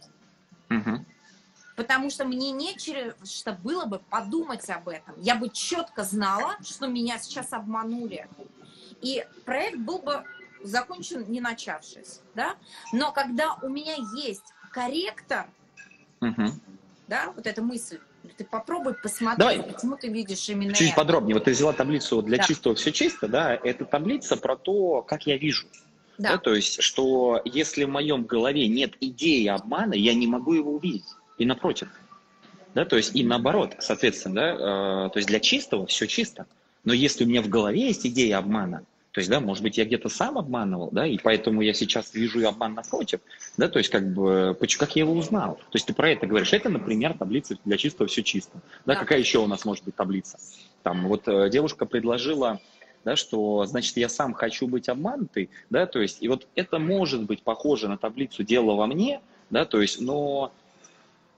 Угу. 0.71 1.05
Потому 1.79 2.11
что 2.11 2.24
мне 2.24 2.51
нечего 2.51 3.14
что 3.24 3.53
было 3.53 3.85
бы 3.85 4.01
подумать 4.11 4.68
об 4.68 4.89
этом. 4.89 5.14
Я 5.18 5.37
бы 5.37 5.49
четко 5.49 6.03
знала, 6.03 6.57
что 6.61 6.89
меня 6.89 7.20
сейчас 7.20 7.53
обманули. 7.53 8.26
И 9.01 9.24
проект 9.45 9.79
был 9.79 10.01
бы 10.01 10.24
закончен 10.64 11.24
не 11.31 11.41
начавшись, 11.41 12.20
да. 12.35 12.57
Но 12.93 13.12
когда 13.12 13.55
у 13.62 13.68
меня 13.68 13.95
есть 14.16 14.43
корректор, 14.72 15.47
угу. 16.20 16.51
да, 17.07 17.33
вот 17.37 17.47
эта 17.47 17.62
мысль, 17.62 18.01
ты 18.37 18.45
попробуй 18.45 18.95
посмотреть, 18.95 19.39
Давай. 19.39 19.72
почему 19.72 19.97
ты 19.97 20.09
видишь 20.09 20.49
именно 20.49 20.74
Чуть 20.74 20.89
это. 20.89 20.97
подробнее. 20.97 21.35
Вот 21.35 21.45
ты 21.45 21.53
взяла 21.53 21.72
таблицу 21.72 22.22
для 22.22 22.39
да. 22.39 22.43
чистого 22.43 22.74
все 22.74 22.91
чисто, 22.91 23.29
да, 23.29 23.55
это 23.55 23.85
таблица 23.85 24.37
про 24.37 24.57
то, 24.57 25.03
как 25.03 25.29
я 25.29 25.39
вижу. 25.39 25.68
Да. 26.18 26.33
да. 26.33 26.39
То 26.39 26.57
есть, 26.57 26.83
что 26.83 27.41
если 27.45 27.85
в 27.85 27.89
моем 27.89 28.24
голове 28.24 28.66
нет 28.66 28.95
идеи 29.01 29.47
обмана, 29.47 29.95
я 29.95 30.12
не 30.14 30.26
могу 30.26 30.55
его 30.55 30.72
увидеть. 30.72 31.05
И 31.39 31.47
напротив. 31.47 31.89
Да, 32.74 32.84
то 32.84 32.97
есть, 32.97 33.16
и 33.16 33.24
наоборот, 33.24 33.76
соответственно, 33.78 34.34
да, 34.34 35.07
э, 35.07 35.11
то 35.11 35.12
есть 35.16 35.28
для 35.28 35.41
чистого 35.41 35.86
все 35.86 36.07
чисто. 36.07 36.47
Но 36.84 36.93
если 36.93 37.24
у 37.24 37.26
меня 37.26 37.43
в 37.43 37.49
голове 37.49 37.86
есть 37.86 38.07
идея 38.07 38.39
обмана, 38.39 38.84
то 39.12 39.20
есть, 39.20 39.30
да, 39.30 39.41
может 39.41 39.62
быть, 39.62 39.78
я 39.78 39.84
где-то 39.84 40.09
сам 40.09 40.39
обманывал, 40.39 40.91
да, 40.93 41.07
и 41.07 41.18
поэтому 41.18 41.62
я 41.62 41.72
сейчас 41.72 42.14
вижу 42.14 42.47
обман 42.47 42.74
напротив, 42.74 43.20
да, 43.57 43.68
то 43.68 43.78
есть, 43.78 43.91
как 43.91 44.12
бы, 44.12 44.57
как 44.78 44.95
я 44.97 45.03
его 45.03 45.12
узнал? 45.12 45.57
То 45.57 45.74
есть, 45.74 45.86
ты 45.86 45.95
про 45.95 46.11
это 46.11 46.26
говоришь. 46.26 46.53
Это, 46.53 46.68
например, 46.68 47.16
таблица 47.18 47.57
для 47.64 47.78
чистого 47.78 48.07
все 48.07 48.22
чисто. 48.22 48.61
Да, 48.84 48.95
да. 48.95 49.01
какая 49.01 49.18
еще 49.18 49.39
у 49.39 49.47
нас 49.47 49.64
может 49.64 49.84
быть 49.84 49.97
таблица? 49.97 50.39
Там, 50.82 51.09
вот 51.09 51.26
э, 51.26 51.49
девушка 51.51 51.86
предложила, 51.86 52.61
да, 53.05 53.16
что, 53.16 53.64
значит, 53.64 53.97
я 53.97 54.09
сам 54.09 54.34
хочу 54.34 54.68
быть 54.68 54.89
обманутой, 54.89 55.51
да, 55.70 55.86
то 55.86 56.01
есть, 56.01 56.22
и 56.22 56.28
вот 56.28 56.47
это 56.55 56.78
может 56.78 57.24
быть 57.24 57.43
похоже 57.43 57.89
на 57.89 57.97
таблицу 57.97 58.45
«дело 58.45 58.76
во 58.76 58.86
мне», 58.86 59.20
да, 59.51 59.64
то 59.64 59.80
есть, 59.80 60.01
но 60.01 60.53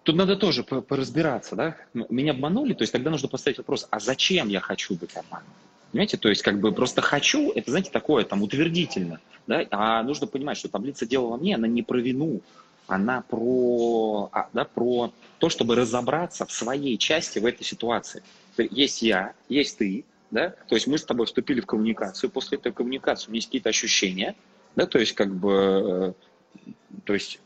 Тут 0.03 0.16
надо 0.16 0.36
тоже 0.36 0.64
поразбираться, 0.64 1.57
да? 1.57 1.76
Меня 1.92 2.32
обманули, 2.32 2.72
то 2.72 2.82
есть 2.82 2.92
тогда 2.92 3.11
нужно 3.11 3.28
поставить 3.28 3.59
вопрос, 3.59 3.86
а 3.90 4.01
зачем 4.01 4.48
я 4.48 4.61
хочу 4.61 4.94
быть 4.94 5.14
обманутым? 5.14 5.53
Понимаете, 5.92 6.16
то 6.16 6.28
есть 6.28 6.42
как 6.42 6.61
бы 6.61 6.72
просто 6.72 7.03
хочу, 7.03 7.51
это, 7.51 7.70
знаете, 7.70 7.90
такое 7.90 8.24
там 8.24 8.42
утвердительно, 8.42 9.20
да, 9.46 9.66
а 9.70 10.03
нужно 10.03 10.26
понимать, 10.26 10.57
что 10.57 10.68
таблица 10.68 11.05
дела 11.05 11.30
во 11.30 11.36
мне, 11.36 11.57
она 11.57 11.66
не 11.66 11.82
про 11.82 11.98
вину, 11.98 12.40
она 12.86 13.22
про, 13.22 14.28
а, 14.32 14.48
да, 14.53 14.64
про 14.64 15.12
то, 15.38 15.48
чтобы 15.48 15.74
разобраться 15.74 16.46
в 16.46 16.53
своей 16.53 16.96
части 16.96 17.38
в 17.38 17.46
этой 17.46 17.64
ситуации. 17.64 18.22
Есть 18.57 19.03
я, 19.03 19.32
есть 19.48 19.78
ты, 19.78 20.05
да, 20.30 20.51
то 20.68 20.76
есть 20.76 20.86
мы 20.86 20.96
с 20.96 21.05
тобой 21.05 21.26
вступили 21.26 21.61
в 21.61 21.66
коммуникацию, 21.66 22.30
после 22.30 22.57
этой 22.59 22.72
коммуникации 22.72 23.26
у 23.26 23.30
меня 23.30 23.38
есть 23.38 23.48
какие-то 23.48 23.68
ощущения, 23.68 24.36
да, 24.76 24.86
то 24.86 24.98
есть 24.98 25.14
как 25.14 25.34
бы, 25.34 26.14
э, 26.57 26.62
то 27.05 27.14
есть 27.14 27.40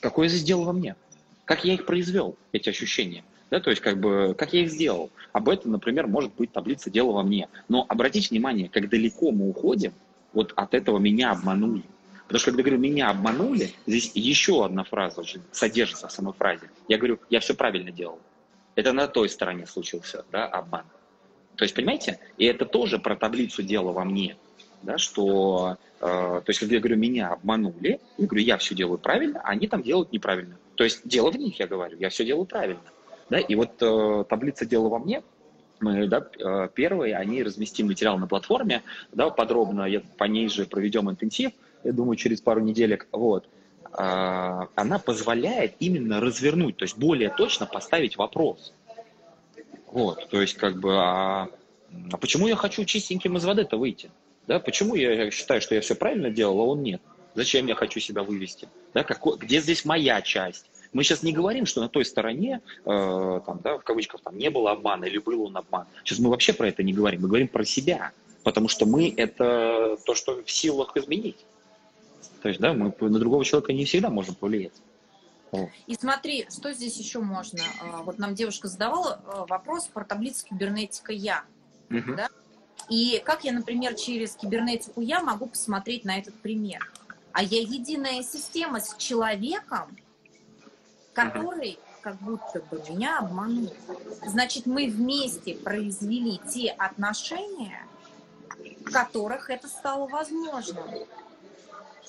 какое 0.00 0.28
здесь 0.28 0.44
дело 0.44 0.64
во 0.64 0.72
мне? 0.72 0.94
Как 1.48 1.64
я 1.64 1.72
их 1.72 1.86
произвел, 1.86 2.36
эти 2.52 2.68
ощущения? 2.68 3.24
Да, 3.50 3.58
то 3.58 3.70
есть, 3.70 3.80
как 3.80 3.98
бы, 3.98 4.34
как 4.36 4.52
я 4.52 4.60
их 4.60 4.70
сделал. 4.70 5.10
Об 5.32 5.48
этом, 5.48 5.72
например, 5.72 6.06
может 6.06 6.34
быть 6.34 6.52
таблица 6.52 6.90
«Дело 6.90 7.12
во 7.12 7.22
мне». 7.22 7.48
Но 7.70 7.86
обратите 7.88 8.28
внимание, 8.28 8.68
как 8.68 8.90
далеко 8.90 9.30
мы 9.32 9.48
уходим, 9.48 9.94
вот 10.34 10.52
от 10.56 10.74
этого 10.74 10.98
меня 10.98 11.30
обманули. 11.30 11.84
Потому 12.26 12.38
что, 12.38 12.50
когда 12.50 12.64
говорю 12.64 12.78
«меня 12.78 13.08
обманули», 13.08 13.72
здесь 13.86 14.12
еще 14.14 14.62
одна 14.62 14.84
фраза 14.84 15.22
очень 15.22 15.40
содержится 15.50 16.08
в 16.08 16.12
самой 16.12 16.34
фразе. 16.34 16.68
Я 16.86 16.98
говорю 16.98 17.18
«я 17.30 17.40
все 17.40 17.54
правильно 17.54 17.90
делал». 17.90 18.18
Это 18.74 18.92
на 18.92 19.08
той 19.08 19.30
стороне 19.30 19.66
случился 19.66 20.26
да, 20.30 20.44
обман. 20.46 20.84
То 21.56 21.64
есть, 21.64 21.74
понимаете? 21.74 22.20
И 22.36 22.44
это 22.44 22.66
тоже 22.66 22.98
про 22.98 23.16
таблицу 23.16 23.62
«Дело 23.62 23.92
во 23.92 24.04
мне». 24.04 24.36
Да, 24.82 24.98
что, 24.98 25.78
э, 25.98 26.04
то 26.04 26.44
есть, 26.46 26.60
когда 26.60 26.74
я 26.74 26.80
говорю 26.82 26.98
«меня 26.98 27.30
обманули», 27.30 28.00
я 28.18 28.26
говорю 28.26 28.44
«я 28.44 28.58
все 28.58 28.74
делаю 28.74 28.98
правильно», 28.98 29.40
а 29.42 29.48
они 29.48 29.66
там 29.66 29.82
делают 29.82 30.12
неправильно. 30.12 30.58
То 30.78 30.84
есть, 30.84 31.00
дело 31.04 31.32
в 31.32 31.36
них, 31.36 31.58
я 31.58 31.66
говорю, 31.66 31.98
я 31.98 32.08
все 32.08 32.24
делаю 32.24 32.46
правильно. 32.46 32.80
Да? 33.30 33.40
И 33.40 33.56
вот 33.56 33.82
э, 33.82 34.24
таблица 34.28 34.64
«Дело 34.64 34.88
во 34.88 35.00
мне» 35.00 35.24
мы, 35.80 36.06
да, 36.06 36.24
э, 36.38 36.68
первые, 36.72 37.16
они 37.16 37.42
разместим 37.42 37.88
материал 37.88 38.16
на 38.16 38.28
платформе, 38.28 38.84
да, 39.10 39.28
подробно, 39.30 39.86
я, 39.86 40.02
по 40.18 40.24
ней 40.24 40.48
же 40.48 40.66
проведем 40.66 41.10
интенсив, 41.10 41.50
я 41.82 41.92
думаю, 41.92 42.14
через 42.14 42.40
пару 42.40 42.60
неделек, 42.60 43.08
вот, 43.10 43.48
а, 43.92 44.68
она 44.76 44.98
позволяет 44.98 45.74
именно 45.80 46.20
развернуть, 46.20 46.76
то 46.76 46.84
есть 46.84 46.96
более 46.96 47.30
точно 47.30 47.66
поставить 47.66 48.16
вопрос. 48.16 48.72
Вот, 49.86 50.28
то 50.30 50.40
есть 50.40 50.54
как 50.54 50.78
бы, 50.78 50.96
а, 50.96 51.48
а 52.12 52.16
почему 52.18 52.46
я 52.46 52.56
хочу 52.56 52.84
чистеньким 52.84 53.36
из 53.36 53.44
воды-то 53.44 53.76
выйти? 53.76 54.10
Да, 54.46 54.58
почему 54.60 54.94
я 54.94 55.30
считаю, 55.30 55.60
что 55.60 55.74
я 55.74 55.80
все 55.80 55.94
правильно 55.94 56.30
делал, 56.30 56.60
а 56.60 56.64
он 56.64 56.82
нет? 56.82 57.02
Зачем 57.38 57.68
я 57.68 57.76
хочу 57.76 58.00
себя 58.00 58.24
вывести? 58.24 58.68
Да, 58.94 59.04
какой, 59.04 59.38
где 59.38 59.60
здесь 59.60 59.84
моя 59.84 60.20
часть? 60.22 60.66
Мы 60.92 61.04
сейчас 61.04 61.22
не 61.22 61.32
говорим, 61.32 61.66
что 61.66 61.80
на 61.80 61.88
той 61.88 62.04
стороне, 62.04 62.62
э, 62.84 63.40
там, 63.46 63.60
да, 63.62 63.78
в 63.78 63.84
кавычках, 63.84 64.22
там 64.22 64.36
не 64.36 64.50
было 64.50 64.72
обмана 64.72 65.04
или 65.04 65.18
был 65.18 65.44
он 65.44 65.56
обман. 65.56 65.86
Сейчас 66.02 66.18
мы 66.18 66.30
вообще 66.30 66.52
про 66.52 66.66
это 66.66 66.82
не 66.82 66.92
говорим, 66.92 67.20
мы 67.22 67.28
говорим 67.28 67.46
про 67.46 67.64
себя, 67.64 68.10
потому 68.42 68.66
что 68.66 68.86
мы 68.86 69.14
это 69.16 69.98
то, 70.04 70.16
что 70.16 70.42
в 70.42 70.50
силах 70.50 70.96
изменить. 70.96 71.46
То 72.42 72.48
есть, 72.48 72.60
да, 72.60 72.72
мы 72.72 72.92
на 72.98 73.18
другого 73.20 73.44
человека 73.44 73.72
не 73.72 73.84
всегда 73.84 74.10
можем 74.10 74.34
повлиять. 74.34 74.74
И 75.86 75.94
смотри, 75.94 76.44
что 76.50 76.72
здесь 76.72 76.98
еще 76.98 77.20
можно? 77.20 77.60
А, 77.80 78.02
вот 78.02 78.18
нам 78.18 78.34
девушка 78.34 78.66
задавала 78.66 79.20
а, 79.26 79.46
вопрос 79.46 79.86
про 79.86 80.04
таблицу 80.04 80.44
кибернетика 80.44 81.12
Я. 81.12 81.44
Угу. 81.88 82.16
Да? 82.16 82.30
И 82.90 83.22
как 83.24 83.44
я, 83.44 83.52
например, 83.52 83.94
через 83.94 84.34
кибернетику 84.34 85.00
Я 85.02 85.20
могу 85.20 85.46
посмотреть 85.46 86.04
на 86.04 86.18
этот 86.18 86.34
пример? 86.34 86.90
А 87.32 87.42
я 87.42 87.60
единая 87.60 88.22
система 88.22 88.80
с 88.80 88.96
человеком, 88.96 89.96
который 91.12 91.78
как 92.02 92.16
будто 92.16 92.60
бы 92.70 92.82
меня 92.88 93.18
обманул. 93.18 93.72
Значит, 94.26 94.66
мы 94.66 94.88
вместе 94.88 95.54
произвели 95.54 96.40
те 96.48 96.70
отношения, 96.70 97.86
в 98.80 98.90
которых 98.90 99.50
это 99.50 99.68
стало 99.68 100.06
возможным. 100.08 100.84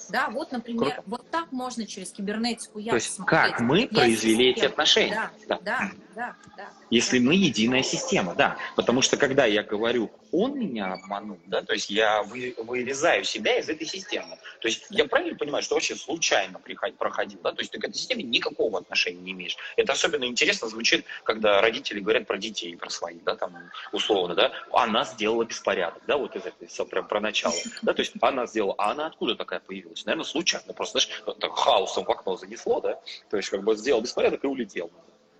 Да, 0.10 0.30
вот, 0.30 0.52
например, 0.52 0.94
Круто. 0.94 1.04
вот 1.06 1.30
так 1.30 1.52
можно 1.52 1.86
через 1.86 2.12
кибернетику 2.12 2.80
я 2.80 2.92
То 2.92 2.96
есть 2.96 3.18
как 3.26 3.60
мы 3.60 3.82
я 3.82 3.88
произвели 3.88 4.52
эти 4.52 4.66
отношения. 4.66 5.32
Да, 5.48 5.60
да, 5.60 5.60
да, 5.62 5.92
да. 6.16 6.36
да 6.58 6.70
Если 6.90 7.20
да. 7.20 7.26
мы 7.26 7.36
единая 7.36 7.84
система, 7.84 8.36
да. 8.36 8.58
Потому 8.76 9.02
что 9.02 9.18
когда 9.18 9.46
я 9.46 9.64
говорю, 9.64 10.12
он 10.32 10.58
меня 10.58 10.94
обманул, 10.94 11.40
да, 11.48 11.62
то 11.62 11.74
есть 11.74 11.90
я 11.90 12.24
вы, 12.24 12.56
вырезаю 12.58 13.24
себя 13.24 13.58
из 13.58 13.70
этой 13.70 13.88
системы. 13.88 14.38
То 14.62 14.68
есть 14.68 14.86
я 14.90 15.06
правильно 15.06 15.38
понимаю, 15.38 15.64
что 15.64 15.76
вообще 15.76 15.96
случайно 15.96 16.60
проходил, 16.98 17.40
да, 17.44 17.52
то 17.52 17.62
есть 17.62 17.72
ты 17.72 17.80
к 17.80 17.84
этой 17.86 17.96
системе 17.96 18.24
никакого 18.24 18.80
отношения 18.80 19.20
не 19.22 19.32
имеешь. 19.32 19.58
Это 19.76 19.94
особенно 19.94 20.26
интересно 20.26 20.68
звучит, 20.68 21.06
когда 21.24 21.62
родители 21.62 22.00
говорят 22.00 22.28
про 22.28 22.38
детей, 22.38 22.76
про 22.76 22.90
своих, 22.90 23.24
да, 23.24 23.36
там, 23.36 23.56
условно, 23.92 24.36
да, 24.36 24.52
она 24.72 25.04
сделала 25.04 25.44
беспорядок, 25.46 26.02
да, 26.08 26.18
вот 26.18 26.36
из 26.36 26.46
этого 26.46 26.68
все 26.68 26.86
прям 26.86 27.08
про 27.08 27.20
начало, 27.20 27.56
да, 27.82 27.94
то 27.94 28.02
есть 28.02 28.14
она 28.22 28.46
сделала, 28.46 28.76
а 28.78 28.92
она 28.92 29.08
откуда 29.08 29.36
такая 29.36 29.60
появилась? 29.60 29.99
Наверное, 30.06 30.26
случайно, 30.26 30.74
просто, 30.74 31.00
знаешь, 31.00 31.24
так, 31.40 31.56
хаосом 31.56 32.06
в 32.06 32.12
окно 32.12 32.38
занесло, 32.38 32.82
да, 32.82 33.00
то 33.30 33.38
есть 33.38 33.50
как 33.50 33.64
бы 33.64 33.76
сделал 33.76 34.02
беспорядок 34.02 34.44
и 34.44 34.48
улетел. 34.48 34.90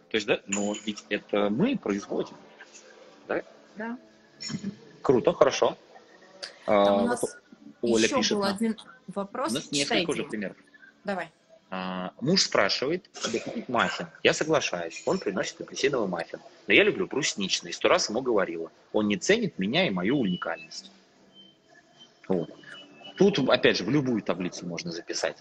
То 0.10 0.18
есть, 0.18 0.28
да, 0.28 0.40
но 0.48 0.74
ведь 0.86 1.04
это 1.10 1.50
мы 1.50 1.78
производим, 1.78 2.36
да? 3.28 3.44
Да. 3.76 3.98
Круто, 5.02 5.34
хорошо. 5.34 5.78
Там 6.66 6.88
а, 6.88 7.04
у 7.04 7.06
нас 7.08 7.22
вот 7.22 7.32
Оля 7.82 8.06
еще 8.06 8.16
пишет 8.18 8.38
был 8.38 8.44
нам. 8.44 8.56
один 8.56 8.78
вопрос. 9.08 9.52
У 9.52 9.56
нас 9.56 9.72
несколько 9.72 10.12
уже 10.12 10.24
примеров. 10.24 10.58
Давай. 11.04 11.32
А, 11.72 12.14
муж 12.20 12.44
спрашивает, 12.44 13.10
купить 13.24 13.70
маффин. 13.70 14.08
Я 14.24 14.34
соглашаюсь. 14.34 15.04
Он 15.06 15.20
приносит 15.20 15.62
апельсиновый 15.62 16.08
маффин. 16.08 16.40
Но 16.68 16.74
я 16.74 16.84
люблю 16.84 17.08
брусничный. 17.08 17.74
Сто 17.74 17.90
раз 17.90 18.10
ему 18.10 18.22
говорила. 18.22 18.72
Он 18.92 19.08
не 19.08 19.18
ценит 19.18 19.60
меня 19.60 19.88
и 19.88 19.90
мою 19.92 20.20
уникальность. 20.20 20.92
Вот. 22.28 22.50
Тут, 23.20 23.38
опять 23.50 23.78
же, 23.78 23.84
в 23.84 23.90
любую 23.90 24.22
таблицу 24.22 24.66
можно 24.66 24.94
записать. 24.94 25.36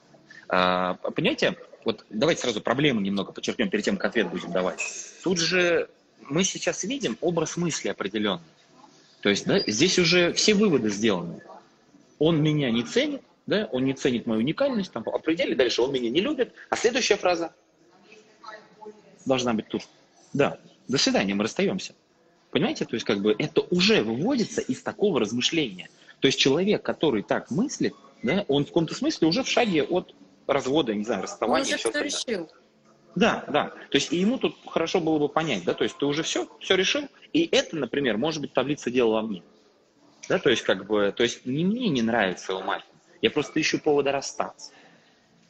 А, 0.48 0.94
понимаете, 0.94 1.56
вот 1.84 2.04
давайте 2.10 2.42
сразу 2.42 2.60
проблему 2.60 3.00
немного 3.00 3.30
подчеркнем 3.30 3.70
перед 3.70 3.84
тем, 3.84 3.96
как 3.96 4.10
ответ 4.10 4.28
будем 4.28 4.50
давать. 4.50 4.82
Тут 5.22 5.38
же 5.38 5.88
мы 6.28 6.42
сейчас 6.42 6.82
видим 6.82 7.16
образ 7.20 7.56
мысли 7.56 7.88
определенный. 7.88 8.42
То 9.20 9.28
есть 9.28 9.46
да, 9.46 9.60
здесь 9.60 9.96
уже 9.96 10.32
все 10.32 10.54
выводы 10.54 10.90
сделаны. 10.90 11.40
Он 12.18 12.42
меня 12.42 12.72
не 12.72 12.82
ценит, 12.82 13.22
да, 13.46 13.68
он 13.70 13.84
не 13.84 13.94
ценит 13.94 14.26
мою 14.26 14.40
уникальность, 14.40 14.90
там 14.90 15.04
определили, 15.06 15.54
дальше 15.54 15.80
он 15.80 15.92
меня 15.92 16.10
не 16.10 16.20
любит. 16.20 16.52
А 16.70 16.76
следующая 16.76 17.16
фраза 17.16 17.54
должна 19.24 19.54
быть 19.54 19.68
тут. 19.68 19.82
Да, 20.32 20.58
до 20.88 20.98
свидания, 20.98 21.32
мы 21.32 21.44
расстаемся. 21.44 21.94
Понимаете, 22.50 22.86
то 22.86 22.94
есть 22.94 23.06
как 23.06 23.20
бы 23.20 23.36
это 23.38 23.60
уже 23.70 24.02
выводится 24.02 24.62
из 24.62 24.82
такого 24.82 25.20
размышления. 25.20 25.88
То 26.20 26.26
есть 26.26 26.38
человек, 26.38 26.82
который 26.82 27.22
так 27.22 27.50
мыслит, 27.50 27.94
да, 28.22 28.44
он 28.48 28.64
в 28.64 28.68
каком-то 28.68 28.94
смысле 28.94 29.28
уже 29.28 29.42
в 29.42 29.48
шаге 29.48 29.84
от 29.84 30.14
развода, 30.46 30.94
не 30.94 31.04
знаю, 31.04 31.22
расставания. 31.22 31.64
Он 31.64 31.74
уже 31.74 31.76
все 31.76 32.02
решил. 32.02 32.50
Да, 33.14 33.44
да. 33.48 33.68
То 33.90 33.96
есть 33.96 34.12
и 34.12 34.16
ему 34.16 34.38
тут 34.38 34.56
хорошо 34.66 35.00
было 35.00 35.18
бы 35.18 35.28
понять, 35.28 35.64
да, 35.64 35.74
то 35.74 35.84
есть 35.84 35.96
ты 35.98 36.06
уже 36.06 36.22
все, 36.22 36.48
все 36.60 36.76
решил, 36.76 37.08
и 37.32 37.48
это, 37.50 37.76
например, 37.76 38.16
может 38.16 38.40
быть 38.40 38.52
таблица 38.52 38.90
делала 38.90 39.22
мне. 39.22 39.42
Да, 40.28 40.38
то 40.38 40.50
есть 40.50 40.62
как 40.62 40.86
бы, 40.86 41.12
то 41.16 41.22
есть 41.22 41.46
не 41.46 41.64
мне 41.64 41.88
не 41.88 42.02
нравится 42.02 42.52
его 42.52 42.62
мать, 42.62 42.84
я 43.22 43.30
просто 43.30 43.60
ищу 43.60 43.78
повода 43.78 44.12
расстаться. 44.12 44.72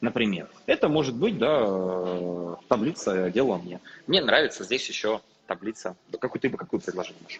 Например, 0.01 0.49
это 0.65 0.87
может 0.87 1.15
быть, 1.15 1.37
да, 1.37 2.55
таблица 2.69 3.29
делала 3.29 3.57
мне. 3.57 3.81
Мне 4.07 4.21
нравится 4.21 4.63
здесь 4.63 4.87
еще 4.87 5.21
таблица. 5.45 5.97
Какую 6.19 6.39
ты 6.39 6.49
бы 6.49 6.57
какую 6.57 6.79
предложил, 6.79 7.15
Маша? 7.21 7.39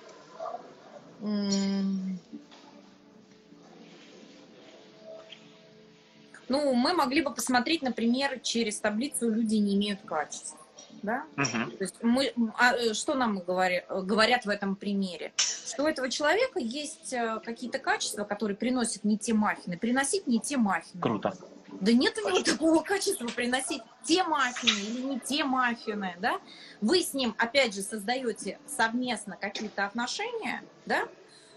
Ну, 6.49 6.73
мы 6.73 6.93
могли 6.93 7.21
бы 7.21 7.33
посмотреть, 7.33 7.81
например, 7.81 8.39
через 8.39 8.79
таблицу 8.79 9.29
«Люди 9.29 9.55
не 9.55 9.75
имеют 9.75 10.01
качества». 10.01 10.59
Да? 11.01 11.23
Угу. 11.37 11.77
То 11.77 11.83
есть 11.83 11.95
мы, 12.01 12.33
а, 12.57 12.75
э, 12.75 12.93
что 12.93 13.13
нам 13.13 13.39
говорят, 13.39 13.85
говорят 13.87 14.45
в 14.45 14.49
этом 14.49 14.75
примере? 14.75 15.31
Что 15.37 15.83
у 15.83 15.87
этого 15.87 16.09
человека 16.09 16.59
есть 16.59 17.13
э, 17.13 17.39
какие-то 17.45 17.79
качества, 17.79 18.25
которые 18.25 18.57
приносят 18.57 19.05
не 19.05 19.17
те 19.17 19.33
маффины, 19.33 19.77
приносить 19.77 20.27
не 20.27 20.41
те 20.41 20.57
маффины. 20.57 21.01
Круто. 21.01 21.33
Да 21.79 21.93
нет 21.93 22.17
у 22.17 22.27
него 22.27 22.41
такого 22.41 22.81
качества 22.83 23.27
приносить 23.27 23.81
те 24.03 24.23
маффины 24.23 24.77
или 24.77 25.01
не 25.01 25.19
те 25.19 25.45
маффины, 25.45 26.17
да? 26.19 26.39
Вы 26.81 27.01
с 27.01 27.13
ним, 27.13 27.35
опять 27.37 27.73
же, 27.73 27.81
создаете 27.81 28.59
совместно 28.65 29.37
какие-то 29.39 29.85
отношения, 29.85 30.63
да? 30.85 31.07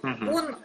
Угу. 0.02 0.30
Он 0.30 0.56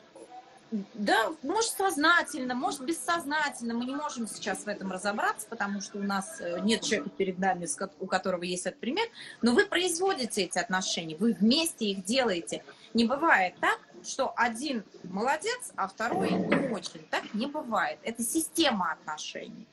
да, 0.72 1.32
может 1.44 1.72
сознательно, 1.72 2.54
может 2.54 2.82
бессознательно. 2.82 3.74
Мы 3.74 3.86
не 3.86 3.96
можем 3.96 4.28
сейчас 4.28 4.66
в 4.66 4.68
этом 4.68 4.92
разобраться, 4.92 5.48
потому 5.50 5.80
что 5.80 6.00
у 6.00 6.04
нас 6.04 6.42
э, 6.42 6.60
нет 6.60 6.82
человека 6.82 7.10
перед 7.12 7.40
нами, 7.40 7.68
у 8.00 8.06
которого 8.06 8.44
есть 8.44 8.66
этот 8.66 8.80
пример. 8.80 9.08
Но 9.42 9.54
вы 9.54 9.66
производите 9.66 10.44
эти 10.44 10.60
отношения, 10.60 11.16
вы 11.16 11.34
вместе 11.34 11.86
их 11.86 12.04
делаете. 12.04 12.64
Не 12.94 13.06
бывает 13.06 13.56
так, 13.62 13.80
что 14.04 14.34
один 14.36 14.84
молодец, 15.04 15.72
а 15.76 15.88
второй 15.88 16.32
не 16.32 16.70
очень. 16.70 17.06
Так 17.10 17.34
не 17.34 17.48
бывает. 17.48 18.00
Это 18.04 18.22
система 18.24 18.92
отношений. 18.92 19.68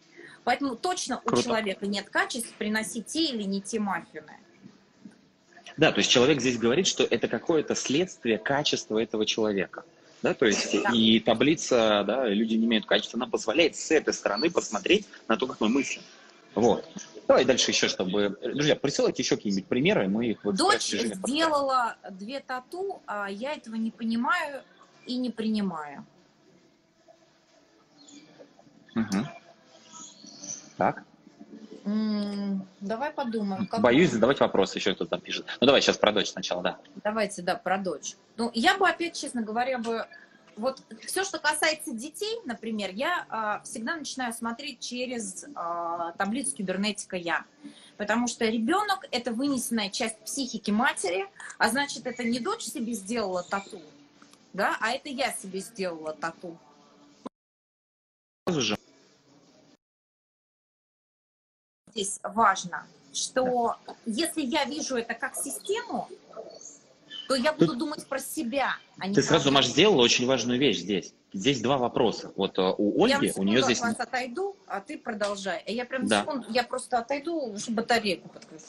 Поэтому 0.45 0.76
точно 0.76 1.16
Круто. 1.16 1.40
у 1.40 1.42
человека 1.42 1.86
нет 1.86 2.09
качеств 2.09 2.53
приносить 2.55 3.07
те 3.07 3.24
или 3.24 3.42
не 3.42 3.61
те 3.61 3.80
маффины. 3.80 4.38
Да, 5.76 5.90
то 5.90 5.99
есть 5.99 6.11
человек 6.11 6.40
здесь 6.40 6.57
говорит, 6.57 6.86
что 6.86 7.03
это 7.03 7.26
какое-то 7.26 7.74
следствие 7.74 8.38
качества 8.38 9.03
этого 9.03 9.26
человека. 9.26 9.84
Да, 10.25 10.33
то 10.33 10.47
есть 10.47 10.72
да. 10.83 10.91
и 10.91 11.20
таблица, 11.20 12.03
да, 12.07 12.27
люди 12.27 12.55
не 12.55 12.64
имеют 12.64 12.87
качества, 12.87 13.18
она 13.18 13.27
позволяет 13.27 13.77
с 13.77 13.91
этой 13.91 14.14
стороны 14.14 14.51
посмотреть 14.51 15.07
на 15.29 15.37
то, 15.37 15.47
как 15.47 15.61
мы 15.61 15.68
мыслим. 15.68 16.01
Вот. 16.55 16.89
Давай 17.29 17.45
дальше 17.45 17.72
еще, 17.72 17.89
чтобы... 17.89 18.39
Друзья, 18.41 18.75
присылайте 18.75 19.22
еще 19.22 19.37
какие-нибудь 19.37 19.66
примеры, 19.66 20.09
мы 20.09 20.29
их... 20.29 20.43
Вот 20.43 20.57
Дочь 20.57 20.87
сделала 20.87 21.97
поставим. 22.01 22.18
две 22.18 22.41
тату, 22.41 23.03
а 23.05 23.31
я 23.31 23.53
этого 23.53 23.75
не 23.75 23.91
понимаю 23.91 24.62
и 25.05 25.18
не 25.18 25.29
принимаю. 25.29 26.07
Угу. 28.97 29.29
Так. 30.79 31.05
Давай 31.85 33.11
подумаем. 33.11 33.66
Как... 33.66 33.80
Боюсь 33.80 34.11
задавать 34.11 34.41
вопрос, 34.41 34.74
еще 34.74 34.95
кто-то 34.95 35.11
там 35.11 35.20
пишет. 35.20 35.47
Ну 35.61 35.66
давай 35.66 35.82
сейчас 35.82 35.99
про 35.99 36.12
дочь 36.12 36.30
сначала, 36.30 36.62
да. 36.62 36.78
Давайте, 37.03 37.43
да, 37.43 37.57
про 37.57 37.78
дочь. 37.78 38.16
Ну, 38.37 38.51
я 38.55 38.76
бы 38.78 38.89
опять, 38.89 39.14
честно 39.18 39.43
говоря, 39.43 39.78
бы 39.78 40.07
вот 40.57 40.82
все, 41.07 41.24
что 41.24 41.39
касается 41.39 41.93
детей, 41.93 42.41
например, 42.45 42.91
я 42.93 43.61
э, 43.61 43.64
всегда 43.64 43.97
начинаю 43.97 44.32
смотреть 44.32 44.80
через 44.80 45.45
э, 45.45 46.12
таблицу 46.16 46.57
кибернетика 46.57 47.16
я. 47.16 47.45
Потому 47.97 48.28
что 48.28 48.45
ребенок 48.47 49.07
это 49.11 49.32
вынесенная 49.32 49.91
часть 49.91 50.18
психики 50.20 50.70
матери, 50.70 51.26
а 51.59 51.68
значит, 51.68 52.07
это 52.07 52.24
не 52.24 52.41
дочь 52.41 52.62
себе 52.62 52.93
сделала 52.93 53.43
тату, 53.43 53.80
да, 54.53 54.76
а 54.80 54.93
это 54.93 55.09
я 55.09 55.32
себе 55.32 55.61
сделала 55.61 56.12
тату. 56.12 56.59
Здесь 61.95 62.18
важно, 62.24 62.84
что 63.12 63.76
если 64.05 64.42
я 64.42 64.64
вижу 64.64 64.97
это 64.97 65.14
как 65.14 65.36
систему, 65.36 66.09
то 67.28 67.36
я 67.36 67.53
буду 67.53 67.68
Тут... 67.68 67.78
думать 67.78 68.07
про 68.07 68.18
себя. 68.18 68.76
А 68.99 69.07
не 69.07 69.14
Ты 69.14 69.22
сразу, 69.22 69.53
Маш, 69.53 69.68
сделала 69.68 70.03
очень 70.03 70.26
важную 70.26 70.59
вещь 70.59 70.78
здесь. 70.78 71.14
Здесь 71.32 71.61
два 71.61 71.78
вопроса. 71.78 72.32
Вот 72.34 72.59
uh, 72.59 72.74
у 72.76 73.05
Ольги, 73.05 73.26
я 73.26 73.32
у 73.36 73.45
нее 73.45 73.62
здесь... 73.62 73.80
Я 73.80 73.90
отойду, 73.90 74.57
а 74.66 74.80
ты 74.80 74.99
продолжай. 74.99 75.62
Я 75.66 75.84
прям 75.84 76.07
да. 76.07 76.22
секунду, 76.22 76.47
я 76.51 76.64
просто 76.64 76.99
отойду, 76.99 77.57
чтобы 77.59 77.82
батарейку 77.82 78.28
подключить. 78.28 78.68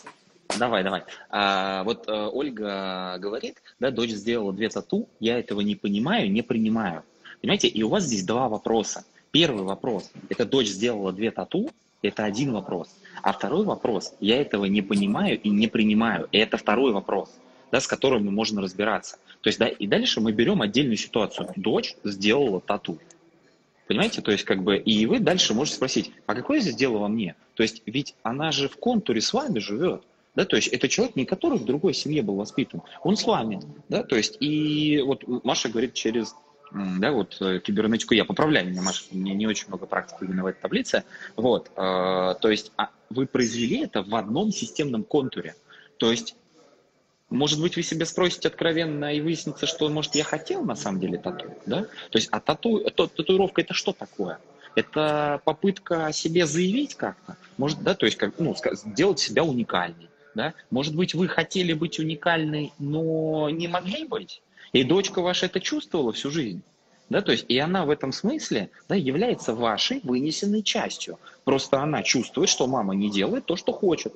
Давай, 0.59 0.83
давай. 0.83 1.03
А, 1.29 1.83
вот 1.83 2.05
а, 2.07 2.29
Ольга 2.29 3.17
говорит, 3.17 3.57
да, 3.79 3.89
дочь 3.89 4.11
сделала 4.11 4.53
две 4.53 4.69
тату, 4.69 5.09
я 5.19 5.39
этого 5.39 5.61
не 5.61 5.75
понимаю, 5.75 6.31
не 6.31 6.43
принимаю. 6.43 7.03
Понимаете, 7.41 7.67
и 7.67 7.81
у 7.81 7.89
вас 7.89 8.03
здесь 8.03 8.23
два 8.23 8.47
вопроса. 8.47 9.03
Первый 9.31 9.63
вопрос, 9.63 10.11
это 10.29 10.45
дочь 10.45 10.67
сделала 10.67 11.11
две 11.11 11.31
тату, 11.31 11.71
это 12.01 12.23
один 12.23 12.53
вопрос. 12.53 12.89
А 13.21 13.33
второй 13.33 13.65
вопрос, 13.65 14.13
я 14.19 14.41
этого 14.41 14.65
не 14.65 14.81
понимаю 14.81 15.39
и 15.39 15.49
не 15.49 15.67
принимаю. 15.67 16.27
И 16.31 16.37
это 16.37 16.57
второй 16.57 16.91
вопрос, 16.91 17.29
да, 17.71 17.79
с 17.79 17.87
которым 17.87 18.25
можно 18.33 18.61
разбираться. 18.61 19.17
То 19.41 19.47
есть, 19.47 19.59
да, 19.59 19.67
и 19.67 19.87
дальше 19.87 20.21
мы 20.21 20.31
берем 20.31 20.61
отдельную 20.61 20.97
ситуацию. 20.97 21.49
Дочь 21.55 21.95
сделала 22.03 22.61
тату. 22.61 22.97
Понимаете? 23.87 24.21
То 24.21 24.31
есть, 24.31 24.43
как 24.43 24.63
бы, 24.63 24.77
и 24.77 25.05
вы 25.05 25.19
дальше 25.19 25.53
можете 25.53 25.77
спросить, 25.77 26.11
а 26.25 26.35
какое 26.35 26.59
здесь 26.59 26.75
дело 26.75 26.97
во 26.97 27.07
мне? 27.07 27.35
То 27.53 27.63
есть, 27.63 27.83
ведь 27.85 28.15
она 28.23 28.51
же 28.51 28.67
в 28.67 28.77
контуре 28.77 29.21
с 29.21 29.33
вами 29.33 29.59
живет. 29.59 30.03
Да, 30.35 30.43
то 30.43 30.57
есть 30.57 30.67
это 30.67 30.89
человек, 30.89 31.15
не 31.15 31.25
который 31.25 31.57
в 31.57 31.63
другой 31.63 31.93
семье 31.93 32.21
был 32.21 32.35
воспитан, 32.35 32.81
он 33.03 33.15
с 33.15 33.23
вами, 33.23 33.61
да, 33.87 34.03
то 34.03 34.17
есть 34.17 34.35
и 34.41 35.01
вот 35.01 35.23
Маша 35.45 35.69
говорит 35.69 35.93
через 35.93 36.35
да, 36.75 37.11
вот 37.11 37.37
э, 37.41 37.59
кибернетику 37.59 38.13
я 38.13 38.25
поправляю 38.25 38.67
меня, 38.67 38.81
Маша, 38.81 39.03
меня 39.11 39.33
не 39.33 39.47
очень 39.47 39.67
много 39.67 39.85
практики 39.85 40.17
именно 40.21 40.43
в 40.43 40.47
этой 40.47 40.61
таблице, 40.61 41.03
вот, 41.35 41.71
э, 41.75 42.35
то 42.39 42.49
есть 42.49 42.71
а 42.77 42.89
вы 43.09 43.27
произвели 43.27 43.83
это 43.83 44.03
в 44.03 44.13
одном 44.15 44.51
системном 44.51 45.03
контуре, 45.03 45.55
то 45.97 46.11
есть 46.11 46.35
может 47.29 47.59
быть, 47.59 47.75
вы 47.75 47.81
себе 47.81 48.05
спросите 48.05 48.49
откровенно 48.49 49.13
и 49.13 49.19
выяснится, 49.19 49.65
что, 49.65 49.89
может, 49.89 50.15
я 50.15 50.23
хотел 50.23 50.63
на 50.63 50.75
самом 50.75 50.99
деле 50.99 51.17
тату, 51.17 51.53
да? 51.65 51.81
То 52.11 52.17
есть, 52.17 52.29
а 52.31 52.39
тату, 52.39 52.79
то, 52.91 53.07
татуировка 53.07 53.61
это 53.61 53.73
что 53.73 53.93
такое? 53.93 54.39
Это 54.75 55.41
попытка 55.43 56.05
о 56.05 56.11
себе 56.11 56.45
заявить 56.45 56.95
как-то, 56.95 57.35
может, 57.57 57.81
да, 57.81 57.95
то 57.95 58.05
есть, 58.05 58.17
как, 58.17 58.37
ну, 58.37 58.55
сделать 58.73 59.19
себя 59.19 59.43
уникальней, 59.43 60.09
да? 60.35 60.53
Может 60.69 60.95
быть, 60.95 61.15
вы 61.15 61.27
хотели 61.27 61.73
быть 61.73 61.99
уникальной, 61.99 62.73
но 62.77 63.49
не 63.49 63.67
могли 63.67 64.05
быть, 64.05 64.43
и 64.75 64.83
дочка 64.83 65.21
ваша 65.21 65.45
это 65.45 65.61
чувствовала 65.61 66.11
всю 66.11 66.29
жизнь. 66.29 66.61
Да, 67.07 67.21
то 67.21 67.31
есть 67.31 67.45
и 67.47 67.57
она 67.57 67.85
в 67.85 67.89
этом 67.91 68.11
смысле 68.11 68.69
да, 68.89 68.95
является 68.95 69.53
вашей 69.53 70.01
вынесенной 70.03 70.63
частью. 70.63 71.17
Просто 71.45 71.79
она 71.79 72.03
чувствует, 72.03 72.49
что 72.49 72.67
мама 72.67 72.93
не 72.93 73.09
делает 73.09 73.45
то, 73.45 73.55
что 73.55 73.71
хочет. 73.71 74.13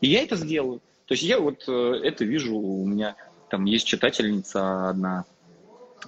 И 0.00 0.08
я 0.08 0.22
это 0.22 0.36
сделаю. 0.36 0.80
То 1.06 1.14
есть 1.14 1.24
я 1.24 1.40
вот 1.40 1.64
э, 1.66 2.00
это 2.04 2.24
вижу, 2.24 2.56
у 2.56 2.86
меня 2.86 3.16
там 3.48 3.64
есть 3.64 3.86
читательница 3.86 4.90
одна, 4.90 5.24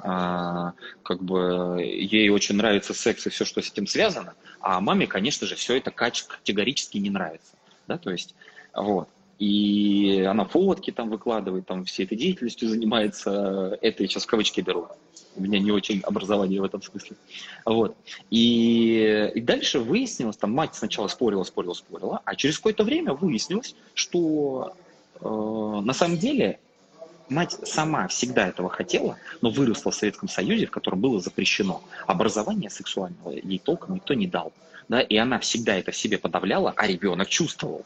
а, 0.00 0.74
как 1.02 1.22
бы 1.22 1.82
ей 1.82 2.28
очень 2.28 2.56
нравится 2.56 2.94
секс 2.94 3.26
и 3.26 3.30
все, 3.30 3.44
что 3.44 3.60
с 3.60 3.72
этим 3.72 3.88
связано, 3.88 4.34
а 4.60 4.80
маме, 4.80 5.08
конечно 5.08 5.44
же, 5.44 5.56
все 5.56 5.76
это 5.76 5.90
категорически 5.90 6.98
не 6.98 7.10
нравится. 7.10 7.54
Да, 7.88 7.98
то 7.98 8.10
есть, 8.10 8.36
вот. 8.74 9.08
И 9.38 10.26
она 10.28 10.44
фотки 10.44 10.90
там 10.90 11.10
выкладывает, 11.10 11.66
там 11.66 11.84
всей 11.84 12.04
этой 12.04 12.18
деятельностью 12.18 12.68
занимается. 12.68 13.78
Это 13.80 14.02
я 14.02 14.08
сейчас 14.08 14.24
в 14.24 14.26
кавычки 14.26 14.60
беру. 14.60 14.88
У 15.36 15.42
меня 15.42 15.60
не 15.60 15.70
очень 15.70 16.00
образование 16.00 16.60
в 16.60 16.64
этом 16.64 16.82
смысле. 16.82 17.16
Вот. 17.64 17.96
И, 18.30 19.30
и 19.34 19.40
дальше 19.40 19.78
выяснилось, 19.78 20.36
там 20.36 20.52
мать 20.52 20.74
сначала 20.74 21.06
спорила, 21.06 21.44
спорила, 21.44 21.74
спорила, 21.74 22.20
а 22.24 22.34
через 22.34 22.56
какое-то 22.58 22.82
время 22.82 23.12
выяснилось, 23.14 23.76
что 23.94 24.74
э, 25.20 25.28
на 25.28 25.92
самом 25.92 26.18
деле 26.18 26.58
мать 27.28 27.56
сама 27.62 28.08
всегда 28.08 28.48
этого 28.48 28.68
хотела, 28.68 29.16
но 29.40 29.50
выросла 29.50 29.92
в 29.92 29.94
Советском 29.94 30.28
Союзе, 30.28 30.66
в 30.66 30.72
котором 30.72 31.00
было 31.00 31.20
запрещено. 31.20 31.82
Образование 32.06 32.70
сексуального 32.70 33.30
ей 33.30 33.58
толком 33.58 33.94
никто 33.94 34.14
не 34.14 34.26
дал. 34.26 34.52
Да, 34.88 35.00
и 35.00 35.16
она 35.16 35.38
всегда 35.38 35.76
это 35.76 35.92
в 35.92 35.96
себе 35.96 36.18
подавляла, 36.18 36.72
а 36.74 36.86
ребенок 36.86 37.28
чувствовал. 37.28 37.84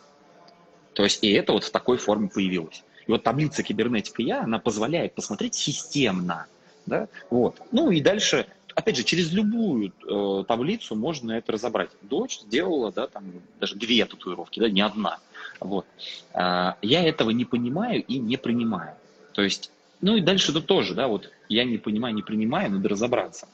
То 0.94 1.04
есть 1.04 1.22
и 1.22 1.30
это 1.32 1.52
вот 1.52 1.64
в 1.64 1.70
такой 1.70 1.98
форме 1.98 2.28
появилось. 2.28 2.84
И 3.06 3.10
вот 3.10 3.22
таблица 3.22 3.62
кибернетика 3.62 4.22
Я, 4.22 4.42
она 4.42 4.58
позволяет 4.58 5.14
посмотреть 5.14 5.54
системно. 5.54 6.46
Да? 6.86 7.08
Вот. 7.30 7.60
Ну 7.70 7.90
и 7.90 8.00
дальше, 8.00 8.46
опять 8.74 8.96
же, 8.96 9.04
через 9.04 9.32
любую 9.32 9.92
э, 10.08 10.44
таблицу 10.46 10.94
можно 10.94 11.32
это 11.32 11.52
разобрать. 11.52 11.90
Дочь 12.02 12.40
сделала, 12.40 12.92
да, 12.92 13.06
там 13.06 13.24
даже 13.60 13.76
две 13.76 14.04
татуировки, 14.04 14.60
да, 14.60 14.68
не 14.68 14.80
одна. 14.80 15.18
Вот. 15.60 15.86
А, 16.32 16.76
я 16.82 17.06
этого 17.06 17.30
не 17.30 17.44
понимаю 17.44 18.02
и 18.02 18.18
не 18.18 18.36
принимаю. 18.36 18.94
То 19.32 19.42
есть, 19.42 19.70
ну 20.00 20.16
и 20.16 20.20
дальше 20.20 20.50
это 20.50 20.60
тоже, 20.60 20.94
да, 20.94 21.08
вот 21.08 21.30
я 21.48 21.64
не 21.64 21.78
понимаю, 21.78 22.14
не 22.14 22.22
принимаю, 22.22 22.70
надо 22.70 22.88
разобраться. 22.88 23.48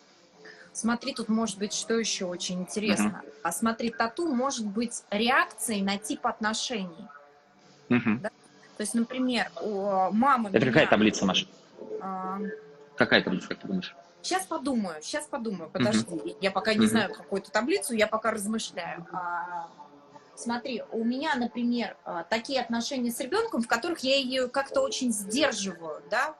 Смотри, 0.73 1.13
тут 1.13 1.29
может 1.29 1.59
быть 1.59 1.73
что 1.73 1.99
еще 1.99 2.27
очень 2.27 2.61
интересно. 2.61 3.23
Uh-huh. 3.25 3.33
А 3.43 3.53
смотри, 3.53 3.91
тату 3.91 4.27
может 4.27 4.67
быть 4.67 5.03
реакцией 5.11 5.83
на 5.83 5.99
тип 5.99 6.27
отношений. 6.27 7.09
Угу. 7.89 8.21
Да? 8.23 8.31
То 8.77 8.83
есть, 8.83 8.95
например, 8.95 9.51
у 9.61 10.11
мамы... 10.13 10.51
Это 10.51 10.59
меня... 10.61 10.67
какая 10.67 10.87
таблица, 10.87 11.27
Маша? 11.27 11.47
А... 12.01 12.39
Какая 12.97 13.23
таблица, 13.23 13.49
как 13.49 13.59
ты 13.59 13.67
думаешь? 13.67 13.95
Сейчас 14.23 14.47
подумаю, 14.47 14.97
сейчас 15.03 15.27
подумаю, 15.27 15.71
подожди. 15.71 16.15
Угу. 16.15 16.37
Я 16.41 16.51
пока 16.51 16.75
не 16.75 16.81
угу. 16.81 16.89
знаю 16.89 17.13
какую-то 17.13 17.51
таблицу, 17.51 17.95
я 17.95 18.07
пока 18.07 18.31
размышляю. 18.31 19.07
А, 19.13 19.69
смотри, 20.35 20.83
у 20.93 21.05
меня, 21.05 21.35
например, 21.37 21.97
а, 22.05 22.25
такие 22.25 22.61
отношения 22.61 23.11
с 23.11 23.21
ребенком, 23.21 23.63
в 23.63 23.69
которых 23.69 24.01
я 24.01 24.17
ее 24.17 24.49
как-то 24.49 24.81
очень 24.81 25.13
сдерживаю, 25.13 26.03
да, 26.11 26.35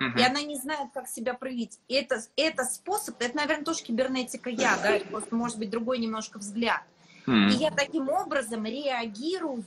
и 0.00 0.22
она 0.22 0.42
не 0.42 0.54
знает, 0.54 0.90
как 0.94 1.08
себя 1.08 1.34
проявить. 1.34 1.80
И 1.88 1.94
это, 1.94 2.20
это 2.36 2.64
способ, 2.64 3.20
это, 3.20 3.36
наверное, 3.36 3.64
тоже 3.64 3.82
кибернетика 3.82 4.48
я, 4.48 4.76
да, 4.80 5.00
просто 5.10 5.34
может 5.34 5.58
быть 5.58 5.70
другой 5.70 5.98
немножко 5.98 6.38
взгляд. 6.38 6.82
И 7.26 7.50
я 7.56 7.70
таким 7.70 8.08
образом 8.08 8.64
реагирую 8.64 9.62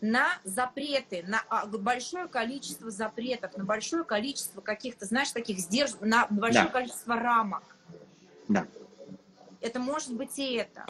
на 0.00 0.38
запреты, 0.44 1.24
на 1.26 1.42
а, 1.48 1.66
большое 1.66 2.26
количество 2.26 2.90
запретов, 2.90 3.56
на 3.56 3.64
большое 3.64 4.04
количество 4.04 4.60
каких-то, 4.60 5.04
знаешь, 5.06 5.30
таких 5.30 5.58
сдерж... 5.58 5.92
на 6.00 6.26
большое 6.30 6.66
да. 6.66 6.70
количество 6.70 7.16
рамок. 7.16 7.62
Да. 8.48 8.66
Это 9.60 9.78
может 9.78 10.14
быть 10.14 10.38
и 10.38 10.54
это. 10.54 10.86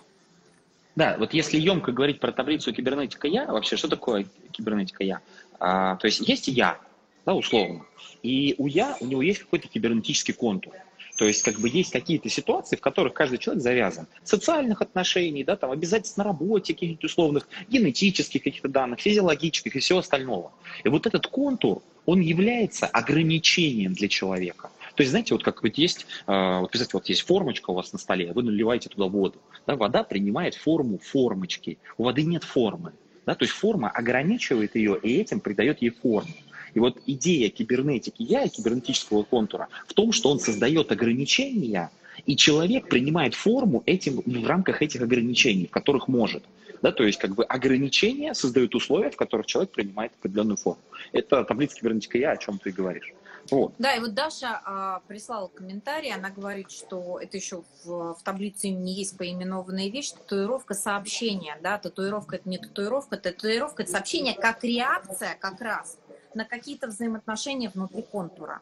Да, 0.96 1.16
вот 1.18 1.32
если 1.32 1.58
емко 1.58 1.92
говорить 1.92 2.20
про 2.20 2.32
таблицу 2.32 2.72
кибернетика 2.72 3.26
я, 3.26 3.46
вообще, 3.46 3.76
что 3.76 3.88
такое 3.88 4.26
кибернетика 4.52 5.04
я? 5.04 5.20
А, 5.58 5.96
то 5.96 6.06
есть 6.06 6.20
есть 6.20 6.48
я, 6.48 6.78
да, 7.24 7.34
условно, 7.34 7.84
и 8.22 8.54
у 8.58 8.66
я, 8.66 8.96
у 9.00 9.06
него 9.06 9.22
есть 9.22 9.40
какой-то 9.40 9.68
кибернетический 9.68 10.34
контур. 10.34 10.74
То 11.20 11.26
есть 11.26 11.42
как 11.42 11.60
бы 11.60 11.68
есть 11.68 11.92
какие-то 11.92 12.30
ситуации, 12.30 12.76
в 12.76 12.80
которых 12.80 13.12
каждый 13.12 13.36
человек 13.36 13.62
завязан. 13.62 14.06
Социальных 14.24 14.80
отношений, 14.80 15.44
да, 15.44 15.54
там 15.54 15.70
обязательств 15.70 16.16
на 16.16 16.24
работе, 16.24 16.72
каких-то 16.72 17.04
условных, 17.08 17.46
генетических 17.68 18.42
каких-то 18.42 18.68
данных, 18.68 19.00
физиологических 19.00 19.76
и 19.76 19.80
всего 19.80 19.98
остального. 19.98 20.50
И 20.82 20.88
вот 20.88 21.06
этот 21.06 21.26
контур, 21.26 21.82
он 22.06 22.20
является 22.20 22.86
ограничением 22.86 23.92
для 23.92 24.08
человека. 24.08 24.70
То 24.94 25.02
есть, 25.02 25.10
знаете, 25.10 25.34
вот 25.34 25.44
как 25.44 25.62
вот 25.62 25.74
есть, 25.74 26.06
э, 26.26 26.58
вот 26.58 26.70
представьте, 26.70 26.96
вот 26.96 27.06
есть 27.10 27.26
формочка 27.26 27.68
у 27.68 27.74
вас 27.74 27.92
на 27.92 27.98
столе, 27.98 28.32
вы 28.32 28.42
наливаете 28.42 28.88
туда 28.88 29.04
воду. 29.04 29.38
Да, 29.66 29.76
вода 29.76 30.04
принимает 30.04 30.54
форму 30.54 30.96
формочки. 30.96 31.76
У 31.98 32.04
воды 32.04 32.22
нет 32.22 32.44
формы. 32.44 32.94
Да, 33.26 33.34
то 33.34 33.44
есть 33.44 33.54
форма 33.54 33.90
ограничивает 33.90 34.74
ее 34.74 34.98
и 34.98 35.18
этим 35.18 35.40
придает 35.40 35.82
ей 35.82 35.90
форму. 35.90 36.32
И 36.74 36.80
вот 36.80 36.98
идея 37.06 37.48
кибернетики 37.50 38.22
я 38.22 38.48
кибернетического 38.48 39.22
контура 39.22 39.68
в 39.86 39.94
том, 39.94 40.12
что 40.12 40.30
он 40.30 40.38
создает 40.38 40.92
ограничения, 40.92 41.90
и 42.26 42.36
человек 42.36 42.88
принимает 42.88 43.34
форму 43.34 43.82
этим, 43.86 44.22
в 44.24 44.46
рамках 44.46 44.82
этих 44.82 45.00
ограничений, 45.02 45.66
в 45.66 45.70
которых 45.70 46.08
может. 46.08 46.44
Да, 46.82 46.92
то 46.92 47.04
есть 47.04 47.18
как 47.18 47.34
бы 47.34 47.44
ограничения 47.44 48.34
создают 48.34 48.74
условия, 48.74 49.10
в 49.10 49.16
которых 49.16 49.46
человек 49.46 49.70
принимает 49.70 50.12
определенную 50.18 50.56
форму. 50.56 50.80
Это 51.12 51.44
таблица 51.44 51.76
кибернетика 51.76 52.16
я, 52.16 52.32
о 52.32 52.36
чем 52.38 52.58
ты 52.58 52.72
говоришь. 52.72 53.12
Вот. 53.50 53.74
Да, 53.78 53.94
и 53.94 54.00
вот 54.00 54.14
Даша 54.14 54.60
а, 54.64 55.00
прислала 55.08 55.48
комментарий, 55.48 56.12
она 56.12 56.30
говорит, 56.30 56.70
что 56.70 57.18
это 57.20 57.36
еще 57.36 57.64
в, 57.84 58.14
в 58.14 58.22
таблице 58.22 58.68
имени 58.68 58.90
есть 58.90 59.16
поименованная 59.16 59.88
вещь, 59.88 60.12
татуировка 60.12 60.74
сообщения, 60.74 61.58
да, 61.62 61.78
татуировка 61.78 62.36
это 62.36 62.48
не 62.48 62.58
татуировка, 62.58 63.16
татуировка 63.16 63.82
это 63.82 63.92
сообщение 63.92 64.34
как 64.34 64.62
реакция 64.62 65.36
как 65.40 65.60
раз 65.60 65.98
на 66.34 66.44
какие-то 66.44 66.86
взаимоотношения 66.88 67.70
внутри 67.74 68.02
контура. 68.02 68.60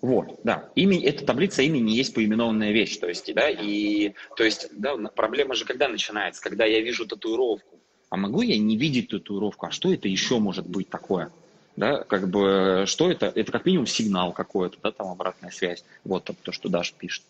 Вот, 0.00 0.40
да. 0.42 0.68
Имя, 0.74 1.00
эта 1.04 1.24
таблица 1.24 1.62
имени 1.62 1.92
есть 1.92 2.12
поименованная 2.12 2.72
вещь, 2.72 2.96
то 2.96 3.08
есть, 3.08 3.32
да, 3.34 3.48
и, 3.48 4.14
то 4.36 4.42
есть, 4.42 4.68
да, 4.72 4.96
проблема 4.96 5.54
же 5.54 5.64
когда 5.64 5.88
начинается, 5.88 6.42
когда 6.42 6.64
я 6.64 6.80
вижу 6.80 7.06
татуировку, 7.06 7.78
а 8.10 8.16
могу 8.16 8.42
я 8.42 8.58
не 8.58 8.76
видеть 8.76 9.10
татуировку, 9.10 9.66
а 9.66 9.70
что 9.70 9.92
это 9.92 10.08
еще 10.08 10.38
может 10.38 10.66
быть 10.66 10.88
такое? 10.88 11.30
Да, 11.76 12.02
как 12.04 12.28
бы, 12.28 12.84
что 12.86 13.10
это? 13.10 13.32
Это 13.34 13.50
как 13.52 13.64
минимум 13.64 13.86
сигнал 13.86 14.32
какой-то, 14.32 14.76
да, 14.82 14.90
там 14.90 15.08
обратная 15.08 15.50
связь, 15.50 15.84
вот 16.04 16.24
то, 16.24 16.52
что 16.52 16.68
Даша 16.68 16.94
пишет. 16.98 17.22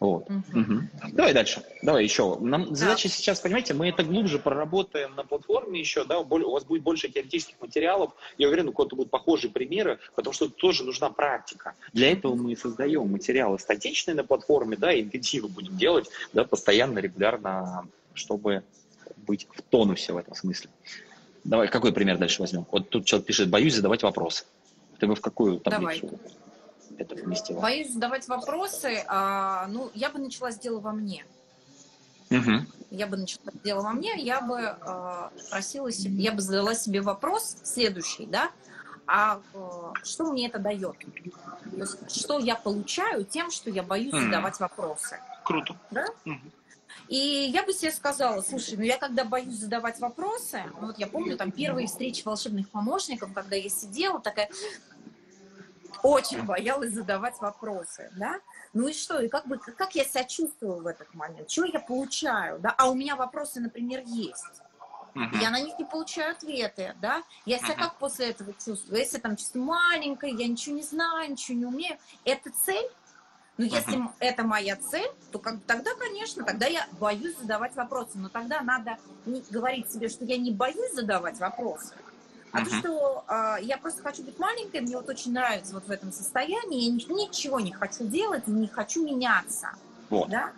Вот. 0.00 0.30
Угу. 0.30 0.60
Угу. 0.60 0.80
Давай 1.12 1.34
дальше. 1.34 1.62
Давай 1.82 2.04
еще. 2.04 2.38
Нам 2.40 2.70
да. 2.70 2.74
задача 2.74 3.08
сейчас, 3.10 3.38
понимаете, 3.40 3.74
мы 3.74 3.90
это 3.90 4.02
глубже 4.02 4.38
проработаем 4.38 5.14
на 5.14 5.24
платформе 5.24 5.78
еще, 5.78 6.04
да, 6.04 6.18
у 6.18 6.24
вас 6.24 6.64
будет 6.64 6.82
больше 6.82 7.10
теоретических 7.10 7.60
материалов. 7.60 8.12
Я 8.38 8.48
уверен, 8.48 8.68
у 8.68 8.72
кого-то 8.72 8.96
будут 8.96 9.10
похожие 9.10 9.50
примеры, 9.50 9.98
потому 10.16 10.32
что 10.32 10.48
тоже 10.48 10.84
нужна 10.84 11.10
практика. 11.10 11.74
Для 11.92 12.12
этого 12.12 12.34
мы 12.34 12.56
создаем 12.56 13.12
материалы 13.12 13.58
статичные 13.58 14.14
на 14.14 14.24
платформе, 14.24 14.78
да, 14.78 14.98
интенсивы 14.98 15.48
будем 15.48 15.76
делать, 15.76 16.08
да, 16.32 16.44
постоянно, 16.44 16.98
регулярно, 16.98 17.86
чтобы 18.14 18.64
быть 19.18 19.46
в 19.54 19.60
тонусе 19.60 20.14
в 20.14 20.16
этом 20.16 20.34
смысле. 20.34 20.70
Давай, 21.44 21.68
какой 21.68 21.92
пример 21.92 22.16
дальше 22.16 22.40
возьмем? 22.40 22.64
Вот 22.70 22.88
тут 22.88 23.04
человек 23.04 23.26
пишет, 23.26 23.50
боюсь 23.50 23.74
задавать 23.74 24.02
вопросы. 24.02 24.44
Ты 24.98 25.06
бы 25.06 25.14
в 25.14 25.20
какую 25.20 25.60
таблицу? 25.60 26.06
Давай 26.06 26.20
это 27.00 27.16
поместила? 27.16 27.60
Боюсь 27.60 27.92
задавать 27.92 28.28
вопросы. 28.28 29.02
А, 29.06 29.66
ну, 29.68 29.90
я 29.94 30.10
бы 30.10 30.18
начала 30.18 30.52
с 30.52 30.58
дела 30.58 30.80
во 30.80 30.92
мне. 30.92 31.24
Угу. 32.30 32.50
Я 32.90 33.06
бы 33.06 33.16
начала 33.16 33.50
с 33.52 33.60
дела 33.64 33.82
во 33.82 33.92
мне, 33.92 34.14
я 34.16 34.40
бы 34.40 34.60
а, 34.60 35.32
просила 35.50 35.90
себе, 35.90 36.22
я 36.22 36.32
бы 36.32 36.40
задала 36.40 36.74
себе 36.74 37.00
вопрос 37.00 37.56
следующий, 37.64 38.26
да, 38.26 38.50
а, 39.06 39.40
а 39.54 39.92
что 40.04 40.30
мне 40.30 40.46
это 40.46 40.60
дает? 40.60 40.96
То 40.98 41.76
есть, 41.76 42.16
что 42.16 42.38
я 42.38 42.54
получаю 42.54 43.24
тем, 43.24 43.50
что 43.50 43.68
я 43.68 43.82
боюсь 43.82 44.12
угу. 44.12 44.22
задавать 44.22 44.60
вопросы? 44.60 45.18
Круто. 45.44 45.76
Да? 45.90 46.06
Угу. 46.24 46.38
И 47.08 47.50
я 47.52 47.64
бы 47.64 47.72
себе 47.72 47.90
сказала, 47.90 48.40
слушай, 48.40 48.76
ну 48.76 48.84
я 48.84 48.96
когда 48.96 49.24
боюсь 49.24 49.56
задавать 49.56 49.98
вопросы, 49.98 50.62
вот 50.80 50.96
я 50.96 51.08
помню 51.08 51.36
там 51.36 51.50
первые 51.50 51.88
встречи 51.88 52.22
волшебных 52.24 52.68
помощников, 52.68 53.32
когда 53.32 53.56
я 53.56 53.68
сидела 53.68 54.20
такая, 54.20 54.48
очень 56.02 56.42
боялась 56.42 56.92
задавать 56.92 57.40
вопросы, 57.40 58.10
да. 58.16 58.40
Ну 58.72 58.88
и 58.88 58.92
что, 58.92 59.20
и 59.20 59.28
как 59.28 59.46
бы, 59.46 59.58
как 59.58 59.94
я 59.94 60.04
себя 60.04 60.24
чувствую 60.24 60.82
в 60.82 60.86
этот 60.86 61.12
момент, 61.14 61.50
что 61.50 61.64
я 61.64 61.80
получаю, 61.80 62.58
да, 62.60 62.74
а 62.76 62.90
у 62.90 62.94
меня 62.94 63.16
вопросы, 63.16 63.60
например, 63.60 64.02
есть. 64.04 64.44
Uh-huh. 65.14 65.40
Я 65.40 65.50
на 65.50 65.60
них 65.60 65.76
не 65.78 65.84
получаю 65.84 66.32
ответы, 66.32 66.94
да. 67.00 67.22
Я 67.44 67.58
себя 67.58 67.74
uh-huh. 67.74 67.78
как 67.78 67.98
после 67.98 68.30
этого 68.30 68.52
чувствую? 68.64 68.98
Если 68.98 69.18
там 69.18 69.36
чисто 69.36 69.58
маленькая, 69.58 70.30
я 70.30 70.46
ничего 70.46 70.76
не 70.76 70.82
знаю, 70.82 71.32
ничего 71.32 71.58
не 71.58 71.66
умею. 71.66 71.98
Это 72.24 72.50
цель? 72.64 72.88
Ну, 73.60 73.66
если 73.66 74.00
это 74.20 74.42
моя 74.42 74.76
цель, 74.76 75.10
то 75.32 75.38
как, 75.38 75.60
тогда, 75.66 75.90
конечно, 75.98 76.44
тогда 76.44 76.66
я 76.66 76.86
боюсь 76.98 77.36
задавать 77.36 77.74
вопросы. 77.74 78.12
Но 78.14 78.30
тогда 78.30 78.62
надо 78.62 78.96
не 79.26 79.44
говорить 79.50 79.92
себе, 79.92 80.08
что 80.08 80.24
я 80.24 80.38
не 80.38 80.50
боюсь 80.50 80.94
задавать 80.94 81.38
вопросы, 81.38 81.94
а 82.52 82.64
то, 82.64 82.70
что 82.70 83.24
э, 83.28 83.56
я 83.62 83.78
просто 83.78 84.02
хочу 84.02 84.22
быть 84.22 84.38
маленькой, 84.38 84.80
мне 84.80 84.96
вот 84.96 85.08
очень 85.08 85.32
нравится 85.32 85.74
вот 85.74 85.84
в 85.84 85.90
этом 85.90 86.12
состоянии, 86.12 86.82
я 86.82 86.92
ничего 86.92 87.60
не 87.60 87.72
хочу 87.72 88.04
делать, 88.04 88.46
не 88.46 88.68
хочу 88.68 89.04
меняться. 89.04 89.70
Вот. 90.08 90.28
Да? 90.28 90.52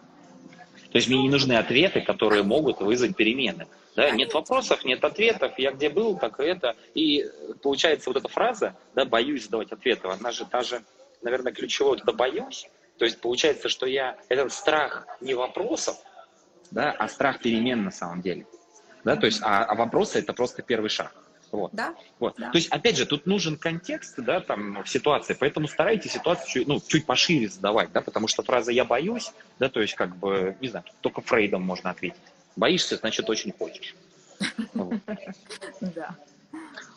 То 0.90 0.99
есть 0.99 1.09
мне 1.09 1.22
не 1.22 1.28
нужны 1.28 1.55
ответы, 1.55 2.01
которые 2.01 2.43
могут 2.43 2.80
вызвать 2.80 3.16
перемены. 3.16 3.66
Да, 3.95 4.11
нет 4.11 4.32
вопросов, 4.32 4.84
нет 4.84 5.05
ответов, 5.05 5.59
я 5.59 5.72
где 5.72 5.90
был, 5.90 6.16
так 6.18 6.40
и 6.40 6.45
это. 6.45 6.76
И 6.95 7.30
получается 7.62 8.09
вот 8.09 8.16
эта 8.16 8.28
фраза, 8.28 8.74
да, 8.95 9.05
боюсь 9.05 9.45
задавать 9.45 9.70
ответы, 9.70 10.09
она 10.09 10.32
же 10.32 10.47
та 10.47 10.62
же, 10.62 10.82
наверное, 11.20 11.53
ключевой, 11.53 11.93
вот 11.93 12.03
это 12.03 12.12
боюсь. 12.12 12.66
То 12.99 13.05
есть 13.05 13.20
получается, 13.20 13.68
что 13.68 13.84
я, 13.86 14.16
этот 14.28 14.53
страх 14.53 15.07
не 15.20 15.34
вопросов, 15.34 15.97
да, 16.70 16.90
а 16.93 17.09
страх 17.09 17.40
перемен 17.40 17.84
на 17.84 17.90
самом 17.90 18.22
деле. 18.22 18.47
Да, 19.05 19.16
то 19.16 19.26
есть, 19.26 19.40
а, 19.43 19.64
а 19.64 19.74
вопросы 19.74 20.20
это 20.20 20.32
просто 20.32 20.62
первый 20.62 20.88
шаг. 20.88 21.12
Вот. 21.53 21.70
Да? 21.74 21.94
Вот. 22.18 22.34
Да. 22.38 22.50
То 22.50 22.57
есть, 22.57 22.68
опять 22.70 22.96
же, 22.96 23.05
тут 23.05 23.26
нужен 23.26 23.57
контекст, 23.57 24.18
да, 24.18 24.40
там, 24.40 24.84
ситуации, 24.86 25.36
поэтому 25.38 25.68
старайтесь 25.68 26.12
ситуацию, 26.12 26.64
ну, 26.66 26.80
чуть 26.80 27.05
пошире 27.05 27.48
задавать, 27.48 27.92
да, 27.92 28.00
потому 28.00 28.26
что 28.26 28.42
фраза 28.42 28.72
«я 28.72 28.86
боюсь», 28.86 29.32
да, 29.59 29.68
то 29.68 29.80
есть, 29.82 29.94
как 29.94 30.16
бы, 30.16 30.57
не 30.61 30.68
знаю, 30.68 30.84
только 31.03 31.20
Фрейдом 31.20 31.62
можно 31.62 31.90
ответить. 31.90 32.22
Боишься, 32.57 32.96
значит, 32.96 33.30
очень 33.30 33.53
хочешь. 33.53 33.94
Да. 35.80 36.16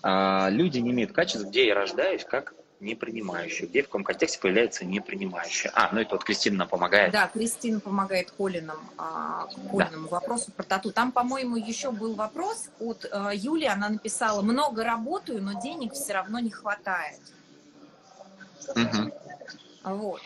А, 0.01 0.49
люди 0.49 0.77
не 0.77 0.91
имеют 0.91 1.11
качеств, 1.11 1.47
где 1.47 1.67
я 1.67 1.75
рождаюсь, 1.75 2.23
как 2.23 2.53
не 2.85 2.95
принимающую. 2.95 3.67
Где 3.67 3.81
в 3.81 3.85
каком 3.85 4.03
контексте 4.03 4.39
появляется 4.39 4.85
не 4.85 5.01
принимающая? 5.01 5.71
А, 5.73 5.89
ну 5.91 5.99
это 5.99 6.15
вот 6.15 6.23
Кристина 6.23 6.59
нам 6.59 6.69
помогает. 6.69 7.11
Да, 7.11 7.27
Кристина 7.27 7.79
помогает 7.79 8.31
Колинам, 8.31 8.79
а, 8.97 9.47
Колиному 9.71 10.07
да. 10.07 10.19
вопросу 10.19 10.51
про 10.51 10.63
тату. 10.63 10.91
Там, 10.91 11.11
по-моему, 11.11 11.57
еще 11.57 11.91
был 11.91 12.15
вопрос 12.15 12.69
от 12.79 13.05
а, 13.11 13.31
Юли. 13.33 13.65
Она 13.65 13.89
написала, 13.89 14.41
много 14.41 14.83
работаю, 14.83 15.41
но 15.41 15.59
денег 15.61 15.93
все 15.93 16.13
равно 16.13 16.39
не 16.39 16.51
хватает. 16.51 17.19
Угу. 18.69 19.11
Вот. 19.83 20.21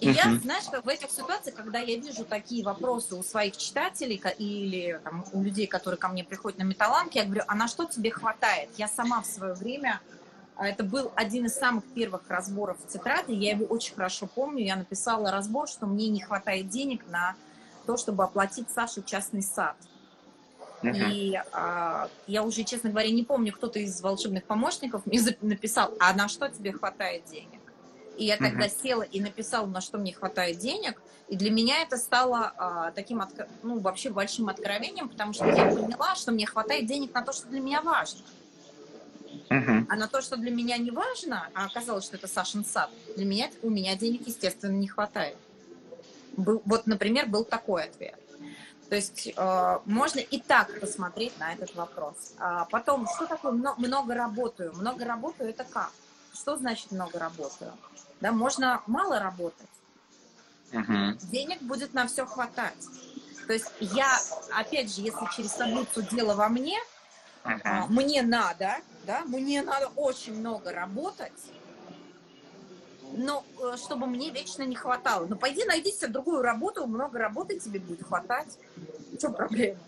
И 0.00 0.10
я, 0.10 0.38
знаешь, 0.42 0.64
как 0.70 0.84
в 0.84 0.88
этих 0.88 1.10
ситуациях, 1.10 1.56
когда 1.56 1.78
я 1.78 1.96
вижу 1.96 2.24
такие 2.24 2.62
вопросы 2.64 3.14
у 3.14 3.22
своих 3.22 3.56
читателей 3.56 4.22
или 4.38 5.00
там, 5.02 5.24
у 5.32 5.42
людей, 5.42 5.66
которые 5.66 5.98
ко 5.98 6.08
мне 6.08 6.22
приходят 6.22 6.58
на 6.58 6.64
металланки, 6.64 7.18
я 7.18 7.24
говорю, 7.24 7.42
а 7.46 7.54
на 7.54 7.66
что 7.66 7.86
тебе 7.86 8.10
хватает? 8.10 8.68
Я 8.76 8.88
сама 8.88 9.22
в 9.22 9.26
свое 9.26 9.54
время 9.54 10.00
это 10.64 10.84
был 10.84 11.12
один 11.14 11.46
из 11.46 11.54
самых 11.54 11.84
первых 11.84 12.22
разборов 12.28 12.78
в 12.82 12.88
тетради. 12.88 13.32
Я 13.32 13.52
его 13.52 13.66
очень 13.66 13.94
хорошо 13.94 14.26
помню. 14.26 14.64
Я 14.64 14.76
написала 14.76 15.30
разбор, 15.30 15.68
что 15.68 15.86
мне 15.86 16.08
не 16.08 16.20
хватает 16.20 16.68
денег 16.68 17.06
на 17.08 17.36
то, 17.86 17.96
чтобы 17.96 18.24
оплатить 18.24 18.70
Саше 18.70 19.02
частный 19.02 19.42
сад. 19.42 19.76
Uh-huh. 20.82 21.10
И 21.10 21.40
а, 21.52 22.08
я 22.26 22.42
уже, 22.42 22.64
честно 22.64 22.90
говоря, 22.90 23.10
не 23.10 23.24
помню, 23.24 23.52
кто-то 23.52 23.78
из 23.78 24.00
волшебных 24.00 24.44
помощников 24.44 25.06
мне 25.06 25.20
написал, 25.40 25.92
а 25.98 26.12
на 26.14 26.28
что 26.28 26.48
тебе 26.48 26.72
хватает 26.72 27.24
денег? 27.30 27.60
И 28.16 28.24
я 28.24 28.36
тогда 28.38 28.66
uh-huh. 28.66 28.82
села 28.82 29.02
и 29.02 29.20
написала, 29.20 29.66
на 29.66 29.80
что 29.80 29.98
мне 29.98 30.12
хватает 30.14 30.58
денег. 30.58 31.02
И 31.28 31.36
для 31.36 31.50
меня 31.50 31.82
это 31.82 31.96
стало 31.96 32.52
а, 32.56 32.92
таким, 32.92 33.22
ну, 33.62 33.80
вообще 33.80 34.10
большим 34.10 34.48
откровением, 34.48 35.08
потому 35.08 35.32
что 35.32 35.46
я 35.46 35.66
поняла, 35.66 36.14
что 36.14 36.32
мне 36.32 36.46
хватает 36.46 36.86
денег 36.86 37.12
на 37.12 37.22
то, 37.22 37.32
что 37.32 37.48
для 37.48 37.60
меня 37.60 37.82
важно. 37.82 38.20
Uh-huh. 39.48 39.86
А 39.88 39.96
на 39.96 40.08
то, 40.08 40.20
что 40.22 40.36
для 40.36 40.50
меня 40.50 40.76
не 40.76 40.90
важно, 40.90 41.48
а 41.54 41.66
оказалось, 41.66 42.04
что 42.04 42.16
это 42.16 42.26
Сашин 42.26 42.64
сад, 42.64 42.90
для 43.16 43.24
меня 43.24 43.48
у 43.62 43.70
меня 43.70 43.94
денег, 43.96 44.26
естественно, 44.26 44.72
не 44.72 44.88
хватает. 44.88 45.36
Был, 46.36 46.60
вот, 46.64 46.86
например, 46.86 47.26
был 47.26 47.44
такой 47.44 47.84
ответ. 47.84 48.18
То 48.88 48.96
есть 48.96 49.32
э, 49.36 49.78
можно 49.84 50.20
и 50.20 50.40
так 50.40 50.80
посмотреть 50.80 51.38
на 51.38 51.52
этот 51.52 51.74
вопрос. 51.74 52.34
А 52.38 52.66
потом, 52.66 53.06
что 53.08 53.26
такое 53.26 53.52
много, 53.52 53.80
много 53.80 54.14
работаю? 54.14 54.74
Много 54.74 55.04
работаю 55.04 55.50
это 55.50 55.64
как? 55.64 55.90
Что 56.34 56.56
значит 56.56 56.92
много 56.92 57.18
работаю? 57.18 57.72
Да, 58.20 58.32
можно 58.32 58.82
мало 58.86 59.18
работать. 59.18 59.68
Uh-huh. 60.72 61.16
Денег 61.30 61.62
будет 61.62 61.94
на 61.94 62.06
все 62.06 62.26
хватать. 62.26 62.74
То 63.46 63.52
есть 63.52 63.70
я, 63.80 64.18
опять 64.52 64.94
же, 64.94 65.02
если 65.02 65.24
через 65.34 65.52
таблицу 65.52 66.02
дело 66.02 66.34
во 66.34 66.48
мне, 66.48 66.78
uh-huh. 67.46 67.86
мне 67.88 68.22
надо, 68.22 68.76
да, 69.06 69.22
мне 69.26 69.62
надо 69.62 69.88
очень 69.96 70.38
много 70.38 70.72
работать, 70.72 71.32
но 73.12 73.44
э, 73.62 73.76
чтобы 73.76 74.06
мне 74.06 74.30
вечно 74.30 74.62
не 74.62 74.74
хватало. 74.74 75.26
Ну, 75.26 75.36
пойди 75.36 75.64
найди 75.64 75.92
себе 75.92 76.08
другую 76.08 76.42
работу, 76.42 76.86
много 76.86 77.18
работы 77.18 77.58
тебе 77.58 77.80
будет 77.80 78.02
хватать. 78.02 78.58
В 79.12 79.18
чем 79.18 79.34
проблема? 79.34 79.78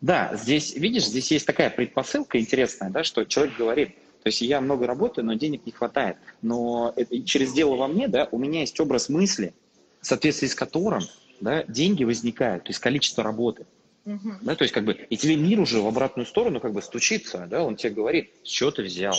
Да, 0.00 0.32
здесь, 0.34 0.74
видишь, 0.74 1.06
здесь 1.06 1.30
есть 1.30 1.46
такая 1.46 1.70
предпосылка 1.70 2.38
интересная, 2.38 2.90
да, 2.90 3.02
что 3.04 3.24
человек 3.24 3.56
говорит, 3.56 3.96
то 4.22 4.28
есть 4.28 4.40
я 4.40 4.60
много 4.60 4.86
работаю, 4.86 5.24
но 5.24 5.34
денег 5.34 5.64
не 5.66 5.72
хватает. 5.72 6.16
Но 6.42 6.92
это, 6.96 7.22
через 7.22 7.52
дело 7.52 7.76
во 7.76 7.88
мне, 7.88 8.08
да, 8.08 8.28
у 8.32 8.38
меня 8.38 8.60
есть 8.60 8.78
образ 8.80 9.08
мысли, 9.08 9.54
в 10.00 10.06
соответствии 10.06 10.48
с 10.48 10.54
которым 10.54 11.02
да, 11.40 11.64
деньги 11.64 12.04
возникают, 12.04 12.64
то 12.64 12.70
есть 12.70 12.80
количество 12.80 13.22
работы. 13.22 13.66
Да, 14.06 14.54
то 14.54 14.62
есть 14.62 14.72
как 14.72 14.84
бы, 14.84 14.92
и 14.92 15.16
тебе 15.16 15.34
мир 15.34 15.58
уже 15.58 15.80
в 15.80 15.86
обратную 15.86 16.26
сторону 16.26 16.60
как 16.60 16.72
бы 16.72 16.80
стучится, 16.80 17.46
да, 17.50 17.64
он 17.64 17.74
тебе 17.74 17.92
говорит, 17.92 18.30
что 18.44 18.70
ты 18.70 18.84
взял, 18.84 19.16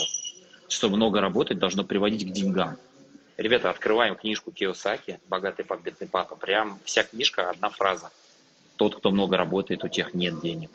что 0.66 0.88
много 0.88 1.20
работать 1.20 1.58
должно 1.58 1.84
приводить 1.84 2.26
к 2.26 2.32
деньгам. 2.32 2.78
Ребята, 3.36 3.68
открываем 3.68 4.16
книжку 4.16 4.50
Киосаки 4.50 5.20
«Богатый 5.28 5.64
пап, 5.64 5.82
бедный 5.82 6.08
папа». 6.08 6.36
Прям 6.36 6.80
вся 6.84 7.04
книжка, 7.04 7.50
одна 7.50 7.68
фраза. 7.68 8.10
Тот, 8.76 8.96
кто 8.96 9.10
много 9.10 9.36
работает, 9.36 9.84
у 9.84 9.88
тех 9.88 10.14
нет 10.14 10.40
денег. 10.40 10.70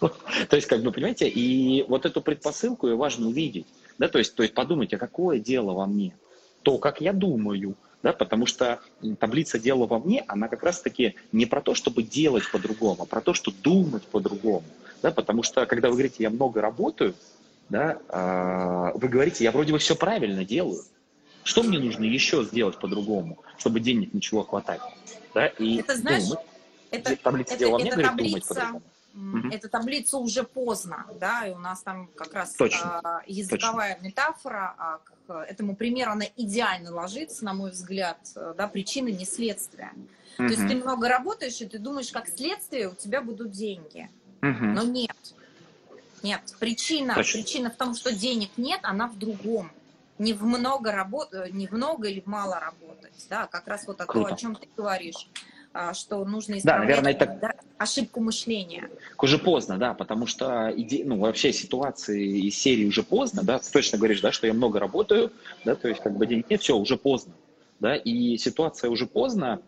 То 0.00 0.56
есть, 0.56 0.68
как 0.68 0.82
бы, 0.82 0.92
понимаете, 0.92 1.28
и 1.28 1.82
вот 1.88 2.06
эту 2.06 2.22
предпосылку 2.22 2.88
и 2.88 2.94
важно 2.94 3.28
увидеть. 3.28 3.66
Да, 3.98 4.08
то 4.08 4.18
есть, 4.18 4.34
то 4.36 4.44
есть 4.44 4.54
подумайте, 4.54 4.96
а 4.96 4.98
какое 4.98 5.40
дело 5.40 5.72
во 5.72 5.86
мне? 5.86 6.16
То, 6.62 6.78
как 6.78 7.00
я 7.00 7.12
думаю, 7.12 7.74
да, 8.02 8.12
потому 8.12 8.46
что 8.46 8.80
таблица 9.18 9.58
дела 9.58 9.86
во 9.86 9.98
мне, 9.98 10.24
она 10.28 10.48
как 10.48 10.62
раз-таки 10.62 11.16
не 11.32 11.46
про 11.46 11.60
то, 11.60 11.74
чтобы 11.74 12.02
делать 12.02 12.50
по-другому, 12.50 13.02
а 13.02 13.06
про 13.06 13.20
то, 13.20 13.34
что 13.34 13.50
думать 13.50 14.04
по-другому, 14.04 14.64
да, 15.02 15.10
потому 15.10 15.42
что 15.42 15.66
когда 15.66 15.88
вы 15.88 15.94
говорите, 15.94 16.22
я 16.22 16.30
много 16.30 16.60
работаю, 16.60 17.14
да, 17.68 17.98
а, 18.08 18.92
вы 18.94 19.08
говорите, 19.08 19.44
я 19.44 19.52
вроде 19.52 19.72
бы 19.72 19.78
все 19.78 19.94
правильно 19.94 20.44
делаю, 20.44 20.82
что 21.44 21.62
мне 21.62 21.78
нужно 21.78 22.04
еще 22.04 22.44
сделать 22.44 22.78
по-другому, 22.78 23.38
чтобы 23.58 23.80
денег 23.80 24.14
ничего 24.14 24.44
хватать, 24.44 24.80
да, 25.34 25.46
и 25.46 25.78
это, 25.78 25.96
знаешь, 25.96 26.24
думать. 26.24 26.40
Это, 26.90 27.16
таблица 27.16 27.54
это, 27.54 27.60
дела 27.60 27.72
во 27.72 27.78
мне, 27.78 27.88
это 27.88 27.96
говорит, 27.96 28.10
таблица, 28.10 28.30
думать 28.30 28.48
по-другому. 28.48 28.82
Эта 29.50 29.68
таблица 29.68 30.18
уже 30.18 30.42
поздно, 30.42 31.06
да, 31.20 31.46
и 31.46 31.52
у 31.52 31.58
нас 31.58 31.82
там 31.82 32.08
как 32.08 32.32
раз 32.34 32.54
Точно. 32.54 33.00
А, 33.02 33.22
языковая 33.26 33.94
Точно. 33.94 34.06
метафора, 34.06 34.74
а 34.78 35.00
к 35.26 35.32
этому 35.48 35.76
примеру 35.76 36.12
она 36.12 36.24
идеально 36.36 36.92
ложится, 36.92 37.44
на 37.44 37.54
мой 37.54 37.70
взгляд, 37.70 38.18
да, 38.34 38.68
причины 38.68 39.10
не 39.10 39.24
следствия. 39.24 39.92
Угу. 40.38 40.48
То 40.48 40.54
есть 40.54 40.68
ты 40.68 40.76
много 40.76 41.08
работаешь, 41.08 41.60
и 41.60 41.66
ты 41.66 41.78
думаешь, 41.78 42.10
как 42.12 42.28
следствие 42.28 42.88
у 42.88 42.94
тебя 42.94 43.20
будут 43.20 43.50
деньги. 43.50 44.08
Угу. 44.42 44.64
Но 44.64 44.82
нет. 44.84 45.16
Нет, 46.22 46.42
причина, 46.58 47.14
причина 47.14 47.70
в 47.70 47.76
том, 47.76 47.94
что 47.94 48.12
денег 48.12 48.50
нет, 48.56 48.80
она 48.82 49.06
в 49.08 49.18
другом. 49.18 49.70
Не 50.18 50.32
в 50.32 50.42
много 50.44 50.90
работ, 50.90 51.32
не 51.52 51.68
в 51.68 51.72
много 51.72 52.08
или 52.08 52.20
в 52.20 52.26
мало 52.26 52.58
работать, 52.58 53.26
да, 53.30 53.46
как 53.46 53.68
раз 53.68 53.86
вот 53.86 54.00
о 54.00 54.06
том, 54.06 54.26
о 54.26 54.36
чем 54.36 54.56
ты 54.56 54.68
говоришь. 54.76 55.28
А, 55.72 55.92
что 55.92 56.24
нужно 56.24 56.58
исправлять 56.58 56.88
да, 56.88 57.02
наверное, 57.02 57.12
это... 57.12 57.38
да, 57.40 57.52
ошибку 57.76 58.20
мышления. 58.20 58.88
Уже 59.20 59.38
поздно, 59.38 59.76
да, 59.76 59.94
потому 59.94 60.26
что 60.26 60.72
иде... 60.74 61.04
ну, 61.04 61.18
вообще 61.18 61.52
ситуации 61.52 62.46
из 62.46 62.56
серии 62.56 62.86
уже 62.86 63.02
поздно, 63.02 63.42
да, 63.42 63.58
ты 63.58 63.70
точно 63.70 63.98
говоришь, 63.98 64.20
да, 64.20 64.32
что 64.32 64.46
я 64.46 64.54
много 64.54 64.80
работаю, 64.80 65.30
да, 65.64 65.74
то 65.74 65.88
есть 65.88 66.00
как 66.00 66.16
бы 66.16 66.26
денег 66.26 66.48
нет, 66.48 66.62
все, 66.62 66.76
уже 66.76 66.96
поздно, 66.96 67.34
да, 67.80 67.96
и 67.96 68.38
ситуация 68.38 68.90
уже 68.90 69.06
поздно, 69.06 69.60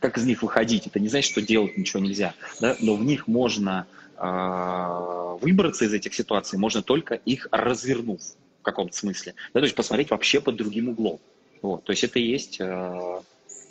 как 0.00 0.18
из 0.18 0.26
них 0.26 0.42
выходить, 0.42 0.86
это 0.86 1.00
не 1.00 1.08
значит, 1.08 1.30
что 1.30 1.40
делать 1.40 1.76
ничего 1.76 2.02
нельзя, 2.02 2.34
да, 2.60 2.76
но 2.80 2.94
в 2.94 3.02
них 3.02 3.26
можно 3.26 3.86
э, 4.18 5.36
выбраться 5.40 5.86
из 5.86 5.94
этих 5.94 6.14
ситуаций, 6.14 6.58
можно 6.58 6.82
только 6.82 7.14
их 7.14 7.48
развернув 7.50 8.20
в 8.60 8.62
каком-то 8.62 8.94
смысле, 8.94 9.34
да, 9.54 9.60
то 9.60 9.64
есть 9.64 9.74
посмотреть 9.74 10.10
вообще 10.10 10.40
под 10.40 10.56
другим 10.56 10.90
углом, 10.90 11.18
вот, 11.62 11.84
то 11.84 11.92
есть 11.92 12.04
это 12.04 12.18
и 12.18 12.22
есть 12.22 12.58
э, 12.60 13.20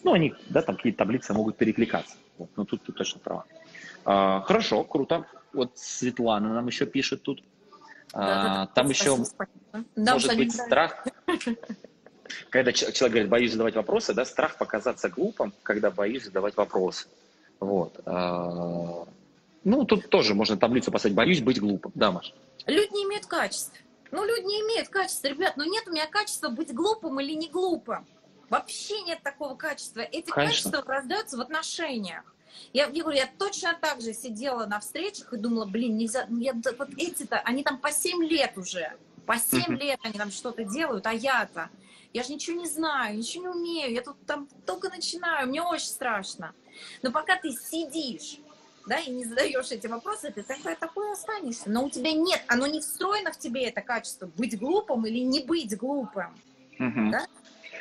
ну, 0.08 0.14
они, 0.14 0.34
да, 0.48 0.62
там 0.62 0.78
какие-то 0.78 1.00
таблицы 1.00 1.34
могут 1.34 1.58
перекликаться. 1.58 2.16
Вот, 2.38 2.50
но 2.56 2.64
тут 2.64 2.82
ты 2.84 2.94
точно 2.94 3.20
права. 3.20 3.44
А, 4.06 4.40
хорошо, 4.40 4.86
круто. 4.86 5.26
Вот 5.52 5.78
Светлана 5.78 6.54
нам 6.54 6.68
еще 6.68 6.86
пишет 6.86 7.24
тут. 7.24 7.44
А, 8.14 8.20
да, 8.20 8.44
да, 8.44 8.68
там 8.68 8.88
еще 8.90 9.18
спасибо. 9.26 9.86
может 9.98 10.38
быть 10.38 10.54
страх. 10.54 11.06
Когда 12.50 12.72
человек 12.72 13.12
говорит, 13.12 13.30
боюсь 13.30 13.52
задавать 13.52 13.76
вопросы, 13.76 14.14
да, 14.14 14.24
страх 14.24 14.58
показаться 14.58 15.10
глупым, 15.10 15.52
когда 15.62 15.92
боюсь 15.92 16.24
задавать 16.24 16.56
вопросы. 16.56 17.08
Вот. 17.60 18.00
А, 18.06 19.04
ну, 19.66 19.84
тут 19.84 20.10
тоже 20.10 20.36
можно 20.36 20.56
таблицу 20.56 20.90
поставить. 20.90 21.18
Боюсь 21.18 21.42
быть 21.42 21.60
глупым. 21.60 21.92
Да, 21.96 22.14
Маш? 22.14 22.34
Люди 22.66 22.94
не 22.94 23.04
имеют 23.04 23.26
качеств. 23.26 23.74
Ну, 24.12 24.24
люди 24.24 24.46
не 24.46 24.62
имеют 24.62 24.88
качеств, 24.88 25.26
ребят. 25.26 25.58
Но 25.58 25.66
нет 25.66 25.84
у 25.86 25.92
меня 25.92 26.08
качества 26.08 26.48
быть 26.48 26.74
глупым 26.74 27.20
или 27.20 27.34
не 27.34 27.50
глупым. 27.50 28.06
Вообще 28.50 29.02
нет 29.02 29.22
такого 29.24 29.56
качества. 29.56 30.02
Эти 30.02 30.30
Конечно. 30.30 30.72
качества 30.72 30.94
раздаются 30.94 31.38
в 31.38 31.42
отношениях. 31.42 32.24
Я, 32.74 32.86
я 32.88 33.04
говорю, 33.04 33.18
я 33.18 33.30
точно 33.38 33.78
так 33.80 34.02
же 34.02 34.14
сидела 34.14 34.66
на 34.66 34.80
встречах 34.80 35.34
и 35.34 35.38
думала, 35.38 35.66
блин, 35.66 35.98
нельзя, 35.98 36.26
ну 36.28 36.40
я, 36.40 36.54
вот 36.54 36.90
эти-то, 36.98 37.40
они 37.40 37.64
там 37.64 37.78
по 37.78 37.92
7 37.92 38.24
лет 38.24 38.58
уже, 38.58 38.94
по 39.26 39.38
7 39.38 39.78
лет 39.78 40.00
они 40.04 40.18
там 40.18 40.32
что-то 40.32 40.64
делают, 40.64 41.06
а 41.06 41.14
я-то, 41.14 41.70
я 42.14 42.24
же 42.24 42.34
ничего 42.34 42.60
не 42.60 42.68
знаю, 42.68 43.18
ничего 43.18 43.44
не 43.44 43.50
умею, 43.50 43.94
я 43.94 44.02
тут 44.02 44.18
там 44.26 44.48
только 44.66 44.90
начинаю, 44.90 45.48
мне 45.48 45.62
очень 45.62 45.88
страшно. 45.88 46.54
Но 47.02 47.12
пока 47.12 47.36
ты 47.36 47.52
сидишь, 47.52 48.40
да, 48.88 49.00
и 49.00 49.12
не 49.12 49.26
задаешь 49.26 49.72
эти 49.72 49.88
вопросы, 49.88 50.32
ты 50.32 50.44
такой, 50.44 50.76
такой 50.76 51.12
останешься. 51.12 51.70
Но 51.70 51.84
у 51.86 51.90
тебя 51.90 52.14
нет, 52.14 52.42
оно 52.48 52.68
не 52.68 52.80
встроено 52.80 53.32
в 53.32 53.38
тебе, 53.38 53.66
это 53.66 53.82
качество, 53.82 54.28
быть 54.38 54.58
глупым 54.58 55.06
или 55.06 55.20
не 55.20 55.42
быть 55.42 55.78
глупым. 55.78 56.34
Угу. 56.80 57.12
Да? 57.12 57.28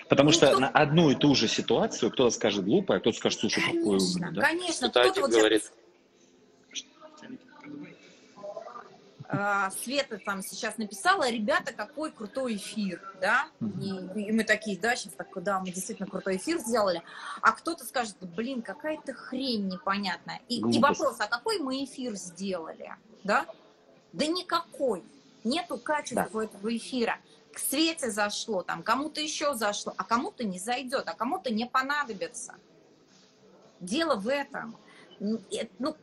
Потому 0.09 0.31
что 0.31 0.53
ну, 0.53 0.61
на 0.61 0.69
одну 0.69 1.11
и 1.11 1.15
ту 1.15 1.35
же 1.35 1.49
ситуацию 1.49 2.11
кто-то 2.13 2.31
скажет 2.31 2.65
глупое, 2.65 2.99
а 2.99 3.01
кто-то 3.01 3.19
скажет, 3.19 3.41
слушай, 3.41 3.61
конечно, 3.61 3.81
какой 3.81 3.99
умный. 3.99 4.33
Да? 4.33 4.41
Конечно, 4.41 4.91
кто-то 4.91 5.21
вот 5.21 5.31
говорит. 5.31 5.73
А, 9.29 9.71
Света 9.71 10.19
там 10.25 10.41
сейчас 10.43 10.79
написала, 10.79 11.29
ребята, 11.29 11.73
какой 11.73 12.13
крутой 12.13 12.57
эфир, 12.57 13.03
да, 13.21 13.49
и, 13.61 14.21
и 14.21 14.33
мы 14.33 14.45
такие, 14.45 14.79
да, 14.79 14.95
сейчас 14.95 15.15
так, 15.15 15.27
да, 15.43 15.59
мы 15.59 15.71
действительно 15.71 16.09
крутой 16.09 16.37
эфир 16.37 16.59
сделали, 16.59 17.03
а 17.43 17.51
кто-то 17.51 17.85
скажет, 17.85 18.15
блин, 18.21 18.63
какая-то 18.63 19.15
хрень 19.15 19.67
непонятная, 19.67 20.41
и, 20.49 20.61
и 20.61 20.79
вопрос, 20.79 21.17
а 21.19 21.27
какой 21.27 21.59
мы 21.59 21.83
эфир 21.83 22.15
сделали, 22.15 22.95
да, 23.25 23.47
да 24.13 24.27
никакой, 24.27 25.03
нету 25.43 25.77
качества 25.77 26.29
да. 26.33 26.45
этого 26.45 26.77
эфира, 26.77 27.19
к 27.57 27.59
Свете 27.59 28.11
зашло, 28.11 28.63
там 28.63 28.83
кому-то 28.83 29.19
еще 29.23 29.55
зашло, 29.55 29.95
а 29.97 30.05
кому-то 30.05 30.45
не 30.45 30.59
зайдет, 30.59 31.05
а 31.09 31.15
кому-то 31.15 31.51
не 31.51 31.65
понадобится. 31.65 32.57
Дело 33.81 34.17
в 34.17 34.29
этом. 34.29 34.77
Ну, 35.19 35.97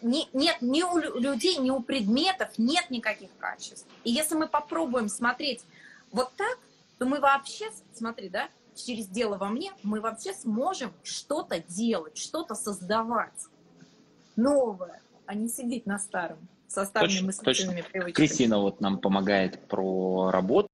не, 0.00 0.30
нет 0.32 0.56
ни 0.62 0.82
у 0.82 0.96
людей, 0.96 1.58
ни 1.58 1.68
у 1.68 1.80
предметов 1.80 2.48
нет 2.56 2.88
никаких 2.88 3.28
качеств. 3.38 3.86
И 4.04 4.10
если 4.10 4.34
мы 4.34 4.48
попробуем 4.48 5.10
смотреть 5.10 5.62
вот 6.10 6.32
так, 6.36 6.58
то 6.96 7.04
мы 7.04 7.20
вообще, 7.20 7.66
смотри, 7.92 8.30
да, 8.30 8.48
через 8.74 9.06
дело 9.06 9.36
во 9.36 9.50
мне, 9.50 9.74
мы 9.82 10.00
вообще 10.00 10.32
сможем 10.32 10.90
что-то 11.02 11.58
делать, 11.58 12.16
что-то 12.16 12.54
создавать 12.54 13.48
новое, 14.36 15.02
а 15.26 15.34
не 15.34 15.50
сидеть 15.50 15.84
на 15.84 15.98
старом, 15.98 16.38
со 16.66 16.86
старыми 16.86 17.10
точно, 17.10 17.26
мыслительными 17.26 17.82
точно. 17.82 17.90
привычками. 17.92 18.26
Кристина 18.26 18.58
вот 18.58 18.80
нам 18.80 18.96
помогает 18.96 19.68
про 19.68 20.30
работу. 20.30 20.70